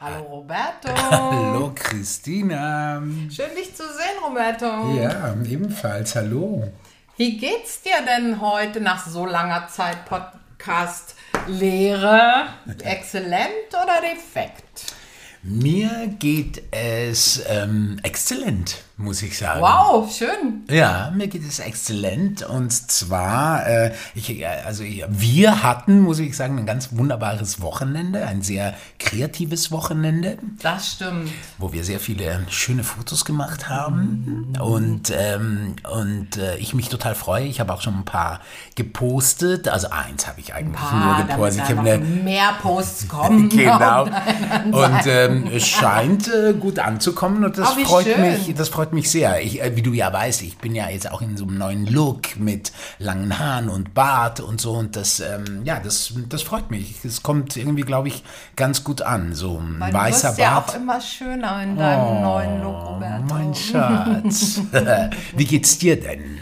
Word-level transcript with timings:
Hallo 0.00 0.22
Roberto. 0.26 0.88
Hallo 0.94 1.72
Christina. 1.74 3.02
Schön 3.28 3.52
dich 3.56 3.74
zu 3.74 3.82
sehen, 3.82 4.22
Roberto. 4.24 4.96
Ja, 4.96 5.34
ebenfalls. 5.44 6.14
Hallo. 6.14 6.72
Wie 7.16 7.36
geht's 7.36 7.82
dir 7.82 8.00
denn 8.06 8.40
heute 8.40 8.80
nach 8.80 9.04
so 9.04 9.26
langer 9.26 9.66
Zeit 9.66 10.04
Podcast-Lehre? 10.04 12.46
Exzellent 12.84 13.70
oder 13.70 14.00
defekt? 14.00 14.94
Mir 15.42 16.14
geht 16.20 16.62
es 16.70 17.42
ähm, 17.48 17.98
exzellent, 18.04 18.84
muss 18.98 19.22
ich 19.22 19.38
sagen. 19.38 19.60
Wow, 19.60 20.12
schön. 20.12 20.64
Ja, 20.68 21.12
mir 21.14 21.28
geht 21.28 21.46
es 21.46 21.60
exzellent. 21.60 22.42
Und 22.42 22.72
zwar, 22.72 23.64
äh, 23.64 23.92
ich, 24.16 24.44
also 24.66 24.82
ich, 24.82 25.04
wir 25.08 25.62
hatten, 25.62 26.00
muss 26.00 26.18
ich 26.18 26.36
sagen, 26.36 26.58
ein 26.58 26.66
ganz 26.66 26.88
wunderbares 26.90 27.60
Wochenende, 27.60 28.26
ein 28.26 28.42
sehr 28.42 28.74
kreatives 28.98 29.70
Wochenende. 29.70 30.38
Das 30.60 30.94
stimmt. 30.94 31.30
Wo 31.58 31.72
wir 31.72 31.84
sehr 31.84 32.00
viele 32.00 32.44
schöne 32.48 32.82
Fotos 32.82 33.24
gemacht 33.24 33.68
haben. 33.68 34.48
Mhm. 34.56 34.60
Und, 34.60 35.12
ähm, 35.16 35.76
und 35.88 36.36
äh, 36.36 36.56
ich 36.56 36.74
mich 36.74 36.88
total 36.88 37.14
freue. 37.14 37.44
Ich 37.44 37.60
habe 37.60 37.72
auch 37.72 37.82
schon 37.82 37.94
ein 37.94 38.04
paar 38.04 38.40
gepostet. 38.74 39.68
Also 39.68 39.90
eins 39.90 40.26
habe 40.26 40.40
ich 40.40 40.54
eigentlich 40.54 40.74
paar, 40.74 41.18
nur 41.18 41.24
gepostet. 41.24 41.62
Ich 41.64 41.76
habe 41.76 41.88
eine, 41.88 42.04
mehr 42.04 42.54
Posts 42.60 43.06
kommen. 43.08 43.48
genau. 43.48 44.06
Und 44.06 45.06
ähm, 45.06 45.48
es 45.54 45.68
scheint 45.68 46.26
äh, 46.26 46.52
gut 46.52 46.80
anzukommen 46.80 47.44
und 47.44 47.56
das 47.56 47.74
freut 47.74 48.06
schön. 48.06 48.20
mich. 48.20 48.52
Das 48.56 48.68
freut 48.68 48.87
freut 48.88 48.94
mich 48.94 49.10
sehr. 49.10 49.42
Ich, 49.42 49.60
äh, 49.60 49.76
wie 49.76 49.82
du 49.82 49.92
ja 49.92 50.10
weißt, 50.10 50.40
ich 50.40 50.56
bin 50.56 50.74
ja 50.74 50.88
jetzt 50.88 51.10
auch 51.10 51.20
in 51.20 51.36
so 51.36 51.44
einem 51.44 51.58
neuen 51.58 51.86
Look 51.86 52.38
mit 52.38 52.72
langen 52.98 53.38
Haaren 53.38 53.68
und 53.68 53.92
Bart 53.92 54.40
und 54.40 54.62
so. 54.62 54.72
Und 54.72 54.96
das, 54.96 55.20
ähm, 55.20 55.60
ja, 55.64 55.78
das, 55.78 56.14
das 56.30 56.42
freut 56.42 56.70
mich. 56.70 57.04
Es 57.04 57.22
kommt 57.22 57.58
irgendwie, 57.58 57.82
glaube 57.82 58.08
ich, 58.08 58.24
ganz 58.56 58.84
gut 58.84 59.02
an. 59.02 59.34
So 59.34 59.58
ein 59.58 59.76
Weil 59.78 59.92
weißer 59.92 60.30
du 60.30 60.38
wirst 60.38 60.50
Bart. 60.50 60.68
ja 60.68 60.72
auch 60.72 60.80
immer 60.80 61.00
schöner 61.02 61.62
in 61.62 61.76
deinem 61.76 62.06
oh, 62.06 62.20
neuen 62.22 62.62
Look, 62.62 62.86
Roberto. 62.86 63.34
Mein 63.34 63.54
Schatz. 63.54 64.62
wie 65.36 65.44
geht's 65.44 65.76
dir 65.76 66.00
denn? 66.00 66.38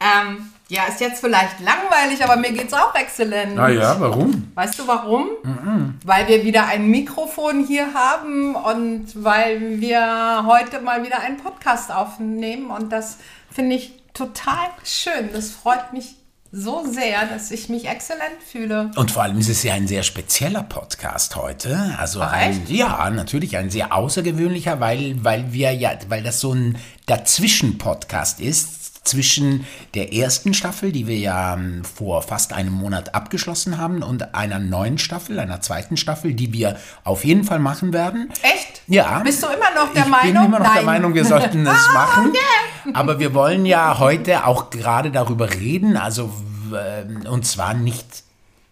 Ähm, 0.00 0.51
ja, 0.72 0.84
ist 0.84 1.02
jetzt 1.02 1.20
vielleicht 1.20 1.60
langweilig, 1.60 2.24
aber 2.24 2.36
mir 2.36 2.50
geht 2.50 2.68
es 2.68 2.72
auch 2.72 2.94
exzellent. 2.94 3.58
Ah 3.58 3.68
ja, 3.68 4.00
warum? 4.00 4.50
Weißt 4.54 4.78
du 4.78 4.88
warum? 4.88 5.28
Mhm. 5.42 5.98
Weil 6.02 6.26
wir 6.28 6.44
wieder 6.44 6.64
ein 6.66 6.86
Mikrofon 6.86 7.66
hier 7.66 7.92
haben 7.92 8.54
und 8.54 9.22
weil 9.22 9.82
wir 9.82 10.44
heute 10.46 10.80
mal 10.80 11.04
wieder 11.04 11.20
einen 11.20 11.36
Podcast 11.36 11.92
aufnehmen 11.92 12.70
und 12.70 12.90
das 12.90 13.18
finde 13.50 13.76
ich 13.76 13.92
total 14.14 14.70
schön. 14.82 15.28
Das 15.34 15.50
freut 15.50 15.92
mich 15.92 16.16
so 16.52 16.86
sehr, 16.86 17.26
dass 17.26 17.50
ich 17.50 17.68
mich 17.68 17.86
exzellent 17.86 18.42
fühle. 18.42 18.92
Und 18.96 19.10
vor 19.10 19.24
allem 19.24 19.38
ist 19.38 19.50
es 19.50 19.62
ja 19.62 19.74
ein 19.74 19.86
sehr 19.86 20.02
spezieller 20.02 20.62
Podcast 20.62 21.36
heute. 21.36 21.96
Also 21.98 22.22
Ach, 22.22 22.32
ein, 22.32 22.62
ja, 22.68 23.10
natürlich 23.10 23.58
ein 23.58 23.68
sehr 23.68 23.94
außergewöhnlicher, 23.94 24.80
weil, 24.80 25.22
weil 25.22 25.52
wir 25.52 25.72
ja, 25.72 25.92
weil 26.08 26.22
das 26.22 26.40
so 26.40 26.54
ein 26.54 26.78
Dazwischen-Podcast 27.04 28.40
ist 28.40 28.81
zwischen 29.04 29.66
der 29.94 30.12
ersten 30.14 30.54
Staffel, 30.54 30.92
die 30.92 31.06
wir 31.06 31.18
ja 31.18 31.54
ähm, 31.54 31.82
vor 31.84 32.22
fast 32.22 32.52
einem 32.52 32.72
Monat 32.72 33.14
abgeschlossen 33.14 33.78
haben, 33.78 34.02
und 34.02 34.34
einer 34.34 34.58
neuen 34.58 34.98
Staffel, 34.98 35.38
einer 35.38 35.60
zweiten 35.60 35.96
Staffel, 35.96 36.34
die 36.34 36.52
wir 36.52 36.76
auf 37.04 37.24
jeden 37.24 37.44
Fall 37.44 37.58
machen 37.58 37.92
werden. 37.92 38.30
Echt? 38.42 38.82
Ja. 38.86 39.20
Bist 39.20 39.42
du 39.42 39.48
immer 39.48 39.74
noch 39.74 39.92
der 39.92 40.04
ich 40.04 40.08
Meinung? 40.08 40.26
Ich 40.26 40.34
bin 40.34 40.44
immer 40.44 40.58
noch 40.58 40.66
Nein. 40.66 40.74
der 40.76 40.84
Meinung, 40.84 41.14
wir 41.14 41.24
sollten 41.24 41.66
es 41.66 41.88
ah, 41.90 41.92
machen. 41.92 42.32
Yeah. 42.32 42.96
Aber 42.96 43.18
wir 43.18 43.34
wollen 43.34 43.66
ja 43.66 43.98
heute 43.98 44.46
auch 44.46 44.70
gerade 44.70 45.10
darüber 45.10 45.52
reden, 45.52 45.96
also 45.96 46.32
ähm, 46.74 47.22
und 47.28 47.46
zwar 47.46 47.74
nicht 47.74 48.06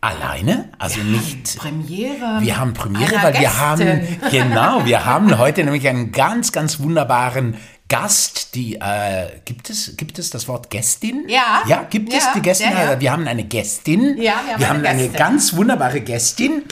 alleine, 0.00 0.70
also 0.78 0.96
wir 0.96 1.04
nicht 1.04 1.58
Premiere. 1.58 2.38
Wir 2.40 2.58
haben 2.58 2.72
Premiere, 2.72 3.16
weil 3.22 3.34
wir 3.38 3.58
haben 3.58 4.08
genau, 4.30 4.84
wir 4.84 5.04
haben 5.04 5.38
heute 5.38 5.62
nämlich 5.64 5.86
einen 5.88 6.10
ganz 6.10 6.52
ganz 6.52 6.80
wunderbaren 6.80 7.56
Gast, 7.90 8.54
die 8.54 8.76
äh, 8.76 9.26
gibt 9.44 9.68
es 9.68 9.96
gibt 9.96 10.18
es 10.20 10.30
das 10.30 10.46
Wort 10.46 10.70
Gästin? 10.70 11.24
Ja. 11.28 11.62
Ja, 11.66 11.82
gibt 11.90 12.12
ja, 12.12 12.18
es 12.20 12.32
die 12.34 12.40
Gästin? 12.40 12.70
Ja, 12.70 12.92
ja. 12.92 13.00
Wir 13.00 13.12
haben 13.12 13.26
eine 13.26 13.44
Gästin. 13.44 14.16
Ja, 14.16 14.40
wir 14.46 14.52
haben, 14.52 14.60
wir 14.60 14.68
eine, 14.68 14.68
haben 14.68 14.86
eine 14.86 15.08
ganz 15.08 15.54
wunderbare 15.56 16.00
Gästin 16.00 16.62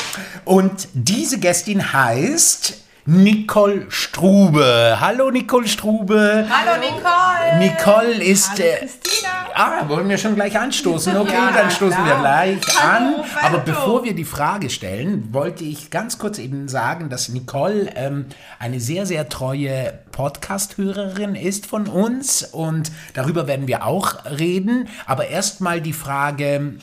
und 0.45 0.89
diese 0.95 1.41
Gästin 1.41 1.93
heißt 1.93 2.88
Nicole 3.11 3.87
Strube. 3.89 4.99
Hallo 5.01 5.31
Nicole 5.31 5.67
Strube. 5.67 6.47
Hallo 6.47 6.79
Nicole. 6.79 7.59
Nicole 7.59 8.23
ist. 8.23 8.51
Hallo 8.51 8.65
äh, 8.65 8.77
Christina. 8.81 9.29
ah, 9.55 9.89
wollen 9.89 10.11
wir 10.11 10.19
schon 10.19 10.35
gleich 10.35 10.59
anstoßen? 10.61 11.17
Okay, 11.17 11.33
ja, 11.33 11.51
dann 11.51 11.71
stoßen 11.71 11.95
klar. 11.95 12.07
wir 12.07 12.19
gleich 12.19 12.61
Hallo, 12.79 13.23
an. 13.23 13.25
Aber 13.41 13.59
bevor 13.61 14.05
wir 14.05 14.15
die 14.15 14.27
Frage 14.27 14.69
stellen, 14.69 15.33
wollte 15.33 15.65
ich 15.65 15.91
ganz 15.91 16.19
kurz 16.19 16.39
eben 16.39 16.69
sagen, 16.69 17.09
dass 17.09 17.31
Nicole 17.31 17.91
ähm, 17.97 18.27
eine 18.59 18.79
sehr, 18.79 19.07
sehr 19.07 19.31
treue 19.31 20.01
Podcast-Hörerin 20.13 21.35
ist 21.35 21.65
von 21.65 21.87
uns 21.87 22.43
und 22.43 22.93
darüber 23.15 23.47
werden 23.47 23.69
wir 23.69 23.87
auch 23.87 24.27
reden. 24.27 24.87
Aber 25.07 25.29
erstmal 25.29 25.81
die 25.81 25.95
Frage, 25.95 26.75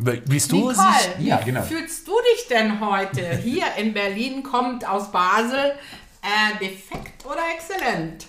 Willst 0.00 0.52
du 0.52 0.56
Nicole, 0.56 0.76
sich, 0.76 1.26
ja, 1.26 1.38
genau. 1.38 1.60
wie 1.64 1.74
fühlst 1.74 2.06
du 2.06 2.12
dich 2.32 2.46
denn 2.46 2.78
heute? 2.80 3.36
Hier 3.38 3.64
in 3.78 3.92
Berlin 3.92 4.44
kommt 4.44 4.88
aus 4.88 5.10
Basel 5.10 5.74
äh, 6.22 6.58
defekt 6.64 7.26
oder 7.26 7.40
exzellent? 7.52 8.26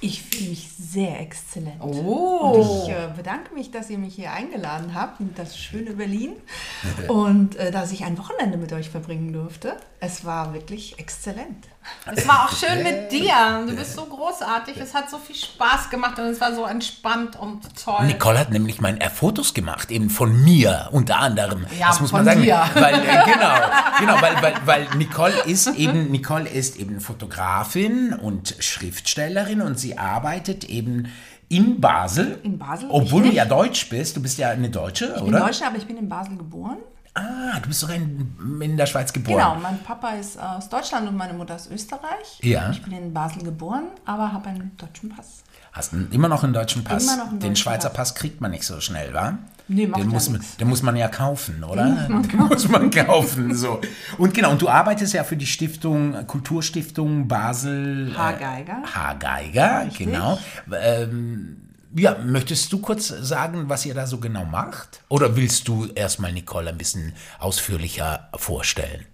Ich 0.00 0.22
fühle 0.22 0.50
mich 0.50 0.70
sehr 0.78 1.20
exzellent. 1.20 1.80
Oh. 1.80 2.52
Und 2.52 2.60
ich 2.60 2.94
äh, 2.94 3.08
bedanke 3.16 3.52
mich, 3.52 3.72
dass 3.72 3.90
ihr 3.90 3.98
mich 3.98 4.14
hier 4.14 4.32
eingeladen 4.32 4.94
habt 4.94 5.18
in 5.18 5.34
das 5.34 5.58
schöne 5.58 5.94
Berlin 5.94 6.36
und 7.08 7.56
äh, 7.56 7.72
dass 7.72 7.90
ich 7.90 8.04
ein 8.04 8.16
Wochenende 8.16 8.56
mit 8.56 8.72
euch 8.72 8.88
verbringen 8.88 9.32
durfte. 9.32 9.76
Es 9.98 10.24
war 10.24 10.54
wirklich 10.54 11.00
exzellent. 11.00 11.66
Es 12.14 12.26
war 12.26 12.44
auch 12.44 12.52
schön 12.52 12.82
mit 12.82 13.12
dir. 13.12 13.64
Du 13.66 13.74
bist 13.74 13.94
so 13.94 14.04
großartig. 14.04 14.76
Es 14.78 14.94
hat 14.94 15.10
so 15.10 15.18
viel 15.18 15.36
Spaß 15.36 15.90
gemacht 15.90 16.18
und 16.18 16.26
es 16.26 16.40
war 16.40 16.54
so 16.54 16.64
entspannt 16.64 17.36
und 17.36 17.62
toll. 17.82 18.06
Nicole 18.06 18.38
hat 18.38 18.50
nämlich 18.50 18.80
mein 18.80 19.00
äh, 19.00 19.10
Fotos 19.10 19.54
gemacht, 19.54 19.90
eben 19.90 20.10
von 20.10 20.44
mir 20.44 20.88
unter 20.92 21.18
anderem. 21.18 21.66
Ja, 21.78 21.88
das 21.88 22.00
muss 22.00 22.10
von 22.10 22.20
man 22.20 22.26
sagen. 22.26 22.42
Dir. 22.42 22.62
Weil, 22.74 22.94
äh, 22.94 23.24
genau, 23.24 23.54
genau 24.00 24.22
weil, 24.22 24.42
weil, 24.42 24.54
weil 24.64 24.88
Nicole 24.96 25.34
ist 25.44 25.68
eben 25.74 26.10
Nicole 26.10 26.48
ist 26.48 26.76
eben 26.76 27.00
Fotografin 27.00 28.14
und 28.14 28.54
Schriftstellerin 28.58 29.60
und 29.60 29.78
sie 29.78 29.98
arbeitet 29.98 30.64
eben 30.64 31.12
in 31.48 31.80
Basel. 31.80 32.38
In 32.42 32.58
Basel. 32.58 32.88
Obwohl 32.90 33.22
richtig. 33.22 33.30
du 33.30 33.36
ja 33.36 33.44
Deutsch 33.44 33.88
bist. 33.88 34.16
Du 34.16 34.22
bist 34.22 34.38
ja 34.38 34.50
eine 34.50 34.70
Deutsche, 34.70 35.12
ich 35.16 35.22
oder? 35.22 35.38
bin 35.38 35.46
Deutsche, 35.46 35.66
aber 35.66 35.76
ich 35.76 35.86
bin 35.86 35.96
in 35.96 36.08
Basel 36.08 36.36
geboren. 36.36 36.78
Ah, 37.18 37.58
du 37.60 37.68
bist 37.68 37.80
sogar 37.80 37.96
in, 37.96 38.60
in 38.60 38.76
der 38.76 38.86
Schweiz 38.86 39.12
geboren. 39.12 39.38
Genau, 39.38 39.56
mein 39.56 39.82
Papa 39.82 40.10
ist 40.10 40.38
aus 40.38 40.68
Deutschland 40.68 41.08
und 41.08 41.16
meine 41.16 41.32
Mutter 41.32 41.54
aus 41.54 41.68
Österreich. 41.68 42.38
Ja. 42.42 42.70
Ich 42.70 42.82
bin 42.82 42.92
in 42.92 43.12
Basel 43.12 43.42
geboren, 43.42 43.84
aber 44.04 44.32
habe 44.32 44.48
einen 44.50 44.76
deutschen 44.76 45.08
Pass. 45.08 45.42
Hast 45.72 45.92
einen, 45.92 46.10
immer 46.12 46.28
noch 46.28 46.44
einen 46.44 46.52
deutschen 46.52 46.84
Pass? 46.84 47.04
Immer 47.04 47.16
noch 47.16 47.30
einen 47.30 47.40
Den 47.40 47.50
deutschen 47.50 47.56
Schweizer 47.56 47.90
Pass. 47.90 48.12
Pass 48.12 48.14
kriegt 48.14 48.40
man 48.40 48.50
nicht 48.50 48.64
so 48.64 48.80
schnell, 48.80 49.12
wa? 49.14 49.38
Nee, 49.70 49.86
macht 49.86 50.00
den, 50.00 50.08
ja 50.08 50.14
muss 50.14 50.30
man, 50.30 50.40
nix. 50.40 50.56
den 50.56 50.68
muss 50.68 50.82
man 50.82 50.96
ja 50.96 51.08
kaufen, 51.08 51.62
oder? 51.62 51.84
Den 51.84 51.92
muss 51.92 52.08
man 52.08 52.22
Den 52.28 52.38
muss 52.40 52.68
man 52.68 52.90
kaufen. 52.90 53.54
So. 53.54 53.80
Und 54.16 54.32
genau, 54.32 54.52
und 54.52 54.62
du 54.62 54.68
arbeitest 54.68 55.12
ja 55.12 55.24
für 55.24 55.36
die 55.36 55.46
Stiftung, 55.46 56.26
Kulturstiftung 56.26 57.28
Basel. 57.28 58.14
H. 58.16 58.32
Geiger. 58.32 58.82
Äh, 58.82 58.86
H. 58.86 59.14
Geiger, 59.14 59.82
Richtig. 59.86 60.06
genau. 60.06 60.38
Ähm, 60.72 61.67
ja, 61.94 62.16
möchtest 62.18 62.72
du 62.72 62.80
kurz 62.80 63.08
sagen, 63.08 63.68
was 63.68 63.86
ihr 63.86 63.94
da 63.94 64.06
so 64.06 64.18
genau 64.18 64.44
macht? 64.44 65.02
Oder 65.08 65.36
willst 65.36 65.68
du 65.68 65.86
erstmal 65.94 66.32
Nicole 66.32 66.70
ein 66.70 66.78
bisschen 66.78 67.14
ausführlicher 67.38 68.28
vorstellen? 68.36 69.06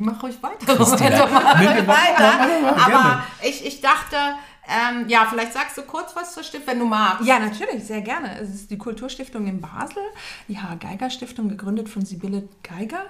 Mach 0.00 0.22
ruhig 0.22 0.42
weiter. 0.42 0.76
Christina. 0.76 1.26
Mach 1.32 1.60
ruhig 1.60 1.86
weiter. 1.86 2.62
mach, 2.62 2.86
Aber 2.86 3.22
ich, 3.42 3.64
ich 3.64 3.80
dachte, 3.80 4.16
ähm, 4.68 5.08
ja, 5.08 5.26
vielleicht 5.30 5.52
sagst 5.52 5.76
du 5.78 5.82
kurz 5.82 6.16
was 6.16 6.34
zur 6.34 6.42
Stift, 6.42 6.66
wenn 6.66 6.80
du 6.80 6.86
magst. 6.86 7.26
Ja, 7.26 7.38
natürlich, 7.38 7.84
sehr 7.84 8.00
gerne. 8.00 8.40
Es 8.40 8.52
ist 8.52 8.70
die 8.70 8.78
Kulturstiftung 8.78 9.46
in 9.46 9.60
Basel, 9.60 10.02
die 10.48 10.58
H. 10.58 10.74
Geiger 10.76 11.08
Stiftung, 11.10 11.48
gegründet 11.48 11.88
von 11.88 12.04
Sibylle 12.04 12.48
Geiger. 12.64 13.04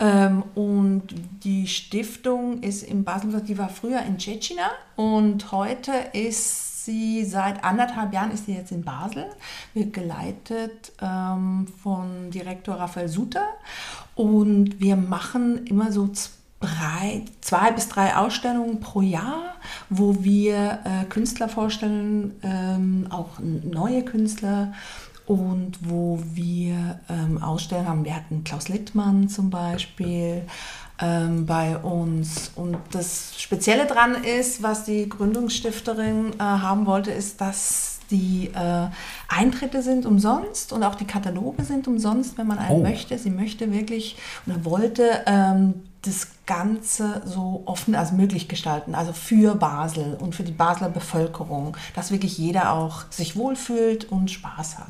Ähm, 0.00 0.42
und 0.54 1.14
die 1.44 1.68
Stiftung 1.68 2.62
ist 2.62 2.82
in 2.82 3.04
Basel, 3.04 3.40
die 3.40 3.56
war 3.56 3.68
früher 3.68 4.00
in 4.02 4.18
Tschetschina 4.18 4.70
und 4.96 5.52
heute 5.52 5.92
ist 6.12 6.75
sie, 6.86 7.24
seit 7.24 7.62
anderthalb 7.62 8.14
Jahren 8.14 8.30
ist 8.30 8.46
sie 8.46 8.54
jetzt 8.54 8.72
in 8.72 8.82
Basel, 8.82 9.26
wird 9.74 9.92
geleitet 9.92 10.92
ähm, 11.02 11.66
von 11.82 12.30
Direktor 12.30 12.76
Raphael 12.76 13.08
Suter 13.08 13.44
und 14.14 14.80
wir 14.80 14.96
machen 14.96 15.66
immer 15.66 15.92
so 15.92 16.08
drei, 16.60 17.24
zwei 17.42 17.70
bis 17.72 17.88
drei 17.88 18.16
Ausstellungen 18.16 18.80
pro 18.80 19.02
Jahr, 19.02 19.54
wo 19.90 20.24
wir 20.24 20.78
äh, 20.84 21.04
Künstler 21.04 21.48
vorstellen, 21.48 22.34
ähm, 22.42 23.06
auch 23.10 23.38
neue 23.40 24.04
Künstler 24.04 24.72
und 25.26 25.78
wo 25.82 26.20
wir 26.32 27.00
ähm, 27.08 27.42
Ausstellungen 27.42 27.88
haben. 27.88 28.04
Wir 28.04 28.14
hatten 28.14 28.44
Klaus 28.44 28.68
Littmann 28.68 29.28
zum 29.28 29.50
Beispiel 29.50 30.42
ähm, 31.00 31.46
bei 31.46 31.76
uns. 31.76 32.50
Und 32.54 32.78
das 32.92 33.40
Spezielle 33.40 33.86
dran 33.86 34.24
ist, 34.24 34.62
was 34.62 34.84
die 34.84 35.08
Gründungsstifterin 35.08 36.34
äh, 36.34 36.42
haben 36.42 36.86
wollte, 36.86 37.10
ist, 37.10 37.40
dass 37.40 37.98
die 38.10 38.50
äh, 38.54 38.86
Eintritte 39.28 39.82
sind 39.82 40.06
umsonst 40.06 40.72
und 40.72 40.82
auch 40.82 40.94
die 40.94 41.04
Kataloge 41.06 41.64
sind 41.64 41.88
umsonst, 41.88 42.38
wenn 42.38 42.46
man 42.46 42.58
einen 42.58 42.80
Oh. 42.80 42.82
möchte. 42.82 43.18
Sie 43.18 43.30
möchte 43.30 43.72
wirklich 43.72 44.16
oder 44.46 44.64
wollte 44.64 45.02
ähm, 45.26 45.74
das 46.02 46.28
Ganze 46.46 47.22
so 47.24 47.64
offen 47.66 47.96
als 47.96 48.12
möglich 48.12 48.46
gestalten, 48.46 48.94
also 48.94 49.12
für 49.12 49.56
Basel 49.56 50.16
und 50.20 50.36
für 50.36 50.44
die 50.44 50.52
Basler 50.52 50.88
Bevölkerung, 50.88 51.76
dass 51.96 52.12
wirklich 52.12 52.38
jeder 52.38 52.70
auch 52.72 53.02
sich 53.10 53.34
wohlfühlt 53.34 54.04
und 54.04 54.30
Spaß 54.30 54.78
hat. 54.78 54.86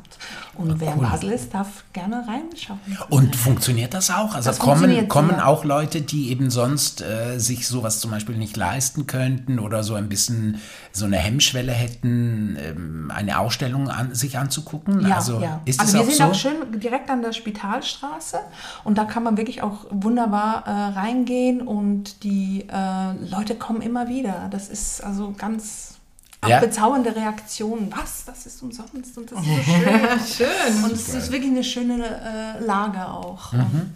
Und 0.53 0.73
Ach, 0.73 0.75
wer 0.77 0.93
in 0.93 0.99
Basel 1.01 1.31
ist, 1.31 1.55
darf 1.55 1.83
gerne 1.93 2.23
reinschauen. 2.27 2.79
Und 3.09 3.35
funktioniert 3.35 3.95
das 3.95 4.11
auch? 4.11 4.35
Also 4.35 4.51
das 4.51 4.59
kommen, 4.59 5.07
kommen 5.07 5.39
auch 5.39 5.63
Leute, 5.63 6.01
die 6.01 6.29
eben 6.29 6.51
sonst 6.51 7.01
äh, 7.01 7.39
sich 7.39 7.67
sowas 7.67 7.99
zum 8.01 8.11
Beispiel 8.11 8.37
nicht 8.37 8.55
leisten 8.55 9.07
könnten 9.07 9.57
oder 9.57 9.83
so 9.83 9.95
ein 9.95 10.09
bisschen 10.09 10.59
so 10.91 11.05
eine 11.05 11.17
Hemmschwelle 11.17 11.71
hätten, 11.71 12.55
ähm, 12.59 13.11
eine 13.11 13.39
Ausstellung 13.39 13.89
an, 13.89 14.13
sich 14.13 14.26
anzugucken? 14.35 15.07
Ja, 15.07 15.17
also, 15.17 15.39
ja. 15.39 15.61
Ist 15.65 15.79
also 15.79 15.99
wir 15.99 16.05
sind 16.05 16.15
so? 16.15 16.23
auch 16.23 16.33
schön 16.33 16.79
direkt 16.79 17.09
an 17.09 17.21
der 17.21 17.31
Spitalstraße 17.31 18.39
und 18.83 18.97
da 18.97 19.05
kann 19.05 19.23
man 19.23 19.37
wirklich 19.37 19.61
auch 19.61 19.85
wunderbar 19.91 20.65
äh, 20.65 20.99
reingehen 20.99 21.61
und 21.61 22.23
die 22.23 22.65
äh, 22.67 23.29
Leute 23.29 23.55
kommen 23.55 23.81
immer 23.81 24.09
wieder. 24.09 24.47
Das 24.49 24.69
ist 24.69 25.03
also 25.03 25.33
ganz 25.37 25.97
ja. 26.45 26.59
bezaubernde 26.59 27.15
Reaktionen. 27.15 27.93
Was? 27.95 28.25
Das 28.25 28.45
ist 28.45 28.61
umsonst 28.61 28.93
und 29.17 29.31
das 29.31 29.39
ist 29.39 29.45
so 29.45 29.63
schön. 29.71 30.47
schön. 30.47 30.83
Und 30.83 30.91
es 30.93 31.13
ist 31.13 31.31
wirklich 31.31 31.51
eine 31.51 31.63
schöne 31.63 32.05
äh, 32.05 32.65
Lage 32.65 33.07
auch. 33.07 33.53
Mhm. 33.53 33.93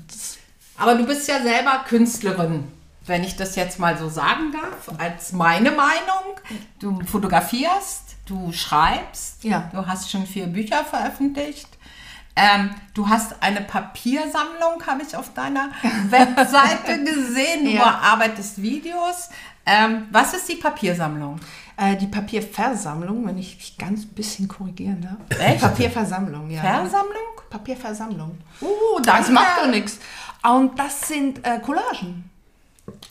Aber 0.77 0.95
du 0.95 1.05
bist 1.05 1.27
ja 1.27 1.41
selber 1.41 1.83
Künstlerin, 1.87 2.63
wenn 3.05 3.23
ich 3.23 3.35
das 3.35 3.55
jetzt 3.55 3.79
mal 3.79 3.97
so 3.97 4.09
sagen 4.09 4.51
darf, 4.51 4.99
als 4.99 5.31
meine 5.31 5.71
Meinung. 5.71 6.39
Du 6.79 7.01
fotografierst, 7.05 8.15
du 8.25 8.51
schreibst, 8.51 9.43
ja. 9.43 9.69
du 9.71 9.85
hast 9.85 10.11
schon 10.11 10.25
vier 10.25 10.47
Bücher 10.47 10.83
veröffentlicht. 10.83 11.67
Ähm, 12.35 12.69
du 12.93 13.09
hast 13.09 13.35
eine 13.41 13.61
Papiersammlung, 13.61 14.85
habe 14.87 15.01
ich 15.03 15.15
auf 15.15 15.33
deiner 15.33 15.69
Webseite 16.09 17.03
gesehen. 17.03 17.65
Du 17.65 17.71
ja. 17.71 17.83
bearbeitest 17.83 18.61
Videos. 18.61 19.29
Ähm, 19.65 20.07
was 20.11 20.33
ist 20.33 20.47
die 20.49 20.55
Papiersammlung? 20.55 21.39
Äh, 21.77 21.95
die 21.97 22.07
Papierversammlung, 22.07 23.27
wenn 23.27 23.37
ich 23.37 23.57
mich 23.57 23.77
ganz 23.77 24.05
bisschen 24.05 24.47
korrigieren 24.47 25.01
darf. 25.01 25.39
Echt? 25.39 25.61
Papierversammlung, 25.61 26.49
ja. 26.49 26.61
Versammlung? 26.61 27.41
Papierversammlung. 27.49 28.37
Uh, 28.61 28.99
das 29.03 29.29
macht 29.29 29.59
doch 29.61 29.67
nichts. 29.67 29.99
Und 30.43 30.79
das 30.79 31.07
sind 31.07 31.45
äh, 31.45 31.59
Collagen. 31.59 32.30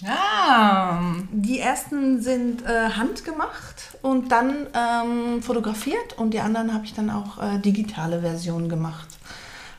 Ah. 0.06 1.00
Die 1.31 1.59
ersten 1.59 2.21
sind 2.21 2.62
äh, 2.62 2.91
handgemacht 2.91 3.99
und 4.03 4.32
dann 4.32 4.67
ähm, 4.75 5.43
fotografiert 5.43 6.17
und 6.17 6.32
die 6.32 6.41
anderen 6.41 6.73
habe 6.73 6.85
ich 6.85 6.94
dann 6.94 7.11
auch 7.11 7.43
äh, 7.43 7.59
digitale 7.59 8.21
Versionen 8.21 8.69
gemacht. 8.69 9.09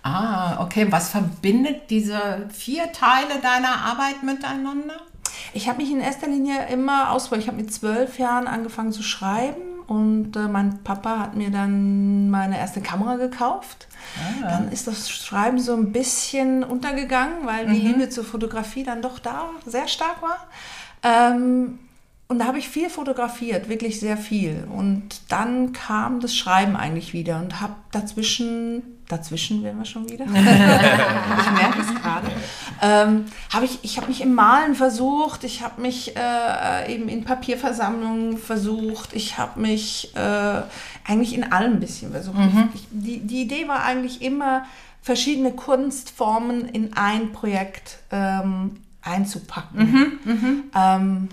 Ah, 0.04 0.64
okay. 0.64 0.88
Was 0.90 1.10
verbindet 1.10 1.90
diese 1.90 2.48
vier 2.52 2.92
Teile 2.92 3.40
deiner 3.42 3.86
Arbeit 3.86 4.24
miteinander? 4.24 4.98
Ich 5.54 5.68
habe 5.68 5.82
mich 5.82 5.92
in 5.92 6.00
erster 6.00 6.28
Linie 6.28 6.68
immer 6.72 7.12
ausprobiert. 7.12 7.44
Ich 7.44 7.48
habe 7.48 7.62
mit 7.62 7.74
zwölf 7.74 8.18
Jahren 8.18 8.48
angefangen 8.48 8.92
zu 8.92 9.04
schreiben 9.04 9.62
und 9.88 10.36
äh, 10.36 10.48
mein 10.48 10.84
Papa 10.84 11.20
hat 11.20 11.36
mir 11.36 11.52
dann 11.52 12.30
meine 12.30 12.58
erste 12.58 12.82
Kamera 12.82 13.18
gekauft. 13.18 13.88
Ah. 14.44 14.50
Dann 14.50 14.72
ist 14.72 14.88
das 14.88 15.10
Schreiben 15.10 15.60
so 15.60 15.74
ein 15.74 15.92
bisschen 15.92 16.64
untergegangen, 16.64 17.46
weil 17.46 17.68
mhm. 17.68 17.74
die 17.74 17.80
Liebe 17.80 18.10
zur 18.10 18.24
Fotografie 18.24 18.84
dann 18.84 19.02
doch 19.02 19.20
da 19.20 19.50
sehr 19.66 19.88
stark 19.88 20.22
war. 20.22 20.48
Ähm, 21.04 21.80
und 22.32 22.40
da 22.40 22.46
habe 22.46 22.60
ich 22.60 22.70
viel 22.70 22.90
fotografiert, 22.90 23.68
wirklich 23.68 24.00
sehr 24.00 24.16
viel. 24.16 24.64
Und 24.74 25.04
dann 25.28 25.74
kam 25.74 26.22
das 26.22 26.34
Schreiben 26.34 26.78
eigentlich 26.78 27.12
wieder 27.12 27.40
und 27.40 27.60
habe 27.60 27.76
dazwischen, 27.92 28.84
dazwischen 29.10 29.64
wären 29.66 29.78
wir 29.80 29.84
schon 29.84 30.10
wieder, 30.10 30.24
ich 30.28 30.32
merke 30.32 31.82
es 31.82 31.94
gerade, 32.02 32.32
ähm, 32.82 33.26
habe 33.54 33.66
ich, 33.66 33.80
ich 33.82 33.98
habe 33.98 34.08
mich 34.08 34.22
im 34.22 34.34
Malen 34.34 34.76
versucht, 34.76 35.44
ich 35.44 35.62
habe 35.62 35.82
mich 35.82 36.16
äh, 36.16 36.96
eben 36.96 37.10
in 37.10 37.26
Papierversammlungen 37.26 38.38
versucht, 38.38 39.12
ich 39.12 39.38
habe 39.38 39.60
mich 39.60 40.16
äh, 40.16 40.62
eigentlich 41.06 41.34
in 41.34 41.52
allem 41.52 41.74
ein 41.74 41.80
bisschen 41.82 42.14
versucht. 42.14 42.38
Mhm. 42.38 42.70
Ich, 42.74 42.88
die, 42.92 43.20
die 43.20 43.42
Idee 43.42 43.68
war 43.68 43.84
eigentlich 43.84 44.22
immer, 44.22 44.64
verschiedene 45.02 45.52
Kunstformen 45.52 46.70
in 46.70 46.94
ein 46.94 47.34
Projekt 47.34 47.98
ähm, 48.10 48.78
einzupacken. 49.02 49.92
Mhm, 50.24 50.32
mhm. 50.32 50.64
ähm, 50.74 51.30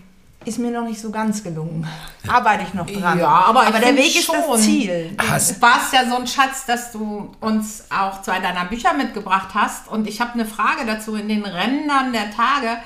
ist 0.49 0.59
mir 0.59 0.71
noch 0.71 0.85
nicht 0.85 1.01
so 1.01 1.11
ganz 1.11 1.45
gelungen. 1.45 1.87
Arbeite 2.27 2.65
ich 2.65 2.75
noch 2.75 2.87
dran. 2.87 3.19
Ja, 3.19 3.29
aber, 3.29 3.67
aber 3.67 3.79
der 3.79 3.95
Weg 3.95 4.17
ist 4.17 4.29
das 4.29 4.63
Ziel. 4.63 5.15
Du 5.17 5.61
warst 5.61 5.93
ja 5.93 6.09
so 6.09 6.17
ein 6.17 6.27
Schatz, 6.27 6.67
dass 6.67 6.91
du 6.91 7.31
uns 7.41 7.85
auch 7.91 8.23
zwei 8.23 8.41
deiner 8.41 8.65
Bücher 8.65 8.95
mitgebracht 8.95 9.51
hast. 9.55 9.89
Und 9.89 10.09
ich 10.09 10.21
habe 10.21 10.33
eine 10.33 10.47
Frage 10.47 10.87
dazu 10.87 11.15
in 11.15 11.29
den 11.29 11.45
Rändern 11.45 12.13
der 12.13 12.31
Tage. 12.31 12.79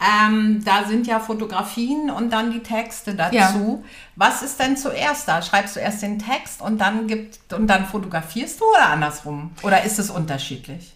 Ähm, 0.00 0.62
da 0.64 0.84
sind 0.84 1.06
ja 1.06 1.18
Fotografien 1.18 2.10
und 2.10 2.30
dann 2.30 2.52
die 2.52 2.62
Texte 2.62 3.14
dazu. 3.14 3.36
Ja. 3.36 3.78
Was 4.16 4.42
ist 4.42 4.60
denn 4.60 4.76
zuerst 4.76 5.26
da? 5.26 5.42
Schreibst 5.42 5.76
du 5.76 5.80
erst 5.80 6.02
den 6.02 6.18
Text 6.18 6.62
und 6.62 6.78
dann 6.78 7.06
gibt 7.08 7.52
und 7.52 7.66
dann 7.66 7.84
fotografierst 7.84 8.60
du 8.60 8.64
oder 8.64 8.90
andersrum? 8.90 9.50
Oder 9.62 9.82
ist 9.82 9.98
es 9.98 10.10
unterschiedlich? 10.10 10.94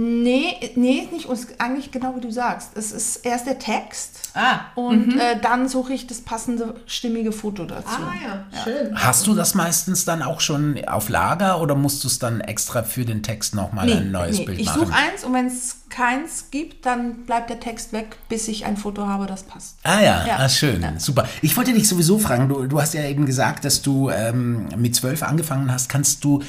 Nee, 0.00 0.72
nee, 0.76 1.08
nicht 1.10 1.26
eigentlich 1.58 1.90
genau 1.90 2.14
wie 2.14 2.20
du 2.20 2.30
sagst. 2.30 2.76
Es 2.76 2.92
ist 2.92 3.16
erst 3.26 3.48
der 3.48 3.58
Text 3.58 4.30
ah, 4.34 4.60
und 4.76 5.08
mhm. 5.08 5.18
äh, 5.18 5.40
dann 5.40 5.68
suche 5.68 5.92
ich 5.92 6.06
das 6.06 6.20
passende 6.20 6.76
stimmige 6.86 7.32
Foto 7.32 7.64
dazu. 7.64 7.88
Ah 7.88 8.12
ja, 8.22 8.44
ja, 8.52 8.62
schön. 8.62 8.94
Hast 8.94 9.26
du 9.26 9.34
das 9.34 9.56
meistens 9.56 10.04
dann 10.04 10.22
auch 10.22 10.40
schon 10.40 10.78
auf 10.86 11.08
Lager 11.08 11.60
oder 11.60 11.74
musst 11.74 12.04
du 12.04 12.08
es 12.08 12.20
dann 12.20 12.40
extra 12.40 12.84
für 12.84 13.04
den 13.04 13.24
Text 13.24 13.56
nochmal 13.56 13.86
nee, 13.86 13.94
ein 13.94 14.12
neues 14.12 14.38
nee. 14.38 14.44
Bild 14.44 14.64
machen? 14.64 14.82
Ich 14.82 14.86
suche 14.86 14.94
eins 14.94 15.24
und 15.24 15.32
wenn 15.32 15.46
es 15.46 15.78
keins 15.90 16.50
gibt, 16.50 16.86
dann 16.86 17.24
bleibt 17.24 17.50
der 17.50 17.60
Text 17.60 17.92
weg, 17.92 18.16
bis 18.28 18.48
ich 18.48 18.64
ein 18.64 18.76
Foto 18.76 19.06
habe, 19.06 19.26
das 19.26 19.42
passt. 19.42 19.78
Ah 19.82 20.00
ja, 20.00 20.26
ja. 20.26 20.36
Ah, 20.38 20.48
schön, 20.48 20.82
ja. 20.82 20.98
super. 20.98 21.28
Ich 21.42 21.56
wollte 21.56 21.72
dich 21.72 21.88
sowieso 21.88 22.18
fragen, 22.18 22.48
du, 22.48 22.66
du 22.66 22.80
hast 22.80 22.94
ja 22.94 23.04
eben 23.04 23.26
gesagt, 23.26 23.64
dass 23.64 23.82
du 23.82 24.10
ähm, 24.10 24.68
mit 24.76 24.94
zwölf 24.94 25.22
angefangen 25.22 25.72
hast. 25.72 25.88
Kannst 25.88 26.24
du 26.24 26.42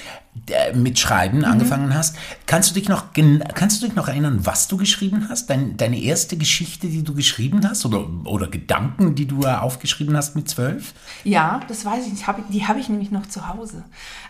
äh, 0.50 0.74
mit 0.74 1.00
Schreiben 1.00 1.39
mhm. 1.39 1.45
angefangen 1.45 1.94
hast? 1.94 2.15
Kannst 2.45 2.69
du 2.69 2.74
dich 2.75 2.89
noch 2.89 3.06
kannst 3.53 3.81
du 3.81 3.88
dich 3.88 3.95
noch 3.95 4.07
erinnern, 4.07 4.39
was 4.44 4.68
du 4.68 4.77
geschrieben 4.77 5.27
hast? 5.30 5.50
Dein, 5.50 5.77
deine 5.77 6.00
erste 6.00 6.38
Geschichte, 6.38 6.88
die 6.88 7.03
du 7.03 7.13
geschrieben 7.13 7.68
hast 7.68 7.85
oder, 7.85 8.07
oder 8.25 8.47
Gedanken, 8.47 9.15
die 9.15 9.25
du 9.25 9.45
aufgeschrieben 9.45 10.15
hast 10.15 10.35
mit 10.35 10.50
zwölf? 10.50 10.94
Ja, 11.24 11.62
das 11.68 11.85
weiß 11.85 12.07
ich. 12.07 12.27
Hab, 12.27 12.39
die 12.51 12.68
habe 12.68 12.80
ich 12.80 12.89
nämlich 12.89 13.12
noch 13.12 13.27
zu 13.27 13.47
Hause. 13.47 13.83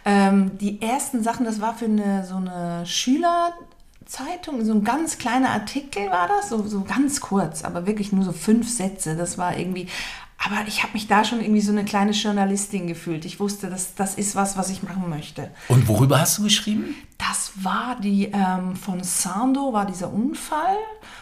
Ähm, 0.06 0.58
die 0.60 0.82
ersten 0.82 1.24
Sachen, 1.24 1.46
das 1.46 1.62
war 1.62 1.76
für 1.76 1.86
eine 1.86 2.26
so 2.26 2.36
eine 2.36 2.86
Schüler 2.86 3.54
Zeitung, 4.10 4.66
so 4.66 4.74
ein 4.74 4.84
ganz 4.84 5.20
kleiner 5.20 5.52
Artikel 5.52 6.10
war 6.10 6.28
das, 6.28 6.50
so, 6.50 6.68
so 6.68 6.82
ganz 6.82 7.22
kurz, 7.22 7.64
aber 7.64 7.86
wirklich 7.86 8.12
nur 8.12 8.26
so 8.26 8.32
fünf 8.32 8.68
Sätze. 8.68 9.16
Das 9.16 9.38
war 9.38 9.56
irgendwie, 9.56 9.88
aber 10.44 10.68
ich 10.68 10.82
habe 10.82 10.94
mich 10.94 11.08
da 11.08 11.24
schon 11.24 11.42
irgendwie 11.42 11.62
so 11.62 11.72
eine 11.72 11.86
kleine 11.86 12.14
Journalistin 12.14 12.88
gefühlt. 12.88 13.24
Ich 13.26 13.40
wusste, 13.40 13.70
dass 13.70 13.94
das 13.94 14.16
ist 14.16 14.36
was, 14.36 14.58
was 14.58 14.72
ich 14.72 14.82
machen 14.82 15.10
möchte. 15.10 15.52
Und 15.68 15.88
worüber 15.88 16.20
hast 16.20 16.40
du 16.40 16.44
geschrieben? 16.44 16.96
Das 17.20 17.52
war 17.62 17.98
die 18.02 18.32
ähm, 18.34 18.76
von 18.76 19.04
Sando, 19.04 19.74
war 19.74 19.86
dieser 19.86 20.12
Unfall. 20.12 20.78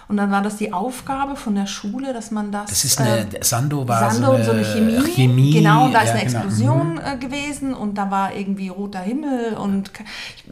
Und 0.08 0.16
dann 0.16 0.32
war 0.32 0.42
das 0.42 0.56
die 0.56 0.72
Aufgabe 0.72 1.36
von 1.36 1.56
der 1.56 1.68
Schule, 1.68 2.14
dass 2.14 2.32
man 2.32 2.54
das. 2.54 2.70
Das 2.70 2.86
ist 2.86 3.02
eine, 3.02 3.20
äh, 3.20 3.44
Sando 3.44 3.86
war 3.86 4.12
Sando, 4.12 4.28
so 4.28 4.34
eine, 4.34 4.46
so 4.46 4.52
eine 4.52 4.64
Chemie. 4.64 5.12
Chemie. 5.12 5.52
Genau, 5.52 5.90
da 5.90 6.02
ist 6.02 6.10
ja, 6.10 6.14
eine 6.14 6.26
genau. 6.26 6.40
Explosion 6.40 6.96
genau. 6.96 7.18
gewesen 7.18 7.74
und 7.74 7.96
da 7.96 8.10
war 8.10 8.34
irgendwie 8.34 8.70
roter 8.70 9.02
Himmel 9.02 9.56
und. 9.56 9.92
Ich, 10.36 10.46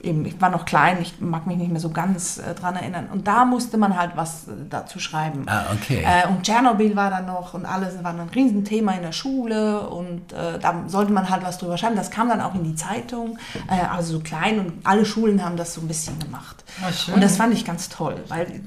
eben, 0.00 0.24
ich 0.26 0.40
war 0.40 0.50
noch 0.50 0.64
klein, 0.64 0.98
ich 1.00 1.20
mag 1.20 1.46
mich 1.46 1.56
nicht 1.56 1.70
mehr 1.70 1.80
so 1.80 1.90
ganz 1.90 2.38
äh, 2.38 2.54
dran 2.54 2.76
erinnern. 2.76 3.08
Und 3.12 3.26
da 3.26 3.44
musste 3.44 3.76
man 3.78 3.98
halt 3.98 4.12
was 4.14 4.48
äh, 4.48 4.52
dazu 4.68 4.98
schreiben. 4.98 5.44
Ah, 5.46 5.66
okay. 5.72 6.04
Äh, 6.04 6.28
und 6.28 6.42
Tschernobyl 6.42 6.96
war 6.96 7.10
dann 7.10 7.26
noch 7.26 7.54
und 7.54 7.64
alles 7.64 8.02
war 8.02 8.12
ein 8.12 8.28
Riesenthema 8.34 8.92
in 8.92 9.02
der 9.02 9.12
Schule 9.12 9.88
und 9.88 10.32
äh, 10.32 10.58
da 10.58 10.84
sollte 10.86 11.12
man 11.12 11.30
halt 11.30 11.42
was 11.44 11.58
drüber 11.58 11.78
schreiben. 11.78 11.96
Das 11.96 12.10
kam 12.10 12.28
dann 12.28 12.40
auch 12.40 12.54
in 12.54 12.64
die 12.64 12.74
Zeitung, 12.74 13.38
äh, 13.68 13.86
also 13.86 14.14
so 14.14 14.20
klein 14.20 14.60
und 14.60 14.72
alle 14.84 15.04
Schulen 15.04 15.44
haben 15.44 15.56
das 15.56 15.74
so 15.74 15.80
ein 15.80 15.88
bisschen 15.88 16.18
gemacht. 16.18 16.64
Ah, 16.82 17.14
und 17.14 17.22
das 17.22 17.36
fand 17.36 17.54
ich 17.54 17.64
ganz 17.64 17.88
toll, 17.88 18.16
weil 18.28 18.60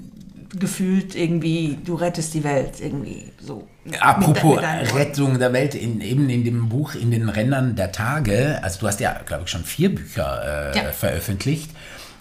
gefühlt 0.57 1.15
irgendwie, 1.15 1.77
du 1.83 1.95
rettest 1.95 2.33
die 2.33 2.43
Welt 2.43 2.79
irgendwie 2.79 3.31
so. 3.39 3.67
Apropos 3.99 4.61
mit, 4.61 4.81
mit 4.81 4.95
Rettung 4.95 5.39
der 5.39 5.53
Welt, 5.53 5.75
in, 5.75 6.01
eben 6.01 6.29
in 6.29 6.43
dem 6.43 6.69
Buch 6.69 6.95
In 6.95 7.11
den 7.11 7.29
Rändern 7.29 7.75
der 7.75 7.91
Tage, 7.91 8.59
also 8.61 8.79
du 8.79 8.87
hast 8.87 8.99
ja, 8.99 9.19
glaube 9.25 9.43
ich, 9.45 9.51
schon 9.51 9.63
vier 9.63 9.93
Bücher 9.93 10.73
äh, 10.73 10.77
ja. 10.77 10.91
veröffentlicht. 10.91 11.71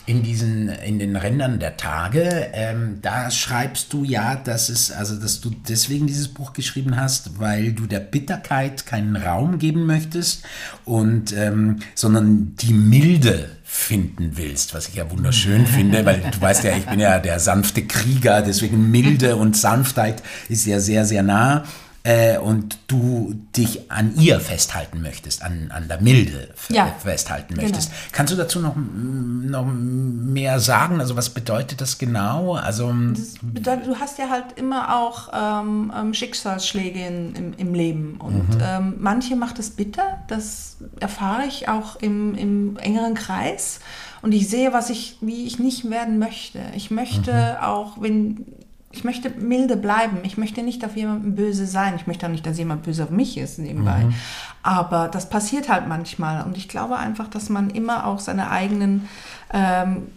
In 0.08 0.22
diesen, 0.22 0.70
in 0.70 0.98
den 0.98 1.16
Rändern 1.16 1.58
der 1.58 1.76
Tage, 1.76 2.48
ähm, 2.54 2.98
da 3.02 3.30
schreibst 3.30 3.92
du 3.92 4.04
ja, 4.04 4.36
dass 4.36 4.70
es, 4.70 4.90
also 4.90 5.16
dass 5.16 5.42
du 5.42 5.50
deswegen 5.68 6.06
dieses 6.06 6.28
Buch 6.28 6.54
geschrieben 6.54 6.96
hast, 6.96 7.38
weil 7.38 7.72
du 7.72 7.86
der 7.86 8.00
Bitterkeit 8.00 8.86
keinen 8.86 9.16
Raum 9.16 9.58
geben 9.58 9.84
möchtest 9.84 10.44
und 10.86 11.34
ähm, 11.34 11.80
sondern 11.94 12.56
die 12.56 12.72
Milde 12.72 13.50
finden 13.64 14.32
willst, 14.36 14.72
was 14.72 14.88
ich 14.88 14.94
ja 14.94 15.10
wunderschön 15.10 15.66
finde, 15.66 16.06
weil 16.06 16.22
du 16.32 16.40
weißt 16.40 16.64
ja, 16.64 16.74
ich 16.74 16.86
bin 16.86 17.00
ja 17.00 17.18
der 17.18 17.38
sanfte 17.38 17.86
Krieger, 17.86 18.40
deswegen 18.40 18.90
Milde 18.90 19.36
und 19.36 19.58
Sanftheit 19.58 20.22
ist 20.48 20.64
ja 20.64 20.80
sehr, 20.80 21.04
sehr 21.04 21.22
nah. 21.22 21.64
Äh, 22.08 22.38
und 22.38 22.78
du 22.86 23.34
dich 23.54 23.90
an 23.90 24.14
ihr 24.16 24.40
festhalten 24.40 25.02
möchtest, 25.02 25.42
an, 25.42 25.70
an 25.70 25.88
der 25.88 26.00
Milde 26.00 26.48
ja. 26.70 26.86
festhalten 26.98 27.52
genau. 27.52 27.64
möchtest. 27.64 27.90
Genau. 27.90 28.02
Kannst 28.12 28.32
du 28.32 28.36
dazu 28.38 28.60
noch, 28.60 28.74
noch 28.76 29.66
mehr 29.66 30.58
sagen? 30.58 31.00
Also 31.00 31.16
was 31.16 31.28
bedeutet 31.28 31.82
das 31.82 31.98
genau? 31.98 32.54
Also 32.54 32.90
das 33.10 33.34
bedeutet, 33.42 33.88
du 33.88 33.96
hast 33.96 34.18
ja 34.18 34.30
halt 34.30 34.56
immer 34.56 34.96
auch 34.96 35.28
ähm, 35.34 35.92
ähm 35.94 36.14
Schicksalsschläge 36.14 36.98
in, 36.98 37.34
im, 37.34 37.52
im, 37.58 37.74
Leben 37.74 38.16
und 38.18 38.54
mhm. 38.54 38.62
ähm, 38.62 38.94
manche 38.98 39.36
macht 39.36 39.58
es 39.58 39.68
bitter, 39.68 40.20
das 40.28 40.78
erfahre 41.00 41.44
ich 41.46 41.68
auch 41.68 41.96
im, 41.96 42.34
im 42.36 42.78
engeren 42.78 43.14
Kreis 43.14 43.80
und 44.22 44.32
ich 44.32 44.48
sehe, 44.48 44.72
was 44.72 44.90
ich, 44.90 45.18
wie 45.20 45.46
ich 45.46 45.58
nicht 45.58 45.90
werden 45.90 46.18
möchte. 46.18 46.60
Ich 46.74 46.90
möchte 46.90 47.32
mhm. 47.32 47.64
auch, 47.64 48.00
wenn 48.00 48.46
ich 48.90 49.04
möchte 49.04 49.30
milde 49.30 49.76
bleiben. 49.76 50.18
Ich 50.23 50.38
möchte 50.38 50.62
nicht 50.62 50.85
auf 50.85 50.97
jemanden 50.97 51.35
böse 51.35 51.66
sein. 51.66 51.95
Ich 51.97 52.07
möchte 52.07 52.26
auch 52.26 52.30
nicht, 52.30 52.47
dass 52.47 52.59
jemand 52.59 52.85
böse 52.85 53.04
auf 53.04 53.11
mich 53.11 53.37
ist 53.37 53.59
nebenbei. 53.59 54.04
Mhm. 54.04 54.14
Aber 54.62 55.09
das 55.09 55.28
passiert 55.28 55.68
halt 55.68 55.87
manchmal. 55.88 56.42
Und 56.45 56.57
ich 56.57 56.68
glaube 56.68 56.97
einfach, 56.97 57.28
dass 57.28 57.50
man 57.50 57.71
immer 57.71 58.07
auch 58.07 58.18
seine 58.18 58.50
eigenen 58.50 59.09
ähm, 59.52 60.09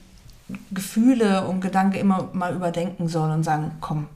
Gefühle 0.72 1.48
und 1.48 1.62
Gedanken 1.62 1.98
immer 1.98 2.30
mal 2.34 2.56
überdenken 2.56 3.08
soll 3.08 3.32
und 3.32 3.44
sagen, 3.44 3.72
komm, 3.82 4.08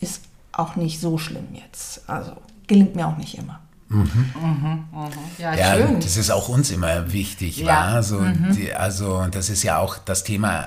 ist 0.00 0.24
auch 0.52 0.76
nicht 0.76 1.00
so 1.00 1.18
schlimm 1.18 1.48
jetzt. 1.52 2.08
Also 2.08 2.32
gelingt 2.66 2.94
mir 2.94 3.08
auch 3.08 3.16
nicht 3.16 3.36
immer. 3.36 3.60
Mhm. 3.94 4.30
Mhm, 4.34 4.84
mhm. 4.92 5.10
Ja, 5.38 5.54
ja 5.54 5.76
schön. 5.76 6.00
das 6.00 6.16
ist 6.16 6.30
auch 6.30 6.48
uns 6.48 6.70
immer 6.70 7.12
wichtig, 7.12 7.58
ja. 7.58 7.82
Also, 7.82 8.20
mhm. 8.20 8.54
die, 8.56 8.72
also 8.72 9.26
das 9.30 9.50
ist 9.50 9.62
ja 9.62 9.78
auch 9.78 9.98
das 9.98 10.24
Thema 10.24 10.66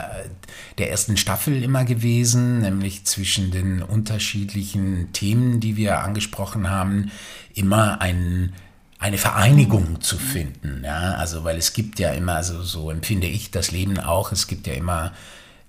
der 0.78 0.92
ersten 0.92 1.18
Staffel 1.18 1.62
immer 1.62 1.84
gewesen, 1.84 2.62
nämlich 2.62 3.06
zwischen 3.06 3.52
den 3.52 3.84
unterschiedlichen 3.84 5.12
Themen, 5.12 5.60
die 5.60 5.76
wir 5.76 6.00
angesprochen 6.00 6.70
haben, 6.70 7.12
immer 7.54 8.02
ein 8.02 8.54
eine 9.00 9.20
Vereinigung 9.20 10.02
zu 10.02 10.18
finden, 10.18 10.82
ja, 10.84 11.14
also 11.14 11.44
weil 11.44 11.58
es 11.58 11.74
gibt 11.74 12.00
ja 12.00 12.14
immer, 12.14 12.34
also 12.34 12.64
so 12.64 12.90
empfinde 12.90 13.28
ich 13.28 13.52
das 13.52 13.70
Leben 13.70 14.00
auch, 14.00 14.32
es 14.32 14.48
gibt 14.48 14.66
ja 14.66 14.74
immer 14.74 15.12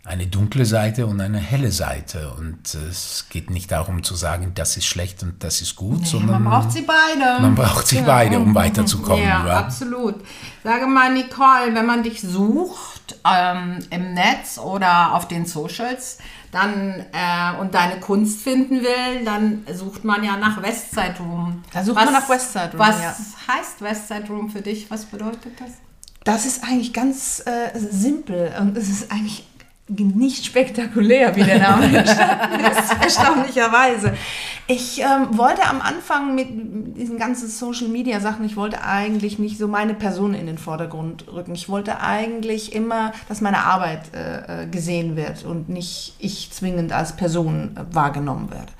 eine 0.09 0.27
dunkle 0.27 0.65
Seite 0.65 1.07
und 1.07 1.21
eine 1.21 1.39
helle 1.39 1.71
Seite. 1.71 2.35
Und 2.39 2.75
es 2.75 3.27
geht 3.29 3.51
nicht 3.51 3.71
darum 3.71 4.03
zu 4.03 4.15
sagen, 4.15 4.53
das 4.55 4.77
ist 4.77 4.87
schlecht 4.87 5.23
und 5.23 5.45
das 5.45 5.61
ist 5.61 5.77
gut, 5.77 6.01
nee, 6.01 6.07
sondern 6.07 6.43
man 6.43 6.53
braucht 6.53 6.73
sie 6.73 6.83
beide. 6.83 7.43
Man 7.43 7.55
braucht 7.55 7.87
sie 7.87 7.97
ja. 7.97 8.03
beide, 8.03 8.39
um 8.39 8.55
weiterzukommen. 8.55 9.23
Ja, 9.23 9.47
ja, 9.47 9.59
absolut. 9.59 10.17
Sage 10.65 10.87
mal, 10.87 11.13
Nicole, 11.13 11.75
wenn 11.75 11.87
man 11.87 12.03
dich 12.03 12.21
sucht 12.21 13.17
ähm, 13.25 13.79
im 13.91 14.15
Netz 14.15 14.59
oder 14.59 15.15
auf 15.15 15.29
den 15.29 15.47
Socials, 15.47 16.19
dann 16.51 17.05
äh, 17.13 17.61
und 17.61 17.75
deine 17.75 18.01
Kunst 18.01 18.41
finden 18.41 18.81
will, 18.83 19.25
dann 19.25 19.67
sucht 19.73 20.05
man 20.05 20.25
ja 20.25 20.37
nach 20.39 20.63
Westside 20.63 21.17
Room. 21.21 21.63
Da 21.73 21.85
sucht 21.85 21.97
was, 21.97 22.05
man 22.07 22.15
nach 22.15 22.29
Westside 22.29 22.71
Room. 22.71 22.79
Was 22.79 23.03
ja. 23.03 23.17
heißt 23.55 23.83
Westside 23.83 24.27
Room 24.29 24.49
für 24.49 24.63
dich? 24.63 24.91
Was 24.91 25.05
bedeutet 25.05 25.61
das? 25.61 25.73
Das 26.25 26.47
ist 26.47 26.65
eigentlich 26.65 26.93
ganz 26.93 27.43
äh, 27.47 27.79
simpel 27.79 28.53
und 28.59 28.77
es 28.77 28.89
ist 28.89 29.13
eigentlich 29.13 29.47
nicht 29.89 30.45
spektakulär, 30.45 31.35
wie 31.35 31.43
der 31.43 31.59
Name 31.59 31.85
entstanden 31.99 32.61
ist, 32.61 33.03
erstaunlicherweise. 33.03 34.15
Ich 34.67 35.01
ähm, 35.01 35.39
wollte 35.39 35.65
am 35.65 35.81
Anfang 35.81 36.35
mit 36.35 36.49
diesen 36.97 37.19
ganzen 37.19 37.49
Social 37.49 37.89
Media 37.89 38.21
Sachen, 38.21 38.45
ich 38.45 38.57
wollte 38.57 38.83
eigentlich 38.85 39.39
nicht 39.39 39.57
so 39.57 39.67
meine 39.67 39.95
Person 39.95 40.35
in 40.35 40.47
den 40.47 40.59
Vordergrund 40.59 41.27
rücken. 41.33 41.55
Ich 41.55 41.71
wollte 41.71 42.01
eigentlich 42.01 42.75
immer, 42.75 43.13
dass 43.29 43.41
meine 43.41 43.65
Arbeit 43.65 44.15
äh, 44.15 44.65
äh 44.65 44.67
gesehen 44.67 45.17
wird 45.17 45.45
und 45.45 45.71
nicht 45.71 46.15
ich 46.19 46.51
zwingend 46.51 46.93
als 46.93 47.17
Person 47.17 47.77
äh, 47.77 47.95
wahrgenommen 47.95 48.51
werde. 48.51 48.73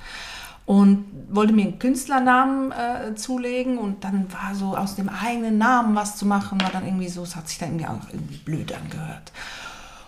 Und 0.67 1.05
wollte 1.31 1.53
mir 1.53 1.63
einen 1.63 1.79
Künstlernamen 1.79 2.71
äh, 2.71 3.15
zulegen 3.15 3.79
und 3.79 4.03
dann 4.03 4.31
war 4.31 4.53
so 4.53 4.77
aus 4.77 4.95
dem 4.95 5.09
eigenen 5.09 5.57
Namen 5.57 5.95
was 5.95 6.15
zu 6.17 6.27
machen, 6.27 6.61
war 6.61 6.69
dann 6.69 6.85
irgendwie 6.85 7.09
so, 7.09 7.23
es 7.23 7.35
hat 7.35 7.49
sich 7.49 7.57
dann 7.57 7.69
irgendwie 7.69 7.87
auch 7.87 8.13
irgendwie 8.13 8.37
blöd 8.37 8.71
angehört. 8.71 9.31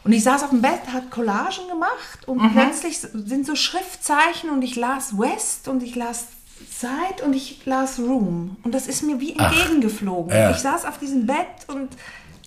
Und 0.04 0.14
ich 0.14 0.24
saß 0.24 0.44
auf 0.44 0.50
dem 0.50 0.62
Bett, 0.62 0.82
hat 0.92 1.12
Collagen 1.12 1.68
gemacht 1.68 2.28
und 2.28 2.42
mhm. 2.42 2.54
plötzlich 2.54 3.00
sind 3.00 3.46
so 3.46 3.56
Schriftzeichen 3.56 4.50
und 4.50 4.62
ich 4.64 4.76
las 4.76 5.18
West 5.18 5.68
und 5.68 5.84
ich 5.84 5.96
las 5.96 6.28
Side 6.70 7.24
und 7.24 7.34
ich 7.34 7.66
las 7.66 8.00
Room. 8.00 8.58
Und 8.64 8.74
das 8.74 8.88
ist 8.88 9.04
mir 9.04 9.20
wie 9.20 9.38
entgegengeflogen. 9.38 10.36
Ja. 10.36 10.52
Ich 10.52 10.58
saß 10.58 10.86
auf 10.86 10.98
diesem 10.98 11.26
Bett 11.26 11.46
und 11.68 11.90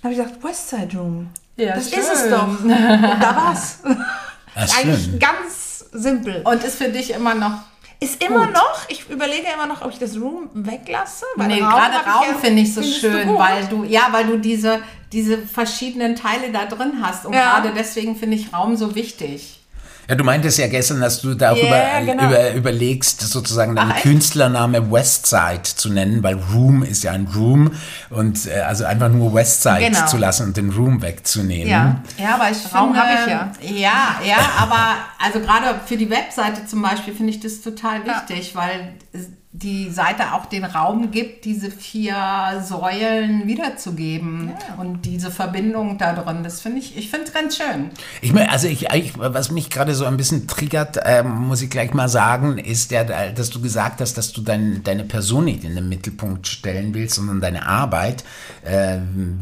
habe 0.03 0.15
ich 0.15 0.19
gedacht, 0.19 0.43
West 0.43 0.69
Side 0.69 0.97
Room. 0.97 1.29
Ja, 1.57 1.75
das 1.75 1.91
schön. 1.91 2.01
ist 2.01 2.13
es 2.13 2.31
doch. 2.31 2.61
Und 2.61 2.69
da 2.69 3.37
war's. 3.37 3.79
Eigentlich 4.55 5.05
schön. 5.05 5.19
ganz 5.19 5.85
simpel. 5.93 6.43
Und 6.45 6.65
ist 6.65 6.77
für 6.77 6.89
dich 6.89 7.13
immer 7.13 7.35
noch 7.35 7.61
ist 8.01 8.23
immer 8.23 8.47
Gut. 8.47 8.55
noch, 8.55 8.89
ich 8.89 9.09
überlege 9.09 9.47
immer 9.55 9.67
noch, 9.67 9.83
ob 9.83 9.91
ich 9.91 9.99
das 9.99 10.17
Room 10.17 10.51
weglasse. 10.53 11.25
Weil 11.37 11.49
nee, 11.49 11.59
gerade 11.59 11.97
Raum 11.97 12.25
ja, 12.33 12.39
finde 12.39 12.63
ich 12.63 12.75
so 12.75 12.83
schön, 12.83 13.29
du 13.29 13.39
weil 13.39 13.67
du, 13.67 13.85
ja, 13.85 14.09
weil 14.11 14.27
du 14.27 14.39
diese, 14.39 14.83
diese 15.13 15.39
verschiedenen 15.39 16.17
Teile 16.17 16.51
da 16.53 16.67
drin 16.67 17.01
hast. 17.03 17.27
Und 17.27 17.35
ja. 17.35 17.61
gerade 17.61 17.73
deswegen 17.75 18.17
finde 18.17 18.37
ich 18.37 18.53
Raum 18.53 18.77
so 18.77 18.95
wichtig. 18.95 19.64
Ja, 20.09 20.15
du 20.15 20.25
meintest 20.25 20.59
ja 20.59 20.69
gestern, 20.69 21.01
dass 21.01 21.23
du 21.23 21.35
darüber 21.35 21.69
yeah, 21.69 22.01
genau. 22.01 22.25
über, 22.25 22.53
überlegst, 22.53 23.21
sozusagen 23.21 23.75
deinen 23.75 23.93
Ach, 23.93 24.03
Künstlername 24.03 24.91
Westside 24.91 25.63
zu 25.63 25.91
nennen, 25.91 26.23
weil 26.23 26.39
Room 26.53 26.83
ist 26.83 27.05
ja 27.05 27.13
ein 27.13 27.27
Room 27.35 27.73
und 28.11 28.47
äh, 28.47 28.61
also 28.61 28.85
einfach 28.85 29.09
nur 29.09 29.35
Westside 29.35 29.91
genau. 29.91 30.07
zu 30.07 30.17
lassen 30.17 30.49
und 30.49 30.57
den 30.57 30.71
Room 30.71 31.03
wegzunehmen. 31.03 31.69
Ja, 31.69 32.03
ja 32.19 32.35
aber 32.35 32.51
ich 32.51 32.75
Raum 32.75 32.97
habe 32.97 33.13
ich 33.21 33.31
ja. 33.31 33.53
Ja, 33.61 34.21
ja, 34.27 34.37
aber 34.59 34.97
also 35.19 35.41
gerade 35.41 35.81
für 35.87 35.97
die 35.97 36.11
Webseite 36.11 36.67
zum 36.67 36.83
Beispiel 36.83 37.15
finde 37.15 37.33
ich 37.33 37.41
das 37.41 37.63
total 37.63 38.05
wichtig, 38.05 38.55
ja. 38.55 38.61
weil 38.61 38.95
die 39.57 39.89
Seite 39.89 40.33
auch 40.33 40.47
den 40.47 40.65
Raum 40.65 41.13
gibt, 41.13 41.45
diese 41.45 41.71
vier 41.71 42.17
Säulen 42.61 43.47
wiederzugeben 43.47 44.51
ja. 44.51 44.75
und 44.83 45.05
diese 45.05 45.31
Verbindung 45.31 45.97
da 45.97 46.13
drin. 46.13 46.43
Das 46.43 46.61
finde 46.61 46.81
ich, 46.81 46.99
ich 46.99 47.09
finde 47.09 47.27
es 47.27 47.33
ganz 47.33 47.57
schön. 47.57 47.91
Ich 48.21 48.33
meine, 48.33 48.51
also 48.51 48.67
ich, 48.67 48.93
ich, 48.93 49.13
was 49.17 49.53
mich 49.53 49.71
gerade 49.71 49.95
so 49.95 50.07
ein 50.07 50.17
bisschen 50.17 50.49
triggert, 50.49 50.97
äh, 50.97 51.23
muss 51.23 51.63
ich 51.63 51.71
gleich 51.71 51.95
mal 51.95 52.09
sagen, 52.09 52.59
ist 52.59 52.91
ja, 52.91 53.05
dass 53.05 53.51
du 53.51 53.63
gesagt 53.63 54.01
hast, 54.01 54.19
dass 54.19 54.33
du 54.33 54.41
dein, 54.41 54.83
deine 54.83 55.05
Person 55.05 55.45
nicht 55.45 55.63
in 55.63 55.77
den 55.77 55.89
Mittelpunkt 55.89 56.49
stellen 56.49 56.93
willst, 56.93 57.15
sondern 57.15 57.41
deine 57.41 57.65
Arbeit, 57.65 58.25
äh, 58.65 58.99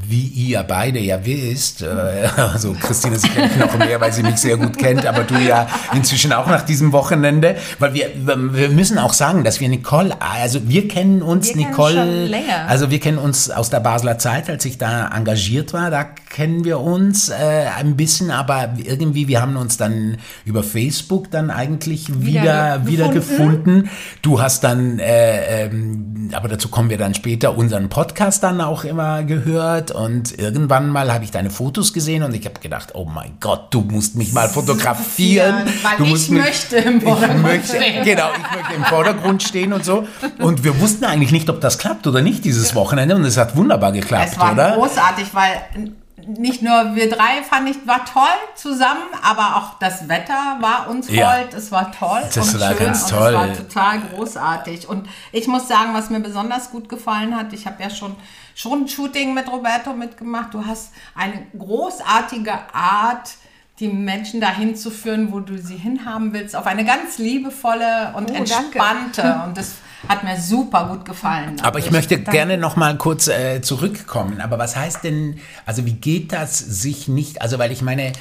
wie 0.07 0.27
ihr 0.27 0.63
beide 0.63 0.99
ja 0.99 1.25
wisst. 1.25 1.81
Äh, 1.81 1.87
also 2.37 2.75
Christine 2.75 3.19
sicherlich 3.19 3.57
noch 3.57 3.79
mehr, 3.79 3.99
weil 3.99 4.13
sie 4.13 4.23
mich 4.23 4.37
sehr 4.37 4.59
gut 4.59 4.77
kennt, 4.77 5.07
aber 5.07 5.25
du 5.25 5.39
ja 5.39 5.67
inzwischen 5.95 6.35
auch 6.35 6.49
nach 6.49 6.67
diesem 6.67 6.93
Wochenende, 6.93 7.57
weil 7.79 7.95
wir, 7.95 8.11
wir 8.15 8.69
müssen 8.69 8.99
auch 8.99 9.15
sagen, 9.15 9.43
dass 9.43 9.59
wir 9.59 9.71
Nicole 9.71 10.02
Nicole, 10.05 10.23
also 10.43 10.69
wir 10.69 10.89
kennen 10.89 11.23
uns, 11.23 11.49
wir 11.49 11.57
Nicole, 11.57 11.95
kennen 11.95 12.69
also 12.69 12.91
wir 12.91 13.01
kennen 13.01 13.19
uns 13.19 13.51
aus 13.51 13.71
der 13.71 13.81
Basler 13.81 14.19
Zeit, 14.19 14.49
als 14.49 14.65
ich 14.65 14.79
da 14.79 15.09
engagiert 15.09 15.73
war, 15.73 15.91
da 15.91 16.07
kennen 16.33 16.65
wir 16.65 16.81
uns 16.81 17.29
äh, 17.29 17.67
ein 17.79 17.97
bisschen, 17.97 18.33
aber 18.33 18.75
irgendwie, 18.77 19.29
wir 19.29 19.41
haben 19.41 19.57
uns 19.57 19.77
dann 19.77 20.17
über 20.45 20.65
Facebook 20.65 21.31
dann 21.31 21.51
eigentlich 21.51 22.23
wieder, 22.23 22.87
wieder, 22.87 23.09
gefunden. 23.09 23.89
Du 24.21 24.41
hast 24.41 24.65
dann, 24.65 24.99
äh, 24.99 25.67
ähm, 25.67 26.31
aber 26.33 26.49
dazu 26.49 26.69
kommen 26.69 26.91
wir 26.91 26.99
dann 26.99 27.15
später, 27.15 27.57
unseren 27.57 27.89
Podcast 27.89 28.43
dann 28.43 28.61
auch 28.61 28.83
immer 28.83 29.23
gehört 29.23 29.93
und 29.93 30.37
irgendwann 30.37 30.89
mal 30.89 31.13
habe 31.13 31.23
ich 31.23 31.31
deine 31.31 31.51
Fotos 31.51 31.93
gesehen 31.93 32.25
und 32.25 32.35
ich 32.35 32.45
habe 32.45 32.59
gedacht, 32.59 32.95
oh 32.95 33.05
mein 33.05 33.35
Gott, 33.39 33.73
du 33.73 33.83
musst 33.83 34.17
mich 34.17 34.33
mal 34.33 34.49
fotografieren. 34.49 35.55
Weil 35.83 35.99
du 35.99 36.15
ich 36.15 36.29
möchte 36.31 36.77
im 36.79 37.01
Vordergrund 37.01 37.43
möchte, 37.43 37.77
stehen. 37.77 38.05
Genau, 38.05 38.31
ich 38.33 38.57
möchte 38.57 38.75
im 38.75 38.85
Vordergrund 38.85 39.43
stehen 39.45 39.73
und 39.73 39.85
so 39.85 39.93
so. 39.93 40.07
Und 40.39 40.65
wir 40.65 40.81
wussten 40.81 41.05
eigentlich 41.05 41.33
nicht, 41.33 41.49
ob 41.51 41.61
das 41.61 41.79
klappt 41.79 42.07
oder 42.07 42.23
nicht 42.23 42.45
dieses 42.45 42.75
Wochenende. 42.75 43.15
Und 43.15 43.25
es 43.25 43.37
hat 43.37 43.57
wunderbar 43.57 43.93
geklappt, 43.93 44.31
es 44.33 44.39
war 44.39 44.53
oder? 44.53 44.73
großartig, 44.73 45.27
weil 45.33 45.93
nicht 46.27 46.63
nur 46.63 46.95
wir 46.95 47.09
drei 47.09 47.43
fand 47.43 47.69
ich 47.69 47.87
war 47.87 48.05
toll 48.05 48.23
zusammen, 48.55 49.03
aber 49.23 49.57
auch 49.57 49.79
das 49.79 50.09
Wetter 50.09 50.59
war 50.61 50.89
uns 50.89 51.11
ja. 51.11 51.37
Hold. 51.37 51.55
Es 51.55 51.71
war 51.73 51.93
toll 51.93 52.23
das 52.35 52.55
und 52.55 52.61
war 52.61 52.69
schön 52.75 52.87
ganz 52.87 53.07
toll. 53.07 53.35
und 53.35 53.51
es 53.51 53.59
war 53.59 53.69
total 53.69 54.01
großartig. 54.01 54.89
Und 54.89 55.09
ich 55.33 55.47
muss 55.49 55.69
sagen, 55.69 55.95
was 55.95 56.11
mir 56.11 56.21
besonders 56.21 56.71
gut 56.71 56.89
gefallen 56.89 57.37
hat, 57.37 57.53
ich 57.53 57.67
habe 57.67 57.83
ja 57.83 57.91
schon 57.91 58.17
schon 58.55 58.83
ein 58.83 58.89
Shooting 58.89 59.35
mit 59.35 59.51
Roberto 59.51 59.93
mitgemacht. 59.95 60.53
Du 60.55 60.65
hast 60.65 60.93
eine 61.15 61.47
großartige 61.57 62.53
Art 62.73 63.35
die 63.83 63.89
Menschen 63.89 64.41
dahin 64.41 64.77
zu 64.77 64.91
führen, 64.91 65.33
wo 65.33 65.41
du 65.41 65.59
sie 65.59 65.77
hinhaben 65.77 66.33
willst, 66.33 66.55
auf 66.55 66.67
eine 66.67 66.85
ganz 66.85 67.19
liebevolle 67.19 68.15
und 68.15 68.31
oh, 68.31 68.35
entspannte. 68.35 69.23
Danke. 69.23 69.43
Und 69.49 69.59
das 69.59 69.75
hat 70.09 70.25
mir 70.25 70.41
super 70.41 70.89
gut 70.89 71.05
gefallen. 71.05 71.61
Aber 71.63 71.79
ich, 71.79 71.87
ich 71.87 71.91
möchte 71.91 72.17
danke. 72.17 72.31
gerne 72.31 72.59
noch 72.59 72.77
mal 72.77 72.97
kurz 72.97 73.29
äh, 73.29 73.61
zurückkommen. 73.61 74.41
Aber 74.41 74.59
was 74.59 74.77
heißt 74.77 75.05
denn, 75.05 75.39
also 75.67 75.85
wie 75.85 75.95
geht 75.95 76.33
das 76.33 76.59
sich 76.59 77.09
nicht, 77.09 77.43
also 77.43 77.59
weil 77.59 77.73
ich 77.73 77.83
meine, 77.83 78.09
äh, 78.09 78.13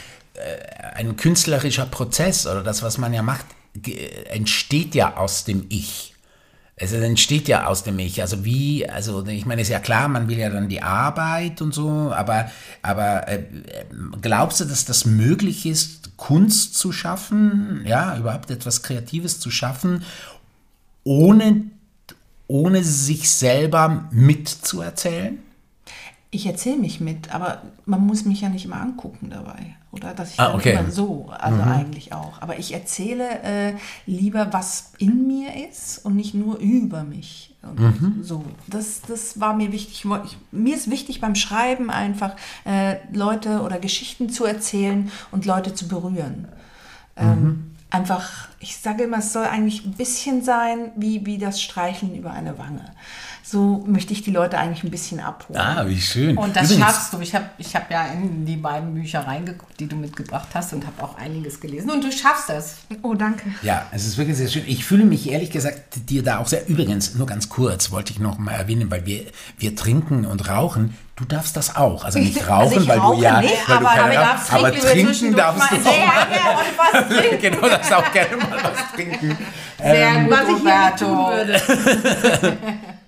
ein 0.96 1.16
künstlerischer 1.16 1.86
Prozess 1.86 2.48
oder 2.48 2.64
das, 2.64 2.82
was 2.82 2.98
man 2.98 3.14
ja 3.14 3.22
macht, 3.22 3.46
entsteht 4.32 4.96
ja 4.96 5.18
aus 5.18 5.46
dem 5.46 5.66
Ich. 5.70 6.11
Es 6.84 6.94
entsteht 6.94 7.48
ja 7.48 7.68
aus 7.68 7.84
dem 7.84 8.00
Ich. 8.00 8.22
Also 8.22 8.44
wie, 8.44 8.90
also 8.90 9.24
ich 9.28 9.46
meine, 9.46 9.62
ist 9.62 9.68
ja 9.68 9.80
klar, 9.80 10.08
man 10.08 10.28
will 10.28 10.40
ja 10.40 10.50
dann 10.50 10.68
die 10.68 10.82
Arbeit 10.82 11.62
und 11.62 11.76
so, 11.76 12.12
aber, 12.12 12.50
aber 12.82 13.28
äh, 13.28 13.44
glaubst 14.20 14.62
du, 14.62 14.66
dass 14.66 14.86
das 14.86 15.06
möglich 15.06 15.68
ist, 15.68 16.18
Kunst 16.18 16.74
zu 16.74 16.92
schaffen, 16.92 17.84
ja, 17.86 18.18
überhaupt 18.18 18.50
etwas 18.50 18.82
Kreatives 18.82 19.40
zu 19.40 19.52
schaffen, 19.52 20.04
ohne 21.04 21.66
ohne 22.48 22.84
sich 22.84 23.30
selber 23.30 24.10
mitzuerzählen? 24.12 25.40
Ich 26.32 26.48
erzähle 26.48 26.78
mich 26.78 27.00
mit, 27.00 27.34
aber 27.34 27.62
man 27.86 28.02
muss 28.02 28.26
mich 28.26 28.42
ja 28.42 28.50
nicht 28.50 28.66
immer 28.66 28.82
angucken 28.82 29.30
dabei. 29.30 29.78
Oder 29.92 30.14
dass 30.14 30.34
ich 30.34 30.40
ah, 30.40 30.54
okay. 30.54 30.74
immer 30.74 30.90
so, 30.90 31.30
also 31.38 31.58
mhm. 31.58 31.72
eigentlich 31.72 32.14
auch. 32.14 32.42
Aber 32.42 32.58
ich 32.58 32.74
erzähle 32.74 33.44
äh, 33.44 33.74
lieber, 34.06 34.54
was 34.54 34.94
in 35.00 35.28
mir 35.28 35.68
ist 35.70 36.06
und 36.06 36.16
nicht 36.16 36.34
nur 36.34 36.58
über 36.60 37.04
mich. 37.04 37.54
Mhm. 37.62 38.20
So, 38.24 38.44
das, 38.68 39.02
das 39.02 39.40
war 39.40 39.54
mir 39.54 39.72
wichtig. 39.72 40.06
Ich, 40.06 40.38
mir 40.52 40.76
ist 40.76 40.90
wichtig 40.90 41.20
beim 41.20 41.36
Schreiben 41.36 41.90
einfach 41.90 42.36
äh, 42.66 42.96
Leute 43.14 43.62
oder 43.62 43.80
Geschichten 43.80 44.30
zu 44.30 44.46
erzählen 44.46 45.12
und 45.32 45.46
Leute 45.46 45.74
zu 45.74 45.88
berühren. 45.90 46.48
Ähm, 47.18 47.44
mhm. 47.44 47.76
einfach, 47.90 48.48
ich 48.60 48.78
sage 48.78 49.04
immer, 49.04 49.18
es 49.18 49.34
soll 49.34 49.44
eigentlich 49.44 49.86
ein 49.86 49.94
bisschen 49.94 50.42
sein 50.42 50.92
wie, 50.96 51.26
wie 51.26 51.38
das 51.38 51.62
Streicheln 51.62 52.16
über 52.16 52.32
eine 52.32 52.58
Wange 52.58 52.94
so 53.52 53.84
möchte 53.86 54.14
ich 54.14 54.22
die 54.22 54.32
Leute 54.32 54.58
eigentlich 54.58 54.84
ein 54.84 54.92
bisschen 54.92 55.20
abholen. 55.20 55.60
Ah, 55.60 55.86
wie 55.86 56.00
schön. 56.00 56.38
Und 56.38 56.56
das 56.56 56.72
Übrigens. 56.72 56.86
schaffst 56.86 57.14
du. 57.14 57.20
Ich 57.20 57.36
habe 57.36 57.50
ich 57.58 57.76
hab 57.76 57.92
ja 57.92 58.06
in 58.08 58.46
die 58.46 58.56
beiden 58.56 58.94
Bücher 58.94 59.28
reingeguckt, 59.28 59.78
die 59.78 59.88
du 59.88 59.98
mitgebracht 59.98 60.48
hast 60.54 60.72
und 60.72 60.88
habe 60.88 61.04
auch 61.04 61.18
einiges 61.18 61.60
gelesen. 61.60 61.92
Und 61.92 62.02
du 62.02 62.12
schaffst 62.14 62.50
es. 62.50 62.78
Oh, 63.04 63.14
danke. 63.14 63.44
Ja, 63.62 63.88
es 63.92 64.06
ist 64.06 64.18
wirklich 64.18 64.38
sehr 64.38 64.48
schön. 64.48 64.64
Ich 64.68 64.86
fühle 64.86 65.04
mich 65.04 65.30
ehrlich 65.30 65.52
gesagt 65.52 66.10
dir 66.10 66.24
da 66.24 66.38
auch 66.38 66.48
sehr. 66.48 66.66
Übrigens, 66.70 67.16
nur 67.16 67.28
ganz 67.28 67.50
kurz 67.50 67.92
wollte 67.92 68.14
ich 68.14 68.20
noch 68.20 68.38
mal 68.38 68.54
erwähnen, 68.54 68.90
weil 68.90 69.06
wir, 69.06 69.26
wir 69.58 69.76
trinken 69.76 70.26
und 70.26 70.48
rauchen. 70.48 70.98
Du 71.18 71.26
darfst 71.26 71.58
das 71.58 71.76
auch. 71.76 72.06
Also 72.06 72.20
nicht 72.20 72.38
also 72.50 72.54
rauchen, 72.54 72.78
also 72.78 72.88
weil 72.88 73.00
rauche 73.00 73.18
du 73.18 73.22
ja. 73.24 73.42
Nicht, 73.42 73.68
weil 73.68 73.78
aber, 73.78 73.90
du 73.90 74.02
keine, 74.02 74.20
aber, 74.20 74.40
aber 74.50 74.72
trinken 74.80 75.36
darfst 75.36 75.72
du 75.72 75.76
auch. 75.76 77.10
Sehr 77.10 77.38
gerne 77.38 77.38
was 77.38 77.42
genau, 77.42 77.68
darfst 77.68 77.94
auch 77.94 78.12
gerne 78.14 78.38
mal 78.38 78.64
was 78.64 78.92
trinken. 78.96 79.38
Sehr 79.78 80.08
ähm, 80.08 80.24
gut, 80.24 80.32
was 80.32 80.48
ich 80.48 80.56
Roberto. 80.56 81.06
Tun 81.06 81.28
würde. 81.28 82.58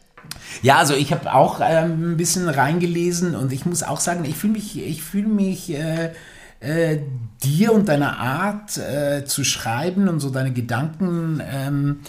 Ja, 0.64 0.78
also 0.78 0.96
ich 0.96 1.12
habe 1.12 1.34
auch 1.34 1.60
ähm, 1.62 2.14
ein 2.14 2.18
bisschen 2.18 2.50
reingelesen 2.50 3.36
und 3.36 3.52
ich 3.52 3.66
muss 3.66 3.84
auch 3.84 4.00
sagen, 4.00 4.26
ich 4.26 4.36
fühle 4.36 4.54
mich, 4.54 4.78
ich 4.78 5.04
fühle 5.04 5.28
mich 5.28 5.70
äh, 5.72 6.14
äh, 6.62 7.00
dir 7.44 7.74
und 7.74 7.90
deiner 7.90 8.18
Art 8.18 8.78
äh, 8.78 9.26
zu 9.26 9.44
schreiben 9.44 10.08
und 10.08 10.22
so 10.22 10.30
deine 10.30 10.54
Gedanken 10.54 11.44
ähm, 11.46 12.00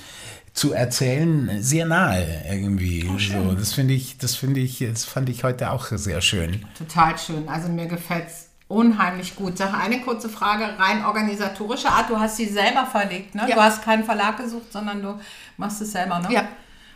zu 0.53 0.73
erzählen 0.73 1.51
sehr 1.61 1.85
nahe 1.85 2.25
irgendwie. 2.49 3.11
Oh, 3.13 3.19
so, 3.19 3.55
das 3.55 3.73
finde 3.73 3.95
ich, 3.95 4.19
das 4.19 4.37
finde 4.37 4.61
ich, 4.61 4.79
das 4.79 5.05
fand 5.05 5.29
ich 5.29 5.43
heute 5.43 5.73
auch 5.73 5.87
sehr 5.87 6.21
schön. 6.21 6.65
Total 6.79 7.19
schön. 7.19 7.49
Also 7.49 7.69
mir 7.69 7.87
gefällt 7.87 8.29
es 8.29 8.51
unheimlich 8.69 9.35
gut. 9.35 9.59
Sag 9.59 9.75
eine 9.75 10.01
kurze 10.01 10.29
Frage, 10.29 10.79
rein 10.79 11.05
organisatorische 11.05 11.89
Art. 11.89 12.09
Du 12.09 12.19
hast 12.19 12.37
sie 12.37 12.47
selber 12.47 12.87
verlegt, 12.87 13.35
ne? 13.35 13.47
Ja. 13.49 13.57
Du 13.57 13.61
hast 13.61 13.83
keinen 13.83 14.05
Verlag 14.05 14.37
gesucht, 14.37 14.73
sondern 14.73 15.03
du 15.03 15.19
machst 15.57 15.83
es 15.83 15.91
selber, 15.91 16.21
ne? 16.21 16.33
Ja. 16.33 16.49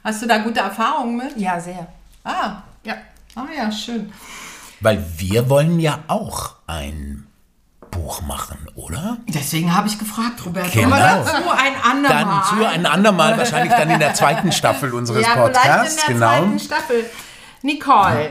Hast 0.05 0.23
du 0.23 0.27
da 0.27 0.39
gute 0.39 0.61
Erfahrungen 0.61 1.17
mit? 1.17 1.37
Ja, 1.37 1.59
sehr. 1.61 1.87
Ah, 2.25 2.63
ja. 2.85 2.95
Ah 3.35 3.47
ja, 3.57 3.71
schön. 3.71 4.13
Weil 4.81 5.05
wir 5.17 5.49
wollen 5.51 5.81
ja 5.81 6.01
auch 6.09 6.57
ein 6.67 7.27
Buch 7.91 8.23
machen, 8.23 8.59
oder? 8.75 9.19
Deswegen 9.27 9.75
habe 9.75 9.89
ich 9.89 9.99
gefragt, 9.99 10.45
Robert. 10.45 10.73
Genau. 10.73 10.97
Aber 10.97 10.99
dazu 10.99 11.51
ein 11.51 11.75
andermal. 11.83 12.25
Dann 12.25 12.45
zu 12.45 12.67
ein 12.67 12.87
andermal, 12.87 13.39
wahrscheinlich 13.39 13.73
dann 13.73 13.91
in 13.91 13.99
der 13.99 14.15
zweiten 14.15 14.53
Staffel 14.53 14.93
unseres 14.95 15.27
ja, 15.27 15.35
Podcasts. 15.35 15.95
Vielleicht 15.95 16.09
in 16.11 16.21
der 16.21 16.29
genau. 16.29 16.43
zweiten 16.43 16.59
Staffel. 16.61 17.05
Nicole, 17.63 18.31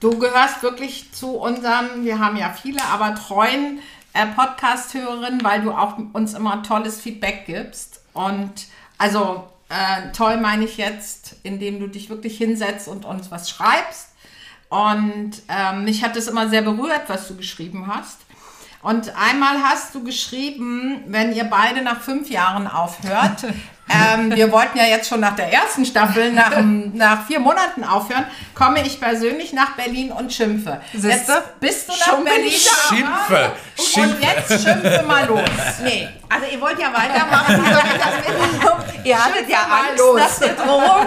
du 0.00 0.18
gehörst 0.18 0.62
wirklich 0.62 1.12
zu 1.12 1.36
unserem, 1.36 2.04
wir 2.04 2.18
haben 2.18 2.36
ja 2.36 2.50
viele, 2.50 2.82
aber 2.84 3.14
treuen 3.14 3.80
äh, 4.12 4.26
Podcast-Hörerinnen, 4.26 5.42
weil 5.42 5.62
du 5.62 5.72
auch 5.72 5.96
uns 6.12 6.34
immer 6.34 6.62
tolles 6.62 7.00
Feedback 7.00 7.46
gibst. 7.46 8.00
Und 8.12 8.66
also 8.98 9.48
äh, 9.72 10.12
toll 10.12 10.36
meine 10.36 10.64
ich 10.64 10.76
jetzt, 10.76 11.36
indem 11.42 11.80
du 11.80 11.86
dich 11.86 12.10
wirklich 12.10 12.36
hinsetzt 12.36 12.88
und 12.88 13.06
uns 13.06 13.30
was 13.30 13.48
schreibst. 13.48 14.10
Und 14.68 15.32
ähm, 15.48 15.84
mich 15.84 16.04
hat 16.04 16.14
es 16.16 16.28
immer 16.28 16.48
sehr 16.48 16.62
berührt, 16.62 17.02
was 17.08 17.26
du 17.28 17.36
geschrieben 17.36 17.86
hast. 17.86 18.18
Und 18.82 19.16
einmal 19.16 19.62
hast 19.62 19.94
du 19.94 20.04
geschrieben, 20.04 21.04
wenn 21.06 21.32
ihr 21.32 21.44
beide 21.44 21.82
nach 21.82 22.00
fünf 22.00 22.28
Jahren 22.28 22.66
aufhört, 22.66 23.44
ähm, 23.88 24.34
wir 24.34 24.50
wollten 24.52 24.78
ja 24.78 24.84
jetzt 24.84 25.08
schon 25.08 25.20
nach 25.20 25.36
der 25.36 25.52
ersten 25.52 25.84
Staffel, 25.84 26.32
nach, 26.32 26.52
nach 26.92 27.26
vier 27.26 27.40
Monaten 27.40 27.84
aufhören, 27.84 28.26
komme 28.54 28.84
ich 28.86 29.00
persönlich 29.00 29.52
nach 29.52 29.72
Berlin 29.72 30.12
und 30.12 30.32
schimpfe. 30.32 30.80
Jetzt 30.92 31.30
bist 31.60 31.88
du 31.88 31.92
nach 31.92 32.06
schon 32.06 32.24
Berlin. 32.24 32.50
Schimpfe. 32.50 33.52
Und 33.96 34.16
jetzt 34.20 34.64
schimpfe 34.64 35.04
mal 35.06 35.26
los. 35.26 35.42
Nee, 35.82 36.08
also 36.28 36.46
ihr 36.50 36.60
wollt 36.60 36.78
ja 36.78 36.92
weitermachen. 36.92 37.64
ihr 39.04 39.24
hattet 39.24 39.48
ja 39.48 39.58
Angst 39.58 39.98
los. 39.98 40.20
nach 40.20 40.38
der 40.38 40.54
Drohung. 40.54 41.06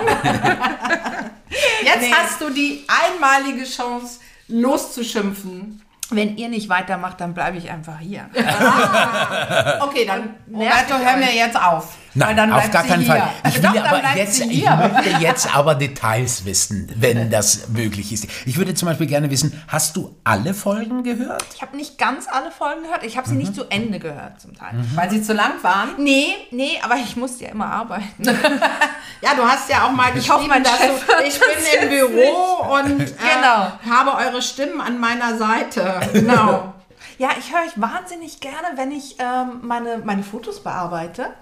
Jetzt 1.83 2.01
nee. 2.01 2.13
hast 2.13 2.41
du 2.41 2.49
die 2.49 2.85
einmalige 2.87 3.63
Chance, 3.63 4.19
loszuschimpfen 4.47 5.81
wenn 6.11 6.37
ihr 6.37 6.49
nicht 6.49 6.69
weitermacht, 6.69 7.19
dann 7.19 7.33
bleibe 7.33 7.57
ich 7.57 7.71
einfach 7.71 7.99
hier. 7.99 8.29
Ah, 8.35 9.83
okay, 9.83 10.05
dann 10.05 10.35
Roberto, 10.53 10.97
hör 11.03 11.17
mir 11.17 11.33
jetzt 11.33 11.59
auf. 11.59 11.95
Nein, 12.15 12.51
auf 12.51 12.71
gar 12.71 12.83
keinen 12.83 13.05
Fall. 13.05 13.29
Ich, 13.47 13.55
will 13.55 13.61
Doch, 13.61 13.85
aber 13.85 14.01
jetzt, 14.15 14.39
ich 14.39 14.65
möchte 14.65 15.09
jetzt 15.19 15.55
aber 15.55 15.75
Details 15.75 16.45
wissen, 16.45 16.89
wenn 16.95 17.29
das 17.29 17.67
möglich 17.69 18.11
ist. 18.13 18.27
Ich 18.45 18.57
würde 18.57 18.73
zum 18.73 18.87
Beispiel 18.87 19.07
gerne 19.07 19.29
wissen, 19.29 19.61
hast 19.67 19.97
du 19.97 20.15
alle 20.23 20.53
Folgen 20.53 21.03
gehört? 21.03 21.45
Ich 21.53 21.61
habe 21.61 21.75
nicht 21.75 21.97
ganz 21.97 22.27
alle 22.31 22.51
Folgen 22.51 22.83
gehört. 22.83 23.03
Ich 23.03 23.17
habe 23.17 23.27
sie 23.27 23.33
mhm. 23.33 23.41
nicht 23.41 23.55
zu 23.55 23.65
Ende 23.69 23.99
gehört 23.99 24.39
zum 24.39 24.55
Teil. 24.55 24.73
Mhm. 24.73 24.91
Weil 24.95 25.09
sie 25.09 25.21
zu 25.21 25.33
lang 25.33 25.61
waren? 25.61 25.89
Nee, 25.97 26.27
nee, 26.51 26.79
aber 26.81 26.95
ich 26.95 27.17
musste 27.17 27.45
ja 27.45 27.51
immer 27.51 27.67
arbeiten. 27.67 28.05
ja, 28.23 29.33
du 29.35 29.43
hast 29.43 29.69
ja 29.69 29.85
auch 29.85 29.91
mal 29.91 30.11
geschrieben, 30.13 30.51
hoffe, 30.51 30.61
dass 30.61 30.79
du, 30.79 31.25
ich 31.27 31.39
bin 31.39 31.83
im 31.83 31.89
Büro 31.89 32.73
und 32.73 33.01
äh, 33.01 33.05
genau. 33.05 33.71
habe 33.89 34.15
eure 34.15 34.41
Stimmen 34.41 34.79
an 34.79 34.99
meiner 34.99 35.37
Seite. 35.37 35.99
Genau. 36.13 36.73
Ja, 37.17 37.29
ich 37.39 37.53
höre 37.53 37.61
euch 37.61 37.79
wahnsinnig 37.79 38.39
gerne, 38.39 38.75
wenn 38.75 38.91
ich 38.91 39.15
ähm, 39.19 39.59
meine, 39.61 39.99
meine 39.99 40.23
Fotos 40.23 40.61
bearbeite. 40.61 41.33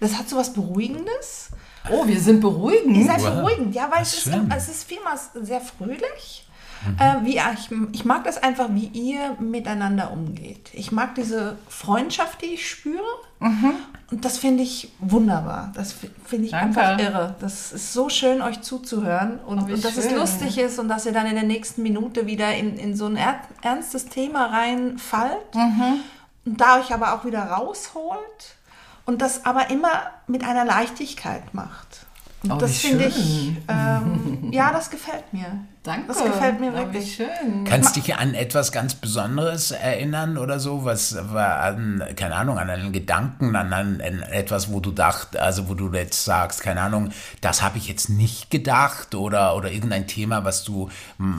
Das 0.00 0.18
hat 0.18 0.28
so 0.28 0.36
was 0.36 0.52
Beruhigendes. 0.52 1.50
Oh, 1.90 2.06
wir 2.06 2.20
sind 2.20 2.40
beruhigend. 2.40 2.96
Ihr 2.96 3.06
seid 3.06 3.22
wow. 3.22 3.34
beruhigend, 3.34 3.74
ja, 3.74 3.90
weil 3.90 4.02
es 4.02 4.26
ist, 4.26 4.30
es 4.56 4.68
ist 4.68 4.84
vielmals 4.84 5.30
sehr 5.34 5.60
fröhlich. 5.60 6.43
Mhm. 6.86 6.96
Äh, 6.98 7.24
wie, 7.24 7.36
ich, 7.38 7.70
ich 7.92 8.04
mag 8.04 8.24
das 8.24 8.42
einfach, 8.42 8.68
wie 8.70 8.86
ihr 8.86 9.36
miteinander 9.40 10.12
umgeht. 10.12 10.70
Ich 10.72 10.92
mag 10.92 11.14
diese 11.14 11.56
Freundschaft, 11.68 12.42
die 12.42 12.54
ich 12.54 12.68
spüre. 12.68 13.02
Mhm. 13.40 13.74
Und 14.10 14.24
das 14.24 14.38
finde 14.38 14.62
ich 14.62 14.92
wunderbar. 15.00 15.72
Das 15.74 15.94
finde 16.24 16.46
ich 16.46 16.50
Danke. 16.52 16.80
einfach 16.80 16.98
irre. 16.98 17.34
Das 17.40 17.72
ist 17.72 17.92
so 17.92 18.08
schön, 18.08 18.42
euch 18.42 18.60
zuzuhören 18.62 19.38
und, 19.46 19.58
oh, 19.58 19.72
und 19.72 19.84
dass 19.84 19.94
schön. 19.94 20.04
es 20.04 20.12
lustig 20.12 20.58
ist 20.58 20.78
und 20.78 20.88
dass 20.88 21.06
ihr 21.06 21.12
dann 21.12 21.26
in 21.26 21.34
der 21.34 21.44
nächsten 21.44 21.82
Minute 21.82 22.26
wieder 22.26 22.54
in, 22.54 22.76
in 22.78 22.96
so 22.96 23.06
ein 23.06 23.18
ernstes 23.62 24.06
Thema 24.06 24.46
reinfallt 24.46 25.54
mhm. 25.54 26.00
und 26.44 26.60
da 26.60 26.78
euch 26.78 26.92
aber 26.92 27.14
auch 27.14 27.24
wieder 27.24 27.42
rausholt 27.42 28.56
und 29.06 29.20
das 29.20 29.44
aber 29.44 29.70
immer 29.70 30.02
mit 30.26 30.44
einer 30.44 30.64
Leichtigkeit 30.64 31.54
macht. 31.54 32.06
Und 32.42 32.52
oh, 32.52 32.56
das 32.56 32.78
finde 32.78 33.06
ich, 33.06 33.56
ähm, 33.68 34.48
ja, 34.52 34.70
das 34.72 34.90
gefällt 34.90 35.32
mir. 35.32 35.64
Danke. 35.84 36.08
Das 36.08 36.24
gefällt 36.24 36.60
mir 36.60 36.72
wirklich. 36.72 37.14
schön. 37.14 37.64
Kannst 37.66 37.94
du 37.94 38.00
dich 38.00 38.16
an 38.16 38.32
etwas 38.32 38.72
ganz 38.72 38.94
Besonderes 38.94 39.70
erinnern 39.70 40.38
oder 40.38 40.58
so? 40.58 40.86
Was 40.86 41.14
war 41.30 41.60
an, 41.60 42.02
keine 42.16 42.36
Ahnung, 42.36 42.56
an 42.56 42.70
einen 42.70 42.90
Gedanken, 42.90 43.54
an, 43.54 43.70
an, 43.74 44.00
an 44.00 44.22
etwas, 44.22 44.72
wo 44.72 44.80
du 44.80 44.92
dacht, 44.92 45.36
also 45.36 45.68
wo 45.68 45.74
du 45.74 45.92
jetzt 45.92 46.24
sagst, 46.24 46.62
keine 46.62 46.80
Ahnung, 46.80 47.10
das 47.42 47.60
habe 47.60 47.76
ich 47.76 47.86
jetzt 47.86 48.08
nicht 48.08 48.48
gedacht 48.48 49.14
oder, 49.14 49.54
oder 49.56 49.70
irgendein 49.70 50.06
Thema, 50.06 50.42
was 50.42 50.64
du, 50.64 50.88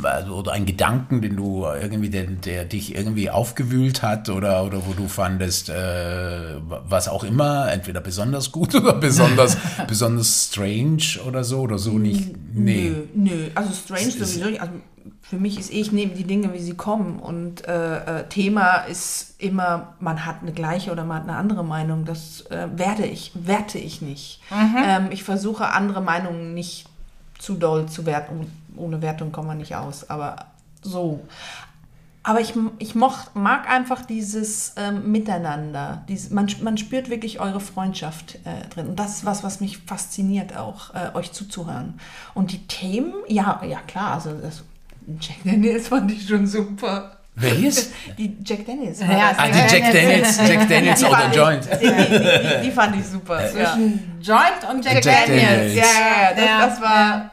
also, 0.03 0.35
oder 0.35 0.51
ein 0.51 0.67
Gedanken, 0.67 1.23
den 1.23 1.37
du 1.37 1.65
irgendwie, 1.65 2.11
der, 2.11 2.25
der 2.25 2.65
dich 2.65 2.93
irgendwie 2.93 3.31
aufgewühlt 3.31 4.03
hat 4.03 4.29
oder, 4.29 4.63
oder 4.63 4.85
wo 4.85 4.93
du 4.93 5.07
fandest, 5.07 5.69
äh, 5.69 6.57
was 6.87 7.07
auch 7.07 7.23
immer, 7.23 7.71
entweder 7.71 7.99
besonders 7.99 8.51
gut 8.51 8.75
oder 8.75 8.93
besonders, 8.93 9.57
besonders 9.87 10.49
strange 10.51 11.19
oder 11.25 11.43
so 11.43 11.61
oder 11.61 11.79
so 11.79 11.97
nicht. 11.97 12.29
Nee. 12.53 12.91
Nö, 12.91 13.07
nö. 13.15 13.49
Also 13.55 13.73
strange 13.73 14.11
sowieso, 14.11 14.34
also 14.43 14.73
für 15.21 15.37
mich 15.37 15.59
ist 15.59 15.71
eh, 15.71 15.81
ich 15.81 15.91
nehme 15.91 16.13
die 16.13 16.23
Dinge, 16.23 16.53
wie 16.53 16.59
sie 16.59 16.75
kommen. 16.75 17.19
Und 17.19 17.67
äh, 17.67 18.21
äh, 18.21 18.27
Thema 18.27 18.77
ist 18.77 19.35
immer, 19.39 19.95
man 19.99 20.25
hat 20.25 20.41
eine 20.41 20.51
gleiche 20.51 20.91
oder 20.91 21.03
man 21.03 21.17
hat 21.17 21.29
eine 21.29 21.37
andere 21.37 21.63
Meinung. 21.63 22.05
Das 22.05 22.41
äh, 22.49 22.67
werde 22.75 23.05
ich, 23.05 23.31
werte 23.35 23.77
ich 23.77 24.01
nicht. 24.01 24.41
Mhm. 24.49 24.75
Ähm, 24.83 25.07
ich 25.11 25.23
versuche 25.23 25.71
andere 25.71 26.01
Meinungen 26.01 26.53
nicht 26.53 26.87
zu 27.37 27.55
doll 27.55 27.87
zu 27.87 28.05
werten. 28.05 28.51
Ohne 28.75 29.01
Wertung 29.01 29.31
kommen 29.31 29.49
wir 29.49 29.55
nicht 29.55 29.75
aus, 29.75 30.09
aber 30.09 30.47
so. 30.81 31.21
Aber 32.27 32.41
ich, 32.41 32.55
ich 32.79 32.95
moch, 32.95 33.35
mag 33.35 33.69
einfach 33.69 34.03
dieses 34.03 34.73
ähm, 34.77 35.11
Miteinander. 35.11 36.03
Dieses, 36.09 36.31
man, 36.31 36.49
man 36.63 36.75
spürt 36.75 37.11
wirklich 37.11 37.39
eure 37.39 37.59
Freundschaft 37.59 38.39
äh, 38.45 38.67
drin. 38.69 38.87
Und 38.87 38.99
das 38.99 39.17
ist 39.17 39.25
was, 39.25 39.43
was 39.43 39.61
mich 39.61 39.77
fasziniert, 39.77 40.57
auch 40.57 40.95
äh, 40.95 41.11
euch 41.13 41.33
zuzuhören. 41.33 41.99
Und 42.33 42.51
die 42.51 42.65
Themen, 42.65 43.13
ja, 43.27 43.61
ja 43.63 43.79
klar, 43.81 44.15
also 44.15 44.31
das 44.41 44.63
Jack 45.21 45.37
Daniels 45.43 45.89
fand 45.89 46.11
ich 46.11 46.27
schon 46.27 46.47
super. 46.47 47.14
Welches? 47.35 47.91
Die 48.17 48.37
Jack 48.45 48.65
Daniels. 48.65 48.99
Ja, 49.01 49.33
ah, 49.37 49.47
die 49.47 49.57
Jack 49.57 49.91
Daniels, 49.91 50.37
Jack 50.37 50.69
Daniels 50.69 51.03
oder 51.03 51.31
Joint. 51.33 51.67
Die, 51.81 51.87
die, 51.87 52.67
die, 52.67 52.71
fand 52.71 52.95
ich 52.95 53.05
super. 53.05 53.39
Zwischen 53.49 54.19
ja. 54.21 54.39
Joint 54.39 54.73
und 54.73 54.85
Jack, 54.85 55.03
Jack 55.03 55.25
Daniels. 55.27 55.49
Daniels. 55.49 55.75
Ja, 55.75 55.83
ja, 55.83 56.33
das, 56.33 56.45
ja, 56.45 56.67
das 56.67 56.81
war. 56.81 57.31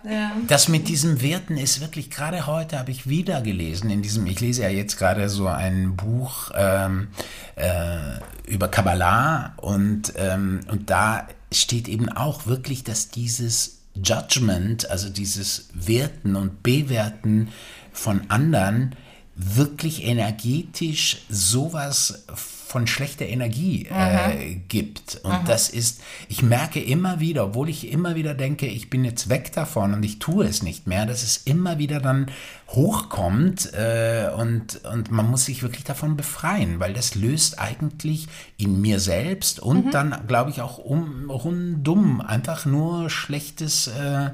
Das 0.49 0.69
mit 0.69 0.89
diesen 0.89 1.23
Werten 1.23 1.57
ist 1.57 1.81
wirklich, 1.81 2.11
gerade 2.11 2.47
heute 2.49 2.79
habe 2.79 2.91
ich 2.91 3.09
wieder 3.09 3.43
gelesen, 3.43 3.91
in 3.91 4.03
diesem, 4.03 4.27
ich 4.27 4.41
lese 4.41 4.63
ja 4.63 4.69
jetzt 4.71 4.99
gerade 4.99 5.29
so 5.29 5.47
ein 5.47 5.95
Buch 5.95 6.51
ähm, 6.57 7.09
äh, 7.55 8.19
über 8.47 8.67
Kabbalah 8.69 9.55
und, 9.59 10.15
ähm, 10.17 10.61
und 10.69 10.91
da 10.91 11.29
steht 11.53 11.87
eben 11.87 12.09
auch 12.09 12.47
wirklich, 12.47 12.83
dass 12.83 13.11
dieses 13.11 13.83
Judgment, 13.95 14.91
also 14.91 15.09
dieses 15.09 15.69
Werten 15.75 16.35
und 16.35 16.63
Bewerten 16.63 17.51
von 17.93 18.23
anderen, 18.29 18.97
wirklich 19.35 20.05
energetisch 20.05 21.23
sowas 21.29 22.25
von 22.73 22.87
schlechter 22.87 23.27
Energie 23.27 23.87
äh, 23.91 24.55
gibt. 24.69 25.21
Und 25.25 25.31
Aha. 25.31 25.45
das 25.47 25.69
ist, 25.69 26.01
ich 26.31 26.43
merke 26.43 26.83
immer 26.83 27.21
wieder, 27.21 27.45
obwohl 27.45 27.69
ich 27.69 27.93
immer 27.93 28.15
wieder 28.15 28.33
denke, 28.33 28.67
ich 28.67 28.89
bin 28.89 29.05
jetzt 29.05 29.29
weg 29.29 29.53
davon 29.53 29.93
und 29.93 30.03
ich 30.03 30.19
tue 30.19 30.47
es 30.47 30.63
nicht 30.63 30.87
mehr, 30.87 31.05
dass 31.05 31.23
es 31.23 31.37
immer 31.37 31.77
wieder 31.77 32.01
dann 32.01 32.31
hochkommt 32.69 33.75
äh, 33.75 34.31
und, 34.35 34.83
und 34.87 35.11
man 35.11 35.31
muss 35.31 35.45
sich 35.45 35.63
wirklich 35.63 35.85
davon 35.85 36.17
befreien, 36.17 36.81
weil 36.81 36.95
das 36.95 37.15
löst 37.15 37.59
eigentlich 37.59 38.27
in 38.57 38.81
mir 38.81 39.01
selbst 39.01 39.61
und 39.61 39.87
mhm. 39.87 39.91
dann, 39.91 40.27
glaube 40.27 40.51
ich, 40.51 40.63
auch 40.63 40.79
um, 40.79 41.31
rundum 41.31 42.23
einfach 42.23 42.65
nur 42.65 43.11
schlechtes 43.11 43.89
äh, 43.89 44.31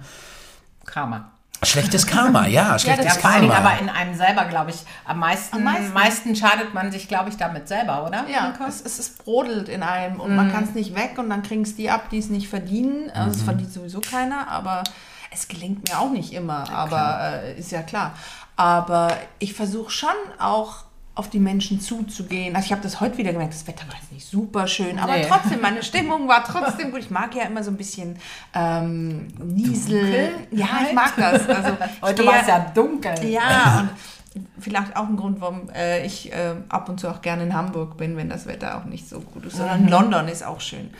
Karma. 0.85 1.38
Schlechtes 1.63 2.07
Karma, 2.07 2.47
ja, 2.47 2.79
schlechtes 2.79 3.17
ja, 3.17 3.21
Karma. 3.21 3.55
Aber 3.55 3.81
in 3.81 3.89
einem 3.89 4.15
selber, 4.15 4.45
glaube 4.45 4.71
ich, 4.71 4.77
am 5.05 5.19
meisten, 5.19 5.57
am 5.57 5.65
meisten. 5.65 5.93
meisten. 5.93 6.37
schadet 6.37 6.73
man 6.73 6.93
sich, 6.93 7.09
glaube 7.09 7.31
ich, 7.31 7.37
damit 7.37 7.67
selber, 7.67 8.07
oder? 8.07 8.27
Ja, 8.29 8.55
es, 8.69 8.81
es, 8.81 8.99
es, 8.99 9.11
brodelt 9.11 9.69
in 9.69 9.83
einem 9.83 10.21
und 10.21 10.31
mhm. 10.31 10.37
man 10.37 10.53
kann 10.53 10.65
es 10.65 10.75
nicht 10.75 10.95
weg 10.95 11.15
und 11.19 11.29
dann 11.31 11.43
kriegen 11.43 11.63
es 11.63 11.75
die 11.75 11.91
ab, 11.91 12.11
die 12.11 12.19
es 12.19 12.29
nicht 12.29 12.49
verdienen. 12.49 13.11
Also 13.11 13.31
mhm. 13.31 13.31
Es 13.31 13.43
verdient 13.43 13.73
sowieso 13.73 14.01
keiner, 14.01 14.49
aber 14.49 14.85
es 15.33 15.49
gelingt 15.49 15.89
mir 15.89 15.99
auch 15.99 16.11
nicht 16.11 16.33
immer, 16.33 16.71
aber 16.71 17.43
äh, 17.43 17.59
ist 17.59 17.73
ja 17.73 17.83
klar. 17.83 18.15
Aber 18.57 19.17
ich 19.39 19.55
versuche 19.55 19.91
schon 19.91 20.11
auch 20.39 20.85
auf 21.19 21.29
die 21.29 21.41
Menschen 21.41 21.81
zuzugehen. 21.81 22.55
Also 22.55 22.67
ich 22.67 22.73
habe 22.73 22.83
das 22.83 23.01
heute 23.01 23.19
wieder 23.19 23.33
gemerkt, 23.33 23.53
das 23.53 23.67
Wetter 23.67 23.89
war 23.89 23.97
jetzt 23.97 24.13
nicht 24.13 24.25
super 24.25 24.69
schön, 24.69 25.01
aber 25.01 25.17
nee. 25.17 25.27
trotzdem, 25.29 25.61
meine 25.61 25.83
Stimmung 25.83 26.29
war 26.29 26.45
trotzdem 26.45 26.93
gut. 26.93 27.01
Ich 27.01 27.11
mag 27.11 27.35
ja 27.35 27.43
immer 27.43 27.65
so 27.65 27.73
ein 27.73 27.77
bisschen 27.77 28.17
ähm, 28.55 29.27
Niesel. 29.43 30.01
Dunkel? 30.01 30.31
Ja, 30.53 30.69
ich 30.87 30.93
mag 30.93 31.17
das. 31.17 31.49
Also, 31.49 31.77
heute 32.03 32.25
war 32.25 32.41
es 32.41 32.47
ja 32.47 32.61
dunkel. 32.73 33.29
Ja, 33.29 33.81
und 33.81 34.45
vielleicht 34.61 34.95
auch 34.95 35.09
ein 35.09 35.17
Grund, 35.17 35.41
warum 35.41 35.69
äh, 35.71 36.07
ich 36.07 36.33
äh, 36.33 36.55
ab 36.69 36.89
und 36.89 37.01
zu 37.01 37.09
auch 37.09 37.21
gerne 37.21 37.43
in 37.43 37.53
Hamburg 37.53 37.97
bin, 37.97 38.17
wenn 38.17 38.29
das 38.29 38.47
Wetter 38.47 38.79
auch 38.79 38.85
nicht 38.85 39.09
so 39.09 39.19
gut 39.19 39.45
ist. 39.45 39.57
Sondern 39.57 39.83
mhm. 39.83 39.89
London 39.89 40.29
ist 40.29 40.47
auch 40.47 40.61
schön. 40.61 40.91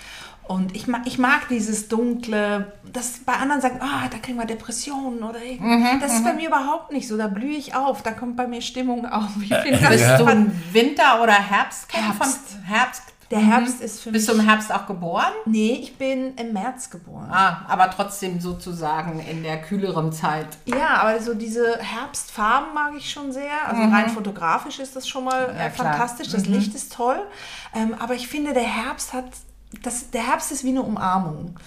Und 0.49 0.75
ich 0.75 0.87
mag, 0.87 1.03
ich 1.05 1.19
mag 1.19 1.49
dieses 1.49 1.89
Dunkle, 1.89 2.73
das 2.91 3.21
bei 3.25 3.35
anderen 3.35 3.61
sagen, 3.61 3.81
ah, 3.81 4.09
da 4.11 4.17
kriegen 4.17 4.39
wir 4.39 4.47
Depressionen 4.47 5.23
oder 5.23 5.39
mhm, 5.39 6.01
Das 6.01 6.15
ist 6.15 6.25
bei 6.25 6.33
mhm. 6.33 6.37
mir 6.39 6.49
überhaupt 6.49 6.91
nicht 6.91 7.07
so. 7.07 7.19
Da 7.19 7.29
blühe 7.29 7.57
ich 7.57 7.75
auf, 7.75 8.03
da 8.03 8.13
kommt 8.13 8.37
bei 8.37 8.47
mir 8.47 8.63
Stimmung 8.63 9.05
auf. 9.05 9.29
Ich 9.43 9.55
finde 9.55 9.79
ja. 9.79 9.91
Bist 9.91 10.19
du 10.19 10.25
ein 10.25 10.63
Winter- 10.73 11.23
oder 11.23 11.35
Herbst? 11.35 11.93
Herbst. 11.93 12.57
Herbst. 12.65 13.03
Der 13.31 13.41
Herbst 13.41 13.81
mhm. 13.81 13.85
ist 13.85 14.01
für 14.01 14.09
mich. 14.09 14.15
Bist 14.15 14.29
du 14.31 14.33
im 14.33 14.41
Herbst 14.41 14.73
auch 14.73 14.87
geboren? 14.87 15.33
Nee, 15.45 15.81
ich 15.83 15.99
bin 15.99 16.35
im 16.37 16.55
März 16.55 16.89
geboren. 16.89 17.29
Ah, 17.31 17.67
aber 17.69 17.91
trotzdem 17.91 18.41
sozusagen 18.41 19.21
in 19.21 19.43
der 19.43 19.61
kühleren 19.61 20.13
Zeit. 20.13 20.47
Ja, 20.65 21.03
aber 21.03 21.21
so 21.21 21.35
diese 21.35 21.79
Herbstfarben 21.79 22.73
mag 22.73 22.93
ich 22.97 23.11
schon 23.11 23.33
sehr. 23.33 23.67
Also 23.67 23.83
mhm. 23.83 23.95
rein 23.95 24.09
fotografisch 24.09 24.79
ist 24.79 24.97
das 24.97 25.07
schon 25.07 25.25
mal 25.25 25.55
ja, 25.55 25.69
fantastisch. 25.69 26.29
Das 26.29 26.47
mhm. 26.47 26.55
Licht 26.55 26.75
ist 26.75 26.95
toll. 26.95 27.21
Ähm, 27.75 27.95
aber 27.99 28.15
ich 28.15 28.29
finde, 28.29 28.55
der 28.55 28.63
Herbst 28.63 29.13
hat 29.13 29.27
das, 29.83 30.11
der 30.11 30.27
Herbst 30.27 30.53
ist 30.53 30.65
wie 30.65 30.71
eine 30.71 30.83
Umarmung. 30.83 31.59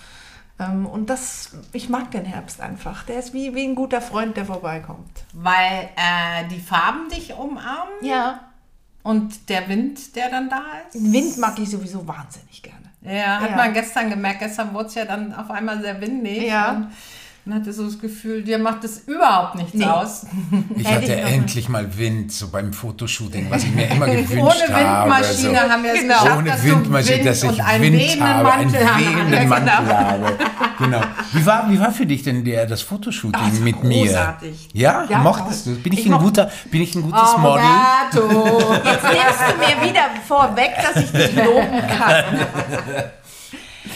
Ähm, 0.59 0.85
und 0.85 1.09
das, 1.09 1.51
ich 1.73 1.89
mag 1.89 2.11
den 2.11 2.25
Herbst 2.25 2.61
einfach. 2.61 3.03
Der 3.03 3.19
ist 3.19 3.33
wie, 3.33 3.55
wie 3.55 3.65
ein 3.65 3.75
guter 3.75 4.01
Freund, 4.01 4.37
der 4.37 4.45
vorbeikommt. 4.45 5.23
Weil 5.33 5.89
äh, 5.95 6.47
die 6.49 6.59
Farben 6.59 7.09
dich 7.09 7.33
umarmen? 7.33 7.93
Ja. 8.01 8.41
Und 9.03 9.49
der 9.49 9.67
Wind, 9.67 10.15
der 10.15 10.29
dann 10.29 10.49
da 10.49 10.61
ist? 10.87 10.95
Den 10.95 11.11
Wind 11.11 11.37
mag 11.37 11.57
ich 11.57 11.69
sowieso 11.69 12.07
wahnsinnig 12.07 12.61
gerne. 12.61 12.81
Ja, 13.01 13.39
hat 13.39 13.49
ja. 13.51 13.55
man 13.55 13.73
gestern 13.73 14.11
gemerkt. 14.11 14.39
Gestern 14.39 14.73
wurde 14.73 14.87
es 14.87 14.95
ja 14.95 15.05
dann 15.05 15.33
auf 15.33 15.49
einmal 15.49 15.81
sehr 15.81 15.99
windig. 15.99 16.43
Ja. 16.43 16.87
Man 17.43 17.59
hatte 17.59 17.73
so 17.73 17.85
das 17.85 17.99
Gefühl, 17.99 18.43
dir 18.43 18.59
macht 18.59 18.83
es 18.83 18.99
überhaupt 19.07 19.55
nichts 19.55 19.73
nee. 19.73 19.85
aus. 19.85 20.27
Ich 20.75 20.87
hatte 20.87 21.15
endlich 21.15 21.69
mal 21.69 21.97
Wind, 21.97 22.31
so 22.31 22.49
beim 22.49 22.71
Fotoshooting, 22.71 23.49
was 23.49 23.63
ich 23.63 23.73
mir 23.73 23.89
immer 23.89 24.05
gewünscht 24.07 24.69
habe. 24.69 25.11
Ohne 25.11 25.19
Windmaschine 25.19 25.49
so. 25.49 25.69
haben 25.69 25.83
wir 25.83 25.93
es 25.93 26.01
genau. 26.01 26.21
geschafft, 26.21 26.37
Ohne 26.37 26.63
Windmaschine, 26.63 27.17
Wind 27.17 27.25
dass 27.25 27.43
ich 27.43 27.49
Wind 27.49 28.21
habe, 28.21 28.51
einen 28.51 28.73
wehenden 28.73 29.49
Mantel 29.49 29.71
genau. 29.71 29.95
habe. 29.95 30.37
Genau. 30.77 31.01
Wie 31.33 31.45
war, 31.45 31.69
wie 31.69 31.79
war 31.79 31.91
für 31.91 32.05
dich 32.05 32.23
denn 32.23 32.43
der, 32.43 32.67
das 32.67 32.81
Fotoshooting 32.83 33.41
also 33.41 33.61
mit 33.61 33.83
mir? 33.83 34.05
Großartig. 34.05 34.69
Ja, 34.73 35.05
ja 35.09 35.17
mochtest 35.19 35.65
du? 35.65 35.75
Bin 35.75 35.93
ich, 35.93 36.05
ich 36.05 36.11
ein 36.11 36.19
guter, 36.19 36.49
bin 36.69 36.81
ich 36.81 36.95
ein 36.95 37.01
gutes 37.01 37.33
oh, 37.35 37.39
Model? 37.39 37.63
Jetzt 38.03 38.13
nimmst 38.13 39.41
du 39.49 39.57
mir 39.57 39.89
wieder 39.89 40.03
vorweg, 40.27 40.71
dass 40.75 41.03
ich 41.03 41.11
dich 41.11 41.35
loben 41.35 41.81
kann. 41.87 42.23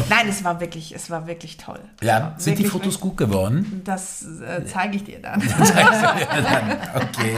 Nein, 0.09 0.27
es 0.29 0.43
war 0.43 0.59
wirklich, 0.59 0.93
es 0.93 1.09
war 1.09 1.27
wirklich 1.27 1.57
toll. 1.57 1.79
Ja, 2.01 2.35
sind 2.37 2.53
wirklich, 2.53 2.67
die 2.67 2.71
Fotos 2.71 2.99
gut 2.99 3.17
geworden? 3.17 3.81
Das 3.83 4.23
äh, 4.23 4.65
zeige 4.71 4.97
ich 4.97 5.03
dir 5.03 5.19
dann. 5.19 5.41
okay. 5.41 7.37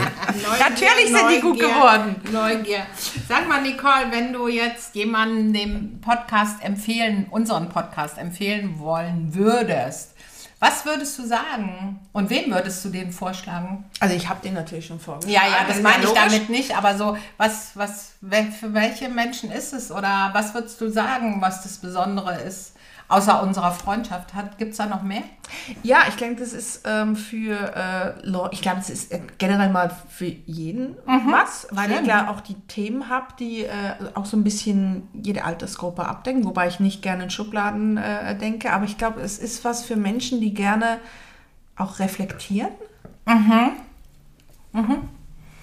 Natürlich 0.58 1.08
sind 1.08 1.30
die 1.30 1.40
gut 1.40 1.58
geworden. 1.58 2.16
Neugier. 2.32 2.86
Sag 3.28 3.48
mal, 3.48 3.62
Nicole, 3.62 4.06
wenn 4.10 4.32
du 4.32 4.48
jetzt 4.48 4.94
jemanden 4.94 5.52
den 5.52 6.00
Podcast 6.00 6.62
empfehlen, 6.62 7.26
unseren 7.30 7.68
Podcast 7.68 8.18
empfehlen 8.18 8.78
wollen 8.78 9.34
würdest, 9.34 10.14
was 10.60 10.84
würdest 10.84 11.16
du 11.18 11.26
sagen? 11.26 12.00
Und 12.12 12.30
wem 12.30 12.50
würdest 12.50 12.84
du 12.84 12.88
den 12.88 13.12
vorschlagen? 13.12 13.84
Also 14.00 14.16
ich 14.16 14.28
habe 14.28 14.40
den 14.40 14.54
natürlich 14.54 14.86
schon 14.86 14.98
vorgeschlagen. 14.98 15.34
Ja, 15.34 15.48
ja, 15.48 15.64
das 15.66 15.80
meine 15.80 16.04
ich 16.04 16.10
damit 16.10 16.48
nicht. 16.48 16.76
Aber 16.76 16.96
so, 16.96 17.16
was, 17.36 17.72
was, 17.74 18.14
für 18.58 18.74
welche 18.74 19.08
Menschen 19.08 19.52
ist 19.52 19.72
es? 19.72 19.92
Oder 19.92 20.30
was 20.32 20.54
würdest 20.54 20.80
du 20.80 20.90
sagen, 20.90 21.40
was 21.40 21.62
das 21.62 21.76
Besondere 21.76 22.40
ist? 22.40 22.72
Außer 23.08 23.42
unserer 23.42 23.72
Freundschaft 23.72 24.32
Gibt 24.58 24.72
es 24.72 24.76
da 24.76 24.86
noch 24.86 25.02
mehr? 25.02 25.22
Ja, 25.82 26.00
ich 26.08 26.16
denke, 26.16 26.40
das 26.40 26.52
ist 26.52 26.82
ähm, 26.84 27.16
für 27.16 27.74
äh, 27.74 28.26
Leute, 28.26 28.54
ich 28.54 28.62
glaube, 28.62 28.78
das 28.78 28.90
ist 28.90 29.12
äh, 29.12 29.20
generell 29.38 29.70
mal 29.70 29.90
für 30.08 30.26
jeden 30.26 30.90
mhm. 31.06 31.32
was, 31.32 31.66
weil 31.70 31.90
Schön. 31.90 32.02
ich 32.02 32.08
ja 32.08 32.30
auch 32.30 32.40
die 32.40 32.54
Themen 32.68 33.08
habe, 33.08 33.26
die 33.38 33.64
äh, 33.64 33.94
auch 34.14 34.26
so 34.26 34.36
ein 34.36 34.44
bisschen 34.44 35.08
jede 35.14 35.44
Altersgruppe 35.44 36.06
abdecken, 36.06 36.44
wobei 36.44 36.68
ich 36.68 36.80
nicht 36.80 37.02
gerne 37.02 37.24
in 37.24 37.30
Schubladen 37.30 37.96
äh, 37.96 38.36
denke, 38.36 38.72
aber 38.72 38.84
ich 38.84 38.98
glaube, 38.98 39.20
es 39.20 39.38
ist 39.38 39.64
was 39.64 39.84
für 39.84 39.96
Menschen, 39.96 40.40
die 40.40 40.52
gerne 40.52 40.98
auch 41.76 41.98
reflektieren. 41.98 42.72
Mhm. 43.26 43.70
Mhm. 44.72 45.17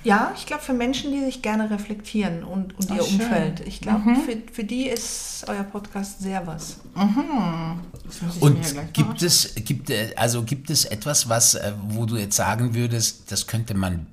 Ja, 0.05 0.31
ich 0.35 0.45
glaube 0.45 0.61
für 0.61 0.73
Menschen, 0.73 1.11
die 1.11 1.19
sich 1.21 1.41
gerne 1.41 1.67
reflektieren 1.71 2.43
und, 2.43 2.77
und 2.77 2.91
ihr 2.91 3.03
schön. 3.03 3.21
Umfeld. 3.21 3.61
Ich 3.65 3.81
glaube, 3.81 4.07
mhm. 4.07 4.15
für, 4.17 4.37
für 4.53 4.63
die 4.63 4.87
ist 4.87 5.45
euer 5.47 5.63
Podcast 5.63 6.21
sehr 6.21 6.45
was. 6.45 6.77
Mhm. 6.95 7.79
Und 8.39 8.93
gibt 8.93 9.23
es, 9.23 9.55
gibt, 9.55 9.91
also 10.15 10.43
gibt 10.43 10.69
es 10.69 10.85
etwas, 10.85 11.27
was, 11.27 11.55
äh, 11.55 11.73
wo 11.87 12.05
du 12.05 12.17
jetzt 12.17 12.35
sagen 12.35 12.75
würdest, 12.75 13.31
das 13.31 13.47
könnte 13.47 13.73
man 13.73 14.05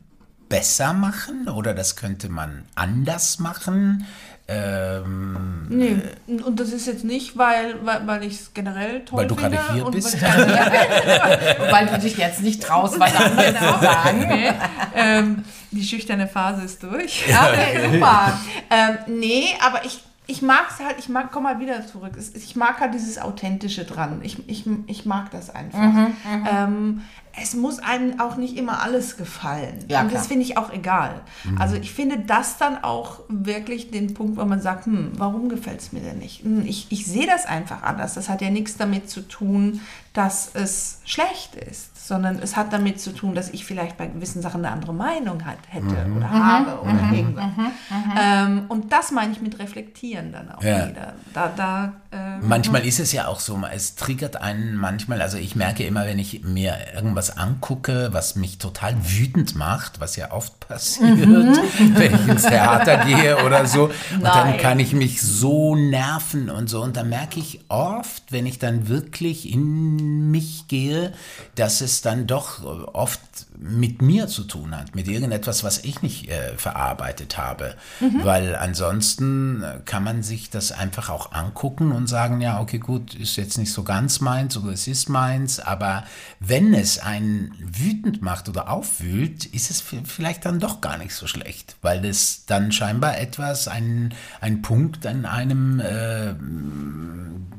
besser 0.48 0.94
machen 0.94 1.48
oder 1.48 1.74
das 1.74 1.94
könnte 1.94 2.30
man 2.30 2.64
anders 2.74 3.38
machen? 3.38 4.06
Ähm, 4.48 5.66
nee, 5.68 5.96
und 6.26 6.58
das 6.58 6.72
ist 6.72 6.86
jetzt 6.86 7.04
nicht, 7.04 7.36
weil, 7.36 7.84
weil, 7.84 8.06
weil 8.06 8.24
ich 8.24 8.40
es 8.40 8.54
generell 8.54 9.04
toll 9.04 9.18
weil 9.18 9.28
finde. 9.28 9.42
Weil 9.42 9.50
du 9.50 9.56
gerade 9.56 9.74
hier 9.74 9.90
bist. 9.90 10.22
weil 11.70 11.86
du 11.86 11.98
dich 11.98 12.16
jetzt 12.16 12.42
nicht 12.42 12.62
traust, 12.62 12.98
was 12.98 13.14
andere 13.14 13.54
zu 13.54 13.84
sagen. 13.84 14.26
Nee, 14.28 14.52
ähm, 14.94 15.44
die 15.72 15.84
schüchterne 15.84 16.28
Phase 16.28 16.62
ist 16.62 16.82
durch. 16.82 17.24
Okay, 17.28 17.90
super. 17.92 18.38
ähm, 18.70 18.98
nee, 19.18 19.46
aber 19.60 19.84
ich 19.84 20.02
ich 20.28 20.40
mag 20.40 20.66
es 20.70 20.84
halt, 20.84 20.98
ich 20.98 21.08
mag, 21.08 21.32
komm 21.32 21.42
mal 21.42 21.58
wieder 21.58 21.86
zurück. 21.86 22.12
Ich 22.34 22.54
mag 22.54 22.80
halt 22.80 22.94
dieses 22.94 23.18
Authentische 23.18 23.84
dran. 23.84 24.20
Ich, 24.22 24.48
ich, 24.48 24.64
ich 24.86 25.04
mag 25.04 25.30
das 25.30 25.50
einfach. 25.50 25.80
Mhm, 25.80 25.98
mhm. 26.00 26.48
ähm, 26.50 27.00
es 27.40 27.54
muss 27.54 27.78
einem 27.78 28.20
auch 28.20 28.36
nicht 28.36 28.56
immer 28.56 28.82
alles 28.82 29.16
gefallen. 29.16 29.84
Ja, 29.88 30.02
und 30.02 30.12
das 30.12 30.28
finde 30.28 30.44
ich 30.44 30.58
auch 30.58 30.72
egal. 30.72 31.22
Mhm. 31.44 31.60
Also 31.60 31.76
ich 31.76 31.92
finde 31.92 32.18
das 32.18 32.58
dann 32.58 32.84
auch 32.84 33.20
wirklich 33.28 33.90
den 33.90 34.14
Punkt, 34.14 34.36
wo 34.38 34.44
man 34.44 34.60
sagt, 34.60 34.86
hm, 34.86 35.12
warum 35.16 35.48
gefällt 35.48 35.80
es 35.80 35.92
mir 35.92 36.00
denn 36.00 36.18
nicht? 36.18 36.44
Hm, 36.44 36.64
ich, 36.66 36.86
ich 36.90 37.06
sehe 37.06 37.26
das 37.26 37.46
einfach 37.46 37.82
anders. 37.82 38.14
Das 38.14 38.28
hat 38.28 38.42
ja 38.42 38.50
nichts 38.50 38.76
damit 38.76 39.10
zu 39.10 39.22
tun, 39.26 39.80
dass 40.12 40.50
es 40.54 41.00
schlecht 41.04 41.56
ist, 41.56 41.91
sondern 42.12 42.40
es 42.40 42.56
hat 42.56 42.74
damit 42.74 43.00
zu 43.00 43.12
tun, 43.12 43.34
dass 43.34 43.48
ich 43.48 43.64
vielleicht 43.64 43.96
bei 43.96 44.06
gewissen 44.06 44.42
Sachen 44.42 44.62
eine 44.62 44.74
andere 44.74 44.92
Meinung 44.92 45.46
hat, 45.46 45.56
hätte 45.68 45.86
mhm. 45.86 46.18
oder 46.18 46.28
mhm. 46.28 46.44
habe 46.44 46.80
oder 46.82 46.92
mhm. 46.92 47.14
irgendwas. 47.14 47.46
Mhm. 47.56 47.62
Mhm. 47.62 48.12
Ähm, 48.20 48.64
und 48.68 48.92
das 48.92 49.12
meine 49.12 49.32
ich 49.32 49.40
mit 49.40 49.58
reflektieren 49.58 50.30
dann 50.30 50.52
auch 50.52 50.62
ja. 50.62 50.88
wieder. 50.88 51.14
Da, 51.32 51.50
da, 51.56 51.92
äh, 52.12 52.38
Manchmal 52.42 52.84
ist 52.86 53.00
es 53.00 53.12
ja 53.12 53.26
auch 53.26 53.40
so, 53.40 53.58
es 53.72 53.94
triggert 53.94 54.36
einen 54.36 54.76
manchmal, 54.76 55.22
also 55.22 55.38
ich 55.38 55.56
merke 55.56 55.84
immer, 55.84 56.04
wenn 56.04 56.18
ich 56.18 56.42
mir 56.44 56.76
irgendwas 56.94 57.38
angucke, 57.38 58.10
was 58.12 58.36
mich 58.36 58.58
total 58.58 58.94
wütend 59.02 59.56
macht, 59.56 59.98
was 59.98 60.16
ja 60.16 60.30
oft 60.30 60.60
passiert, 60.60 61.26
mhm. 61.26 61.56
wenn 61.94 62.14
ich 62.14 62.28
ins 62.28 62.42
Theater 62.42 63.04
gehe 63.06 63.42
oder 63.44 63.66
so, 63.66 63.84
und 64.14 64.24
dann 64.24 64.58
kann 64.58 64.78
ich 64.78 64.92
mich 64.92 65.22
so 65.22 65.74
nerven 65.74 66.50
und 66.50 66.68
so. 66.68 66.82
Und 66.82 66.98
da 66.98 67.02
merke 67.04 67.40
ich 67.40 67.60
oft, 67.68 68.30
wenn 68.30 68.44
ich 68.44 68.58
dann 68.58 68.88
wirklich 68.88 69.50
in 69.50 70.30
mich 70.30 70.68
gehe, 70.68 71.12
dass 71.54 71.80
es 71.80 72.02
dann 72.02 72.26
doch 72.26 72.62
oft 72.92 73.20
mit 73.58 74.02
mir 74.02 74.26
zu 74.26 74.44
tun 74.44 74.76
hat, 74.76 74.94
mit 74.94 75.08
irgendetwas, 75.08 75.62
was 75.62 75.84
ich 75.84 76.02
nicht 76.02 76.28
äh, 76.28 76.56
verarbeitet 76.56 77.38
habe. 77.38 77.76
Mhm. 78.00 78.24
Weil 78.24 78.56
ansonsten 78.56 79.64
kann 79.84 80.04
man 80.04 80.22
sich 80.22 80.50
das 80.50 80.72
einfach 80.72 81.10
auch 81.10 81.32
angucken 81.32 81.92
und 81.92 82.08
sagen, 82.08 82.40
ja, 82.40 82.60
okay, 82.60 82.78
gut, 82.78 83.14
ist 83.14 83.36
jetzt 83.36 83.58
nicht 83.58 83.72
so 83.72 83.84
ganz 83.84 84.20
meins 84.20 84.56
oder 84.56 84.72
es 84.72 84.86
ist 84.86 85.08
meins, 85.08 85.60
aber 85.60 86.04
wenn 86.40 86.74
es 86.74 86.98
einen 86.98 87.54
wütend 87.60 88.22
macht 88.22 88.48
oder 88.48 88.68
aufwühlt, 88.68 89.44
ist 89.44 89.70
es 89.70 89.82
vielleicht 90.04 90.44
dann 90.44 90.58
doch 90.58 90.80
gar 90.80 90.98
nicht 90.98 91.14
so 91.14 91.26
schlecht, 91.26 91.76
weil 91.82 92.04
es 92.04 92.44
dann 92.46 92.72
scheinbar 92.72 93.18
etwas, 93.18 93.68
ein, 93.68 94.14
ein 94.40 94.62
Punkt 94.62 95.06
an 95.06 95.24
einem 95.24 95.80
äh, 95.80 96.34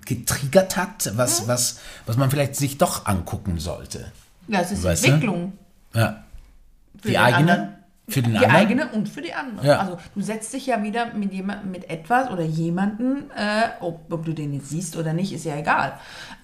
getriggert 0.05 0.75
hat, 0.75 1.11
was, 1.15 1.43
mhm. 1.43 1.47
was, 1.47 1.79
was 2.05 2.17
man 2.17 2.29
vielleicht 2.29 2.55
sich 2.55 2.77
doch 2.77 3.05
angucken 3.05 3.59
sollte. 3.59 4.11
Das 4.47 4.71
ist 4.71 4.83
weißt 4.83 5.05
Entwicklung. 5.05 5.53
Du? 5.57 5.62
Ja. 5.93 6.23
Für 7.01 7.09
die 7.09 7.17
eigene? 7.17 7.51
Anderen? 7.51 7.83
Für 8.09 8.21
den 8.21 8.31
die 8.31 8.37
anderen? 8.39 8.55
eigene 8.55 8.87
und 8.89 9.07
für 9.07 9.21
die 9.21 9.33
andere. 9.33 9.65
Ja. 9.65 9.79
Also 9.79 9.97
du 10.13 10.21
setzt 10.21 10.51
dich 10.51 10.65
ja 10.65 10.83
wieder 10.83 11.13
mit 11.13 11.31
jemandem, 11.31 11.71
mit 11.71 11.89
etwas 11.89 12.29
oder 12.31 12.43
jemanden, 12.43 13.31
äh, 13.31 13.69
ob, 13.79 14.11
ob, 14.11 14.25
du 14.25 14.33
den 14.33 14.53
jetzt 14.53 14.69
siehst 14.69 14.97
oder 14.97 15.13
nicht, 15.13 15.31
ist 15.31 15.45
ja 15.45 15.55
egal. 15.55 15.93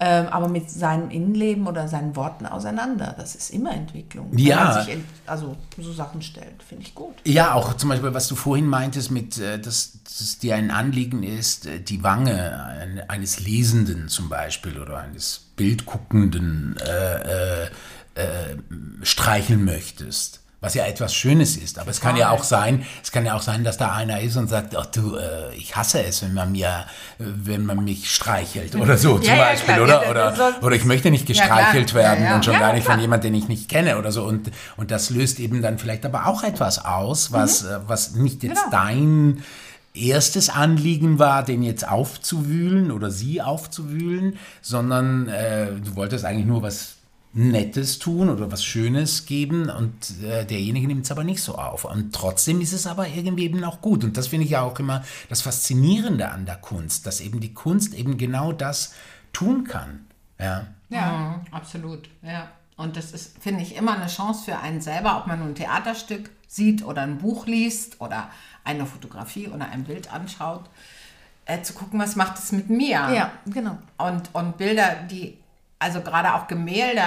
Ähm, 0.00 0.28
aber 0.28 0.48
mit 0.48 0.70
seinem 0.70 1.10
Innenleben 1.10 1.66
oder 1.66 1.86
seinen 1.86 2.16
Worten 2.16 2.46
auseinander. 2.46 3.14
Das 3.18 3.34
ist 3.34 3.50
immer 3.50 3.72
Entwicklung. 3.72 4.30
Ja. 4.38 4.56
Wenn 4.56 4.64
man 4.64 4.84
sich 4.84 4.96
also 5.26 5.56
so 5.78 5.92
Sachen 5.92 6.22
stellt, 6.22 6.62
finde 6.66 6.84
ich 6.84 6.94
gut. 6.94 7.14
Ja, 7.26 7.52
auch 7.52 7.74
zum 7.74 7.90
Beispiel, 7.90 8.14
was 8.14 8.26
du 8.26 8.36
vorhin 8.36 8.66
meintest, 8.66 9.10
mit, 9.10 9.38
äh, 9.38 9.58
dass, 9.58 9.98
dass 10.04 10.38
dir 10.38 10.56
ein 10.56 10.70
Anliegen 10.70 11.22
ist, 11.22 11.66
äh, 11.66 11.80
die 11.80 12.02
Wange 12.02 13.04
eines 13.08 13.38
Lesenden 13.38 14.08
zum 14.08 14.30
Beispiel 14.30 14.78
oder 14.78 14.96
eines 14.96 15.50
Bildguckenden 15.56 16.76
äh, 16.78 17.64
äh, 17.64 17.70
äh 18.14 18.56
streicheln 19.02 19.64
möchtest 19.64 20.40
was 20.60 20.74
ja 20.74 20.84
etwas 20.84 21.14
Schönes 21.14 21.56
ist. 21.56 21.78
Aber 21.78 21.90
es 21.90 22.00
kann 22.00 22.16
ja 22.16 22.30
auch 22.30 22.44
sein, 22.44 22.84
es 23.02 23.10
kann 23.10 23.24
ja 23.24 23.34
auch 23.34 23.42
sein, 23.42 23.64
dass 23.64 23.78
da 23.78 23.92
einer 23.92 24.20
ist 24.20 24.36
und 24.36 24.48
sagt, 24.48 24.76
ach 24.76 24.86
du, 24.86 25.16
äh, 25.16 25.54
ich 25.54 25.74
hasse 25.74 26.02
es, 26.04 26.22
wenn 26.22 26.34
man 26.34 26.52
mir, 26.52 26.68
äh, 27.18 27.24
wenn 27.24 27.64
man 27.64 27.82
mich 27.82 28.14
streichelt 28.14 28.74
oder 28.76 28.98
so 28.98 29.18
zum 29.18 29.34
ja, 29.34 29.36
Beispiel, 29.36 29.76
ja, 29.76 29.82
oder? 29.82 30.10
oder, 30.10 30.54
oder 30.60 30.76
ich 30.76 30.84
möchte 30.84 31.10
nicht 31.10 31.26
gestreichelt 31.26 31.94
werden 31.94 32.32
und 32.34 32.44
schon 32.44 32.58
gar 32.58 32.72
nicht 32.74 32.86
von 32.86 33.00
jemandem, 33.00 33.32
den 33.32 33.42
ich 33.42 33.48
nicht 33.48 33.68
kenne 33.68 33.98
oder 33.98 34.12
so. 34.12 34.24
Und, 34.24 34.50
und 34.76 34.90
das 34.90 35.10
löst 35.10 35.40
eben 35.40 35.62
dann 35.62 35.78
vielleicht 35.78 36.04
aber 36.04 36.26
auch 36.26 36.42
etwas 36.42 36.84
aus, 36.84 37.32
was, 37.32 37.62
mhm. 37.62 37.70
Äh, 37.70 37.78
was 37.86 38.14
nicht 38.14 38.42
jetzt 38.42 38.64
genau. 38.64 38.70
dein 38.70 39.42
erstes 39.94 40.50
Anliegen 40.50 41.18
war, 41.18 41.42
den 41.42 41.62
jetzt 41.62 41.88
aufzuwühlen 41.88 42.92
oder 42.92 43.10
sie 43.10 43.42
aufzuwühlen, 43.42 44.38
sondern 44.60 45.28
äh, 45.28 45.72
du 45.72 45.96
wolltest 45.96 46.24
eigentlich 46.24 46.46
nur 46.46 46.62
was 46.62 46.99
Nettes 47.32 48.00
tun 48.00 48.28
oder 48.28 48.50
was 48.50 48.64
Schönes 48.64 49.24
geben 49.24 49.70
und 49.70 50.20
äh, 50.22 50.44
derjenige 50.44 50.88
nimmt 50.88 51.04
es 51.04 51.12
aber 51.12 51.22
nicht 51.22 51.42
so 51.42 51.54
auf. 51.54 51.84
Und 51.84 52.12
trotzdem 52.12 52.60
ist 52.60 52.72
es 52.72 52.88
aber 52.88 53.06
irgendwie 53.06 53.44
eben 53.44 53.62
auch 53.62 53.80
gut. 53.80 54.02
Und 54.02 54.16
das 54.16 54.28
finde 54.28 54.46
ich 54.46 54.50
ja 54.50 54.62
auch 54.62 54.78
immer 54.80 55.04
das 55.28 55.42
Faszinierende 55.42 56.28
an 56.28 56.44
der 56.44 56.56
Kunst, 56.56 57.06
dass 57.06 57.20
eben 57.20 57.38
die 57.38 57.54
Kunst 57.54 57.94
eben 57.94 58.18
genau 58.18 58.52
das 58.52 58.94
tun 59.32 59.62
kann. 59.62 60.06
Ja, 60.40 60.66
ja 60.88 61.42
mhm. 61.46 61.54
absolut. 61.54 62.08
Ja. 62.22 62.48
Und 62.76 62.96
das 62.96 63.12
ist, 63.12 63.38
finde 63.40 63.62
ich, 63.62 63.76
immer 63.76 63.94
eine 63.94 64.08
Chance 64.08 64.46
für 64.46 64.58
einen 64.58 64.80
selber, 64.80 65.18
ob 65.18 65.26
man 65.26 65.38
nun 65.38 65.48
ein 65.48 65.54
Theaterstück 65.54 66.30
sieht 66.48 66.84
oder 66.84 67.02
ein 67.02 67.18
Buch 67.18 67.46
liest 67.46 68.00
oder 68.00 68.30
eine 68.64 68.86
Fotografie 68.86 69.48
oder 69.48 69.68
ein 69.68 69.84
Bild 69.84 70.12
anschaut, 70.12 70.64
äh, 71.44 71.62
zu 71.62 71.74
gucken, 71.74 72.00
was 72.00 72.16
macht 72.16 72.38
es 72.38 72.50
mit 72.50 72.70
mir. 72.70 72.90
Ja, 72.90 73.32
genau. 73.46 73.78
Und, 73.98 74.34
und 74.34 74.56
Bilder, 74.56 74.96
die 75.08 75.36
also 75.80 76.02
gerade 76.02 76.34
auch 76.34 76.46
Gemälde, 76.46 77.00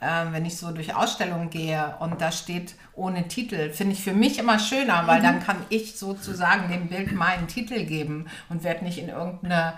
äh, 0.00 0.26
wenn 0.30 0.44
ich 0.44 0.58
so 0.58 0.70
durch 0.70 0.94
Ausstellungen 0.94 1.48
gehe 1.48 1.94
und 1.98 2.20
da 2.20 2.30
steht 2.30 2.74
ohne 2.94 3.26
Titel, 3.26 3.70
finde 3.70 3.94
ich 3.94 4.04
für 4.04 4.12
mich 4.12 4.38
immer 4.38 4.58
schöner, 4.58 5.06
weil 5.06 5.20
mhm. 5.20 5.24
dann 5.24 5.40
kann 5.40 5.56
ich 5.70 5.98
sozusagen 5.98 6.70
dem 6.70 6.88
Bild 6.88 7.12
meinen 7.12 7.48
Titel 7.48 7.86
geben 7.86 8.26
und 8.50 8.64
werde 8.64 8.84
nicht 8.84 8.98
in 8.98 9.08
irgendeine 9.08 9.72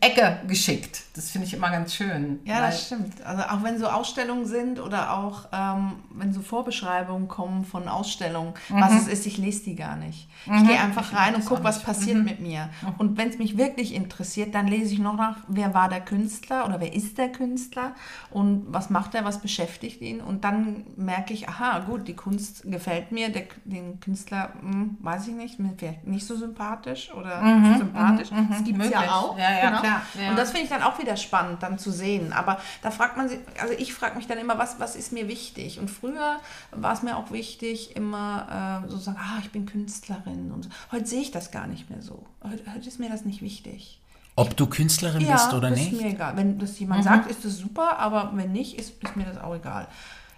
Ecke 0.00 0.40
geschickt. 0.46 1.04
Das 1.14 1.30
finde 1.30 1.46
ich 1.46 1.54
immer 1.54 1.70
ganz 1.70 1.94
schön. 1.94 2.40
Ja, 2.44 2.60
das 2.60 2.86
stimmt. 2.86 3.24
Also 3.24 3.42
auch 3.44 3.62
wenn 3.62 3.78
so 3.78 3.86
Ausstellungen 3.86 4.44
sind 4.44 4.78
oder 4.78 5.14
auch 5.16 5.46
ähm, 5.52 5.94
wenn 6.10 6.34
so 6.34 6.42
Vorbeschreibungen 6.42 7.28
kommen 7.28 7.64
von 7.64 7.88
Ausstellungen, 7.88 8.52
mhm. 8.68 8.80
was 8.80 8.92
es 8.92 9.08
ist, 9.08 9.26
ich 9.26 9.38
lese 9.38 9.64
die 9.64 9.74
gar 9.74 9.96
nicht. 9.96 10.28
Mhm. 10.44 10.56
Ich 10.56 10.68
gehe 10.68 10.78
einfach 10.78 11.14
rein 11.14 11.34
und 11.34 11.46
gucke, 11.46 11.64
was 11.64 11.82
passiert 11.82 12.18
mhm. 12.18 12.24
mit 12.24 12.40
mir. 12.40 12.68
Mhm. 12.82 12.94
Und 12.98 13.16
wenn 13.16 13.30
es 13.30 13.38
mich 13.38 13.56
wirklich 13.56 13.94
interessiert, 13.94 14.54
dann 14.54 14.66
lese 14.66 14.92
ich 14.92 14.98
noch 14.98 15.16
nach, 15.16 15.38
wer 15.48 15.72
war 15.72 15.88
der 15.88 16.02
Künstler 16.02 16.66
oder 16.66 16.78
wer 16.78 16.92
ist 16.92 17.16
der 17.16 17.32
Künstler 17.32 17.94
und 18.30 18.66
was 18.68 18.90
macht 18.90 19.14
er, 19.14 19.24
was 19.24 19.40
beschäftigt 19.40 20.02
ihn. 20.02 20.20
Und 20.20 20.44
dann 20.44 20.84
merke 20.96 21.32
ich, 21.32 21.48
aha, 21.48 21.78
gut, 21.78 22.06
die 22.06 22.14
Kunst 22.14 22.64
gefällt 22.64 23.12
mir, 23.12 23.30
der, 23.30 23.44
den 23.64 23.98
Künstler, 24.00 24.52
mh, 24.60 24.72
hm, 24.72 24.98
weiß 25.00 25.28
ich 25.28 25.34
nicht, 25.34 25.58
mir 25.58 25.72
vielleicht 25.78 26.06
nicht 26.06 26.26
so 26.26 26.36
sympathisch 26.36 27.10
oder 27.14 27.40
mhm. 27.40 27.78
sympathisch. 27.78 28.30
Mhm. 28.30 28.48
Das 28.50 28.62
gibt 28.62 28.82
es 28.82 28.90
ja 28.90 29.10
auch. 29.10 29.38
Ja, 29.38 29.52
ja, 29.52 29.70
genau. 29.70 29.85
Ja. 29.86 30.30
Und 30.30 30.36
das 30.36 30.50
finde 30.50 30.64
ich 30.64 30.70
dann 30.70 30.82
auch 30.82 30.98
wieder 30.98 31.16
spannend, 31.16 31.62
dann 31.62 31.78
zu 31.78 31.90
sehen. 31.90 32.32
Aber 32.32 32.60
da 32.82 32.90
fragt 32.90 33.16
man 33.16 33.28
sich, 33.28 33.38
also 33.60 33.74
ich 33.76 33.94
frage 33.94 34.16
mich 34.16 34.26
dann 34.26 34.38
immer, 34.38 34.58
was, 34.58 34.80
was 34.80 34.96
ist 34.96 35.12
mir 35.12 35.28
wichtig? 35.28 35.78
Und 35.78 35.90
früher 35.90 36.40
war 36.70 36.92
es 36.92 37.02
mir 37.02 37.16
auch 37.16 37.30
wichtig, 37.30 37.96
immer 37.96 38.82
äh, 38.84 38.90
so 38.90 38.98
sagen, 38.98 39.18
ah, 39.20 39.38
ich 39.42 39.50
bin 39.50 39.66
Künstlerin. 39.66 40.52
Und 40.52 40.64
so. 40.64 40.70
heute 40.92 41.06
sehe 41.06 41.22
ich 41.22 41.30
das 41.30 41.50
gar 41.50 41.66
nicht 41.66 41.90
mehr 41.90 42.02
so. 42.02 42.24
Heute, 42.42 42.62
heute 42.74 42.88
ist 42.88 43.00
mir 43.00 43.10
das 43.10 43.24
nicht 43.24 43.42
wichtig. 43.42 44.00
Ob 44.36 44.54
du 44.54 44.66
Künstlerin 44.66 45.22
ja, 45.22 45.32
bist 45.32 45.54
oder 45.54 45.70
nicht? 45.70 45.92
Ja, 45.92 45.98
ist 45.98 46.02
mir 46.02 46.10
egal. 46.10 46.36
Wenn 46.36 46.58
das 46.58 46.78
jemand 46.78 47.00
mhm. 47.00 47.04
sagt, 47.04 47.30
ist 47.30 47.44
das 47.44 47.56
super, 47.56 47.98
aber 47.98 48.32
wenn 48.34 48.52
nicht, 48.52 48.78
ist, 48.78 49.02
ist 49.02 49.16
mir 49.16 49.24
das 49.24 49.38
auch 49.38 49.54
egal. 49.54 49.88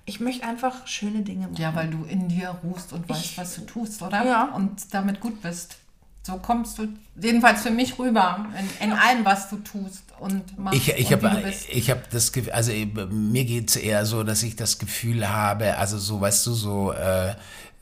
Ich 0.04 0.20
möchte 0.20 0.46
einfach 0.46 0.86
schöne 0.86 1.22
Dinge 1.22 1.48
machen. 1.48 1.60
Ja, 1.60 1.74
weil 1.74 1.90
du 1.90 2.04
in 2.04 2.28
dir 2.28 2.56
ruhst 2.62 2.92
und 2.92 3.08
weißt, 3.08 3.24
ich, 3.24 3.38
was 3.38 3.56
du 3.56 3.62
tust, 3.62 4.00
oder? 4.00 4.24
Ja. 4.24 4.44
Und 4.54 4.94
damit 4.94 5.20
gut 5.20 5.42
bist. 5.42 5.78
So 6.22 6.36
kommst 6.36 6.78
du 6.78 6.88
jedenfalls 7.20 7.62
für 7.62 7.70
mich 7.70 7.98
rüber 7.98 8.46
in, 8.80 8.88
in 8.88 8.92
allem, 8.92 9.24
was 9.24 9.48
du 9.48 9.56
tust 9.56 10.04
und 10.18 10.58
machst. 10.58 10.76
Ich, 10.76 10.88
ich 10.88 11.12
habe 11.12 11.30
hab 11.30 12.10
das 12.10 12.32
Gefühl, 12.32 12.52
also 12.52 12.72
mir 13.10 13.44
geht 13.44 13.70
es 13.70 13.76
eher 13.76 14.04
so, 14.04 14.22
dass 14.24 14.42
ich 14.42 14.54
das 14.54 14.78
Gefühl 14.78 15.28
habe, 15.28 15.78
also 15.78 15.96
so, 15.96 16.20
weißt 16.20 16.46
du, 16.46 16.52
so 16.52 16.92
äh, 16.92 17.34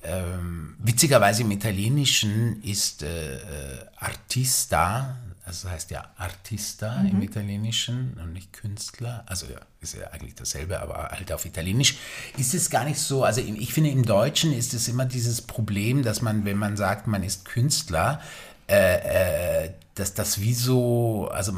ähm, 0.04 0.76
witzigerweise 0.78 1.42
im 1.42 1.50
Italienischen 1.50 2.62
ist 2.62 3.02
äh, 3.02 3.36
äh 3.36 3.40
Artista, 3.98 5.16
das 5.46 5.64
heißt 5.64 5.90
ja 5.92 6.10
Artista 6.16 6.98
mhm. 6.98 7.08
im 7.08 7.22
Italienischen 7.22 8.18
und 8.20 8.32
nicht 8.32 8.52
Künstler. 8.52 9.22
Also 9.26 9.46
ja, 9.46 9.60
ist 9.80 9.94
ja 9.94 10.08
eigentlich 10.10 10.34
dasselbe, 10.34 10.80
aber 10.80 11.08
halt 11.10 11.32
auf 11.32 11.46
Italienisch. 11.46 11.96
Ist 12.36 12.52
es 12.52 12.68
gar 12.68 12.84
nicht 12.84 12.98
so, 12.98 13.22
also 13.22 13.40
ich 13.40 13.72
finde 13.72 13.90
im 13.90 14.04
Deutschen 14.04 14.52
ist 14.52 14.74
es 14.74 14.88
immer 14.88 15.04
dieses 15.06 15.42
Problem, 15.42 16.02
dass 16.02 16.20
man, 16.20 16.44
wenn 16.44 16.58
man 16.58 16.76
sagt, 16.76 17.06
man 17.06 17.22
ist 17.22 17.44
Künstler, 17.44 18.20
äh, 18.68 19.66
äh, 19.66 19.70
dass 19.94 20.14
das 20.14 20.40
wie 20.40 20.52
so, 20.52 21.28
also 21.32 21.52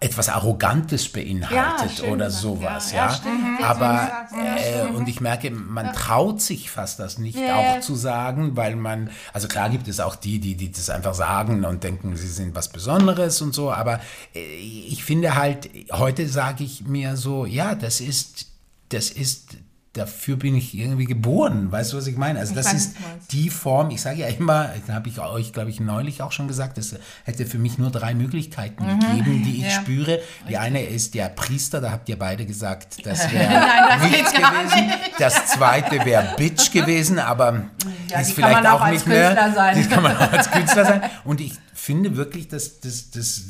etwas 0.00 0.30
Arrogantes 0.30 1.10
beinhaltet 1.10 1.98
ja, 1.98 2.10
oder 2.10 2.30
sowas, 2.30 2.92
ja. 2.92 3.12
ja. 3.12 3.66
Aber 3.66 4.10
äh, 4.32 4.86
und 4.86 5.08
ich 5.08 5.20
merke, 5.20 5.50
man 5.50 5.92
traut 5.92 6.40
sich 6.40 6.70
fast 6.70 6.98
das 6.98 7.18
nicht 7.18 7.38
auch 7.38 7.80
zu 7.80 7.94
sagen, 7.94 8.56
weil 8.56 8.76
man, 8.76 9.10
also 9.34 9.46
klar 9.46 9.68
gibt 9.68 9.88
es 9.88 10.00
auch 10.00 10.16
die, 10.16 10.38
die, 10.38 10.54
die 10.54 10.72
das 10.72 10.88
einfach 10.88 11.14
sagen 11.14 11.64
und 11.66 11.84
denken, 11.84 12.16
sie 12.16 12.28
sind 12.28 12.54
was 12.54 12.68
Besonderes 12.68 13.42
und 13.42 13.54
so, 13.54 13.70
aber 13.70 14.00
äh, 14.34 14.40
ich 14.56 15.04
finde 15.04 15.34
halt, 15.36 15.68
heute 15.92 16.26
sage 16.28 16.64
ich 16.64 16.86
mir 16.86 17.16
so, 17.16 17.44
ja, 17.44 17.74
das 17.74 18.00
ist, 18.00 18.46
das 18.88 19.10
ist 19.10 19.56
dafür 19.92 20.36
bin 20.36 20.54
ich 20.54 20.76
irgendwie 20.76 21.04
geboren. 21.04 21.72
Weißt 21.72 21.92
du, 21.92 21.96
was 21.96 22.06
ich 22.06 22.16
meine? 22.16 22.38
Also, 22.38 22.54
das 22.54 22.72
ist 22.72 22.94
die 23.32 23.50
Form, 23.50 23.90
ich 23.90 24.00
sage 24.00 24.20
ja 24.20 24.28
immer, 24.28 24.70
da 24.86 24.94
habe 24.94 25.08
ich 25.08 25.18
euch, 25.18 25.52
glaube 25.52 25.70
ich, 25.70 25.80
neulich 25.80 26.22
auch 26.22 26.30
schon 26.30 26.46
gesagt, 26.46 26.78
es 26.78 26.94
hätte 27.24 27.44
für 27.44 27.58
mich 27.58 27.76
nur 27.78 27.90
drei 27.90 28.14
Möglichkeiten 28.14 28.84
mhm. 28.84 29.00
gegeben, 29.00 29.42
die 29.44 29.56
ich 29.58 29.64
ja. 29.64 29.70
spüre. 29.70 30.20
Die 30.48 30.56
eine 30.58 30.84
ist 30.84 31.14
der 31.14 31.28
Priester, 31.28 31.80
da 31.80 31.90
habt 31.90 32.08
ihr 32.08 32.18
beide 32.18 32.46
gesagt, 32.46 32.98
das 33.04 33.30
wäre 33.32 34.08
nichts 34.08 34.32
gewesen. 34.32 34.92
Das 35.18 35.46
zweite 35.46 36.04
wäre 36.04 36.34
Bitch 36.36 36.70
gewesen, 36.70 37.18
aber 37.18 37.64
ja, 38.08 38.20
ist 38.20 38.32
vielleicht 38.32 38.66
auch, 38.66 38.82
auch 38.82 38.88
nicht 38.88 39.06
mehr. 39.06 39.52
Sein. 39.54 39.76
Die 39.76 39.88
kann 39.88 40.02
man 40.04 40.16
auch 40.16 40.32
als 40.32 40.50
Künstler 40.50 40.84
sein. 40.84 41.02
Und 41.24 41.40
ich 41.40 41.54
finde 41.74 42.16
wirklich, 42.16 42.46
dass 42.46 42.78
das, 42.80 43.10
das, 43.10 43.42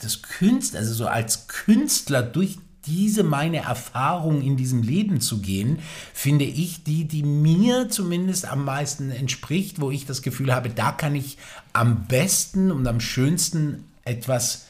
das 0.00 0.22
Künstler, 0.22 0.80
also 0.80 0.94
so 0.94 1.06
als 1.06 1.46
Künstler 1.46 2.22
durch 2.22 2.58
diese 2.86 3.22
meine 3.22 3.58
Erfahrung 3.58 4.42
in 4.42 4.56
diesem 4.56 4.82
Leben 4.82 5.20
zu 5.20 5.40
gehen, 5.40 5.80
finde 6.14 6.44
ich 6.44 6.84
die, 6.84 7.04
die 7.06 7.22
mir 7.22 7.88
zumindest 7.90 8.46
am 8.46 8.64
meisten 8.64 9.10
entspricht, 9.10 9.80
wo 9.80 9.90
ich 9.90 10.06
das 10.06 10.22
Gefühl 10.22 10.54
habe, 10.54 10.70
da 10.70 10.92
kann 10.92 11.14
ich 11.14 11.38
am 11.72 12.06
besten 12.06 12.70
und 12.70 12.86
am 12.86 13.00
schönsten 13.00 13.84
etwas 14.04 14.66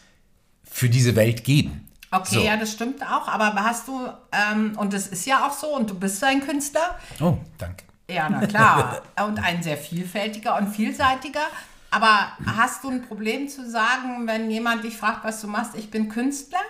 für 0.65 0.89
diese 0.89 1.17
Welt 1.17 1.45
geben. 1.45 1.89
Okay, 2.13 2.35
so. 2.35 2.41
ja, 2.41 2.57
das 2.57 2.73
stimmt 2.73 3.03
auch. 3.03 3.29
Aber 3.29 3.55
hast 3.55 3.87
du, 3.87 4.09
ähm, 4.33 4.77
und 4.77 4.93
das 4.93 5.07
ist 5.07 5.27
ja 5.27 5.47
auch 5.47 5.53
so, 5.53 5.69
und 5.77 5.91
du 5.91 5.95
bist 5.95 6.23
ein 6.25 6.41
Künstler. 6.41 6.99
Oh, 7.21 7.39
danke. 7.59 7.85
Ja, 8.11 8.29
na 8.29 8.47
klar. 8.47 9.03
und 9.25 9.39
ein 9.39 9.63
sehr 9.63 9.77
vielfältiger 9.77 10.57
und 10.59 10.69
vielseitiger. 10.69 11.47
Aber 11.93 12.33
hast 12.47 12.85
du 12.85 12.91
ein 12.91 13.03
Problem 13.03 13.49
zu 13.49 13.69
sagen, 13.69 14.27
wenn 14.27 14.51
jemand 14.51 14.85
dich 14.85 14.97
fragt, 14.97 15.25
was 15.25 15.41
du 15.41 15.49
machst, 15.49 15.75
ich 15.77 15.91
bin 15.91 16.09
Künstler? 16.09 16.61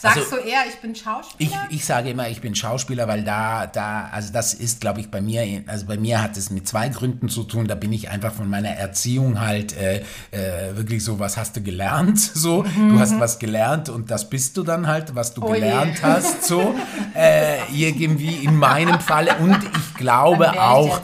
Sagst 0.00 0.18
also, 0.18 0.36
du 0.36 0.42
eher, 0.42 0.62
ich 0.68 0.76
bin 0.76 0.94
Schauspieler? 0.94 1.66
Ich, 1.68 1.76
ich 1.78 1.84
sage 1.84 2.10
immer, 2.10 2.28
ich 2.28 2.40
bin 2.40 2.54
Schauspieler, 2.54 3.08
weil 3.08 3.24
da, 3.24 3.66
da, 3.66 4.08
also 4.12 4.32
das 4.32 4.54
ist, 4.54 4.80
glaube 4.80 5.00
ich, 5.00 5.10
bei 5.10 5.20
mir, 5.20 5.64
also 5.66 5.86
bei 5.86 5.96
mir 5.96 6.22
hat 6.22 6.36
es 6.36 6.50
mit 6.50 6.68
zwei 6.68 6.88
Gründen 6.88 7.28
zu 7.28 7.42
tun. 7.42 7.66
Da 7.66 7.74
bin 7.74 7.92
ich 7.92 8.08
einfach 8.08 8.32
von 8.32 8.48
meiner 8.48 8.70
Erziehung 8.70 9.40
halt 9.40 9.76
äh, 9.76 10.02
äh, 10.30 10.76
wirklich 10.76 11.02
so, 11.02 11.18
was 11.18 11.36
hast 11.36 11.56
du 11.56 11.62
gelernt? 11.62 12.20
So, 12.42 12.64
mhm. 12.64 12.90
du 12.90 12.98
hast 12.98 13.18
was 13.20 13.38
gelernt 13.38 13.88
und 13.88 14.10
das 14.10 14.28
bist 14.28 14.56
du 14.56 14.62
dann 14.62 14.86
halt, 14.86 15.14
was 15.14 15.34
du 15.34 15.44
oh 15.44 15.52
gelernt 15.52 15.98
je. 15.98 16.02
hast. 16.02 16.44
So, 16.44 16.74
äh, 17.14 17.58
irgendwie 17.72 18.44
in 18.44 18.56
meinem 18.56 18.98
Falle. 19.00 19.36
Und 19.38 19.58
ich 19.62 19.94
glaube 19.94 20.60
auch. 20.60 21.00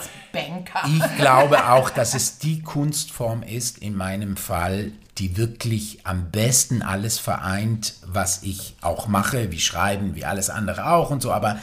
Ich 0.87 1.17
glaube 1.17 1.71
auch, 1.71 1.91
dass 1.91 2.15
es 2.15 2.39
die 2.39 2.63
Kunstform 2.63 3.43
ist, 3.43 3.79
in 3.79 3.97
meinem 3.97 4.37
Fall, 4.37 4.93
die 5.19 5.37
wirklich 5.37 6.01
am 6.05 6.31
besten 6.31 6.83
alles 6.83 7.19
vereint, 7.19 7.95
was 8.07 8.43
ich 8.43 8.77
auch 8.81 9.09
mache, 9.09 9.51
wie 9.51 9.61
Schreiben, 9.61 10.15
wie 10.15 10.25
alles 10.25 10.51
andere 10.51 10.93
auch 10.93 11.11
und 11.11 11.23
so, 11.23 11.33
aber 11.33 11.59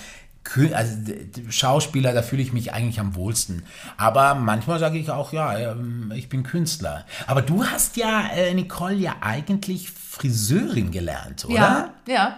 also 0.73 1.11
Schauspieler, 1.49 2.13
da 2.13 2.21
fühle 2.21 2.41
ich 2.41 2.53
mich 2.53 2.71
eigentlich 2.71 2.99
am 2.99 3.15
wohlsten. 3.15 3.63
Aber 3.97 4.35
manchmal 4.35 4.79
sage 4.79 4.99
ich 4.99 5.09
auch, 5.09 5.33
ja, 5.33 5.57
ähm, 5.57 6.13
ich 6.15 6.29
bin 6.29 6.43
Künstler. 6.43 7.05
Aber 7.25 7.41
du 7.41 7.65
hast 7.65 7.97
ja, 7.97 8.27
äh, 8.27 8.53
Nicole, 8.53 8.95
ja 8.95 9.15
eigentlich 9.21 9.89
Friseurin 9.89 10.91
gelernt, 10.91 11.45
oder? 11.45 11.55
Ja, 11.55 11.93
ja. 12.07 12.37